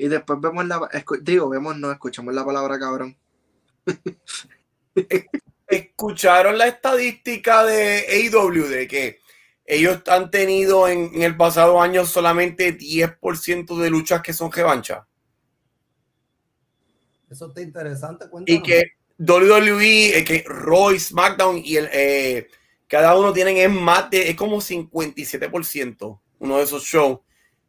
Y 0.00 0.08
después 0.08 0.40
vemos 0.40 0.64
la. 0.66 0.88
digo, 1.20 1.50
vemos, 1.50 1.76
no, 1.76 1.92
escuchamos 1.92 2.32
la 2.32 2.42
palabra 2.42 2.78
cabrón. 2.78 3.14
¿Escucharon 5.68 6.56
la 6.56 6.68
estadística 6.68 7.64
de 7.64 8.06
AEW 8.08 8.66
de 8.66 8.88
que 8.88 9.20
ellos 9.66 10.00
han 10.06 10.30
tenido 10.30 10.88
en, 10.88 11.14
en 11.14 11.22
el 11.22 11.36
pasado 11.36 11.82
año 11.82 12.06
solamente 12.06 12.78
10% 12.78 13.78
de 13.78 13.90
luchas 13.90 14.22
que 14.22 14.32
son 14.32 14.50
revanchas? 14.50 15.04
Eso 17.28 17.48
está 17.48 17.60
interesante. 17.60 18.24
Y 18.46 18.62
que 18.62 18.94
WWE, 19.18 20.18
eh, 20.18 20.24
que 20.24 20.44
Roy, 20.46 20.98
SmackDown 20.98 21.60
y 21.62 21.76
el 21.76 21.90
eh, 21.92 22.48
cada 22.88 23.18
uno 23.18 23.34
tienen 23.34 23.58
es 23.58 23.70
más 23.70 24.08
de, 24.08 24.30
es 24.30 24.34
como 24.34 24.62
57% 24.62 26.20
uno 26.38 26.56
de 26.56 26.62
esos 26.64 26.84
shows. 26.84 27.18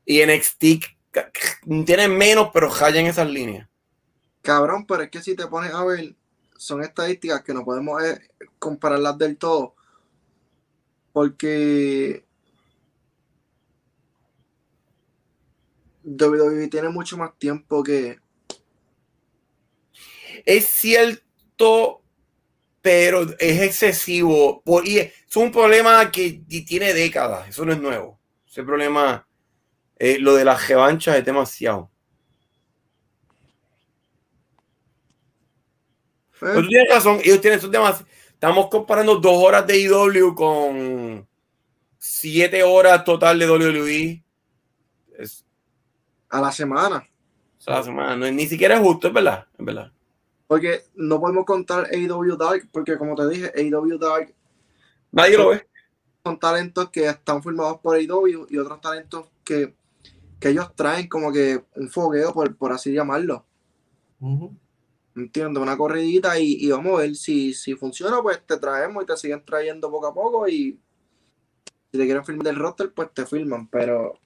Y 0.05 0.25
NXT 0.25 1.00
tienen 1.85 2.17
menos, 2.17 2.49
pero 2.53 2.69
hallan 2.69 3.05
esas 3.05 3.29
líneas. 3.29 3.67
Cabrón, 4.41 4.85
pero 4.85 5.03
es 5.03 5.09
que 5.09 5.21
si 5.21 5.35
te 5.35 5.47
pones 5.47 5.73
a 5.73 5.83
ver, 5.83 6.15
son 6.57 6.81
estadísticas 6.81 7.43
que 7.43 7.53
no 7.53 7.63
podemos 7.63 8.03
eh, 8.03 8.21
compararlas 8.59 9.17
del 9.17 9.37
todo. 9.37 9.75
Porque 11.13 12.23
WWE 16.03 16.67
tiene 16.67 16.89
mucho 16.89 17.17
más 17.17 17.37
tiempo 17.37 17.83
que. 17.83 18.19
Es 20.45 20.65
cierto, 20.65 22.01
pero 22.81 23.23
es 23.37 23.61
excesivo. 23.61 24.61
Por, 24.63 24.87
y 24.87 24.99
es 24.99 25.35
un 25.35 25.51
problema 25.51 26.11
que 26.11 26.43
tiene 26.67 26.93
décadas. 26.93 27.49
Eso 27.49 27.65
no 27.65 27.73
es 27.73 27.79
nuevo. 27.79 28.19
Ese 28.47 28.63
problema, 28.63 29.27
eh, 30.03 30.17
lo 30.19 30.33
de 30.33 30.43
las 30.43 30.67
revanchas 30.67 31.15
es 31.15 31.23
demasiado. 31.23 31.91
Pero 36.39 36.53
eh, 36.53 36.61
tú 36.63 36.67
tienes 36.69 36.89
razón, 36.89 37.19
ellos 37.23 37.39
tienen 37.39 37.59
esos 37.59 37.69
temas. 37.69 38.03
Estamos 38.29 38.67
comparando 38.69 39.17
dos 39.17 39.43
horas 39.43 39.67
de 39.67 39.79
IW 39.79 40.33
con 40.33 41.27
siete 41.99 42.63
horas 42.63 43.03
total 43.03 43.37
de 43.37 43.47
WWE. 43.47 44.23
Es, 45.19 45.45
a 46.29 46.41
la 46.41 46.51
semana. 46.51 47.07
sea, 47.59 47.75
la 47.75 47.83
semana, 47.83 48.15
no 48.15 48.31
ni 48.31 48.47
siquiera 48.47 48.77
es 48.77 48.81
justo, 48.81 49.07
es 49.07 49.13
verdad, 49.13 49.45
es 49.55 49.63
verdad. 49.63 49.91
Porque 50.47 50.81
no 50.95 51.21
podemos 51.21 51.45
contar 51.45 51.85
AEW 51.91 52.37
Dark, 52.37 52.67
porque 52.71 52.97
como 52.97 53.13
te 53.13 53.29
dije, 53.29 53.51
AEW 53.55 53.99
Dark 53.99 54.33
Nadie 55.11 55.37
lo 55.37 55.49
ve. 55.49 55.67
son 56.23 56.39
talentos 56.39 56.89
que 56.89 57.05
están 57.05 57.43
formados 57.43 57.79
por 57.81 57.97
AEW 57.97 58.47
y 58.49 58.57
otros 58.57 58.81
talentos 58.81 59.27
que, 59.43 59.75
que 60.41 60.49
ellos 60.49 60.75
traen 60.75 61.07
como 61.07 61.31
que 61.31 61.63
un 61.75 61.89
fogueo, 61.89 62.33
por, 62.33 62.57
por 62.57 62.73
así 62.73 62.91
llamarlo. 62.91 63.45
Entiendo, 65.15 65.61
una 65.61 65.77
corridita 65.77 66.39
y, 66.39 66.57
y 66.59 66.71
vamos 66.71 66.93
a 66.93 67.03
ver 67.03 67.15
si, 67.15 67.53
si 67.53 67.75
funciona, 67.75 68.21
pues 68.21 68.45
te 68.45 68.57
traemos 68.57 69.03
y 69.03 69.05
te 69.05 69.15
siguen 69.17 69.45
trayendo 69.45 69.91
poco 69.91 70.07
a 70.07 70.13
poco 70.13 70.47
y 70.47 70.79
si 71.91 71.97
te 71.97 72.05
quieren 72.05 72.25
filmar 72.25 72.45
del 72.45 72.55
roster, 72.55 72.91
pues 72.91 73.13
te 73.13 73.25
filman, 73.25 73.67
pero 73.67 74.19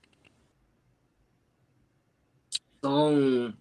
son 2.82 3.57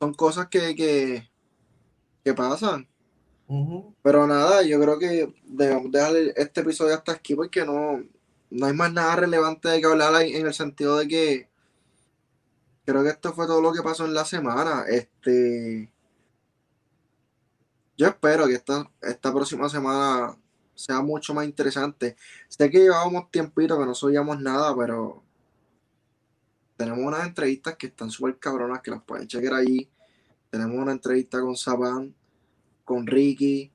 son 0.00 0.14
cosas 0.14 0.48
que, 0.48 0.74
que, 0.74 1.28
que 2.24 2.32
pasan. 2.32 2.88
Pero 4.02 4.26
nada, 4.26 4.62
yo 4.62 4.80
creo 4.80 4.98
que 4.98 5.34
debemos 5.44 5.90
dejar 5.90 6.16
este 6.36 6.60
episodio 6.60 6.94
hasta 6.94 7.12
aquí 7.12 7.34
porque 7.34 7.66
no, 7.66 8.02
no 8.50 8.66
hay 8.66 8.72
más 8.72 8.92
nada 8.92 9.16
relevante 9.16 9.68
de 9.68 9.80
que 9.80 9.86
hablar 9.86 10.14
ahí 10.14 10.34
en 10.36 10.46
el 10.46 10.54
sentido 10.54 10.96
de 10.96 11.08
que 11.08 11.48
creo 12.84 13.02
que 13.02 13.10
esto 13.10 13.32
fue 13.34 13.46
todo 13.46 13.60
lo 13.60 13.72
que 13.72 13.82
pasó 13.82 14.06
en 14.06 14.14
la 14.14 14.24
semana. 14.24 14.84
Este, 14.88 15.92
yo 17.96 18.06
espero 18.06 18.46
que 18.46 18.54
esta, 18.54 18.90
esta 19.02 19.32
próxima 19.32 19.68
semana 19.68 20.36
sea 20.74 21.02
mucho 21.02 21.34
más 21.34 21.44
interesante. 21.44 22.16
Sé 22.48 22.70
que 22.70 22.78
llevábamos 22.78 23.30
tiempito 23.30 23.78
que 23.78 23.84
no 23.84 23.94
subíamos 23.94 24.40
nada, 24.40 24.74
pero 24.76 25.22
tenemos 26.76 27.00
unas 27.00 27.26
entrevistas 27.26 27.76
que 27.76 27.88
están 27.88 28.10
súper 28.10 28.38
cabronas 28.38 28.80
que 28.80 28.92
las 28.92 29.02
pueden 29.02 29.26
chequear 29.26 29.54
allí. 29.54 29.90
Tenemos 30.48 30.76
una 30.76 30.92
entrevista 30.92 31.40
con 31.40 31.56
Saban, 31.56 32.14
con 32.84 33.06
Ricky. 33.06 33.70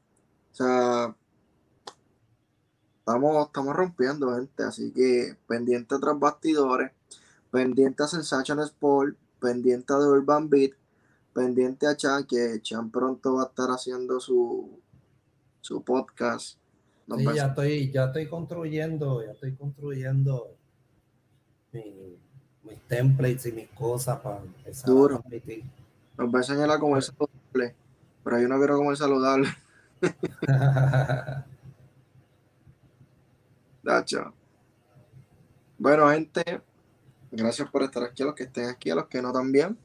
O 0.54 0.56
sea, 0.56 1.16
estamos, 3.06 3.46
estamos 3.48 3.76
rompiendo, 3.76 4.34
gente. 4.36 4.64
Así 4.64 4.92
que 4.92 5.36
pendiente 5.48 5.96
tras 6.00 6.18
bastidores, 6.18 6.92
pendiente 7.52 8.04
a 8.04 8.08
Sensation 8.08 8.60
Sport, 8.62 9.16
pendiente 9.40 9.94
de 9.94 10.08
Urban 10.08 10.50
Beat, 10.50 10.72
pendiente 11.34 11.86
a 11.88 11.96
Chan, 11.98 12.26
que 12.26 12.60
Chan 12.62 12.90
pronto 12.90 13.36
va 13.36 13.44
a 13.44 13.48
estar 13.48 13.70
haciendo 13.70 14.20
su, 14.20 14.80
su 15.62 15.84
podcast. 15.84 16.58
Sí, 17.18 17.26
ya 17.36 17.48
estoy, 17.48 17.92
ya 17.92 18.06
estoy 18.06 18.28
construyendo, 18.30 19.24
ya 19.26 19.32
estoy 19.34 19.54
construyendo 19.56 20.56
mi- 21.74 22.18
mis 22.64 22.80
templates 22.88 23.46
y 23.48 23.52
mis 23.52 23.68
cosas 23.72 24.20
para 24.22 24.38
empezar 24.38 24.90
Duro. 24.90 25.16
a 25.16 25.20
transmitir. 25.20 25.66
nos 26.18 26.34
va 26.34 26.40
a 26.40 26.42
enseñar 26.42 26.72
a 26.72 26.80
comer 26.80 27.04
saludable. 27.04 27.76
Pero 28.24 28.40
yo 28.40 28.48
no 28.48 28.58
quiero 28.58 28.78
comer 28.78 28.96
saludable. 28.96 29.50
Dacho. 33.84 34.34
Bueno, 35.78 36.10
gente, 36.10 36.62
gracias 37.30 37.70
por 37.70 37.84
estar 37.84 38.02
aquí, 38.04 38.24
a 38.24 38.28
los 38.28 38.36
que 38.36 38.44
estén 38.44 38.70
aquí, 38.70 38.90
a 38.90 38.96
los 38.96 39.08
que 39.08 39.22
no 39.22 39.34
también. 39.34 39.78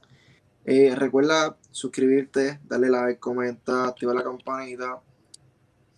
Eh, 0.64 0.94
recuerda 0.94 1.56
suscribirte, 1.72 2.60
darle 2.64 2.90
like, 2.90 3.18
comenta, 3.18 3.88
activa 3.88 4.14
la 4.14 4.22
campanita. 4.22 5.02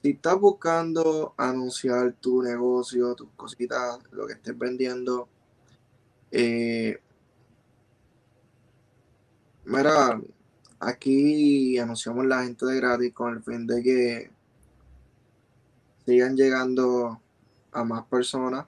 Si 0.00 0.12
estás 0.12 0.40
buscando 0.40 1.34
anunciar 1.36 2.14
tu 2.14 2.42
negocio, 2.42 3.14
tus 3.14 3.28
cositas, 3.36 3.98
lo 4.12 4.26
que 4.26 4.32
estés 4.32 4.56
vendiendo, 4.56 5.28
eh, 6.30 6.98
mira, 9.66 10.18
aquí 10.78 11.78
anunciamos 11.78 12.24
la 12.24 12.44
gente 12.44 12.64
de 12.64 12.76
gratis 12.76 13.12
con 13.12 13.34
el 13.34 13.42
fin 13.42 13.66
de 13.66 13.82
que 13.82 14.30
sigan 16.06 16.34
llegando 16.34 17.20
a 17.72 17.84
más 17.84 18.04
personas. 18.06 18.66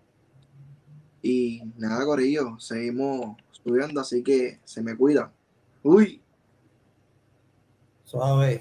Y 1.23 1.63
nada, 1.77 2.05
Corillo, 2.05 2.59
seguimos 2.59 3.37
subiendo, 3.53 4.01
así 4.01 4.23
que 4.23 4.61
se 4.65 4.83
me 4.83 4.97
cuidan. 4.97 5.31
Uy. 5.83 6.21
Suave. 8.05 8.61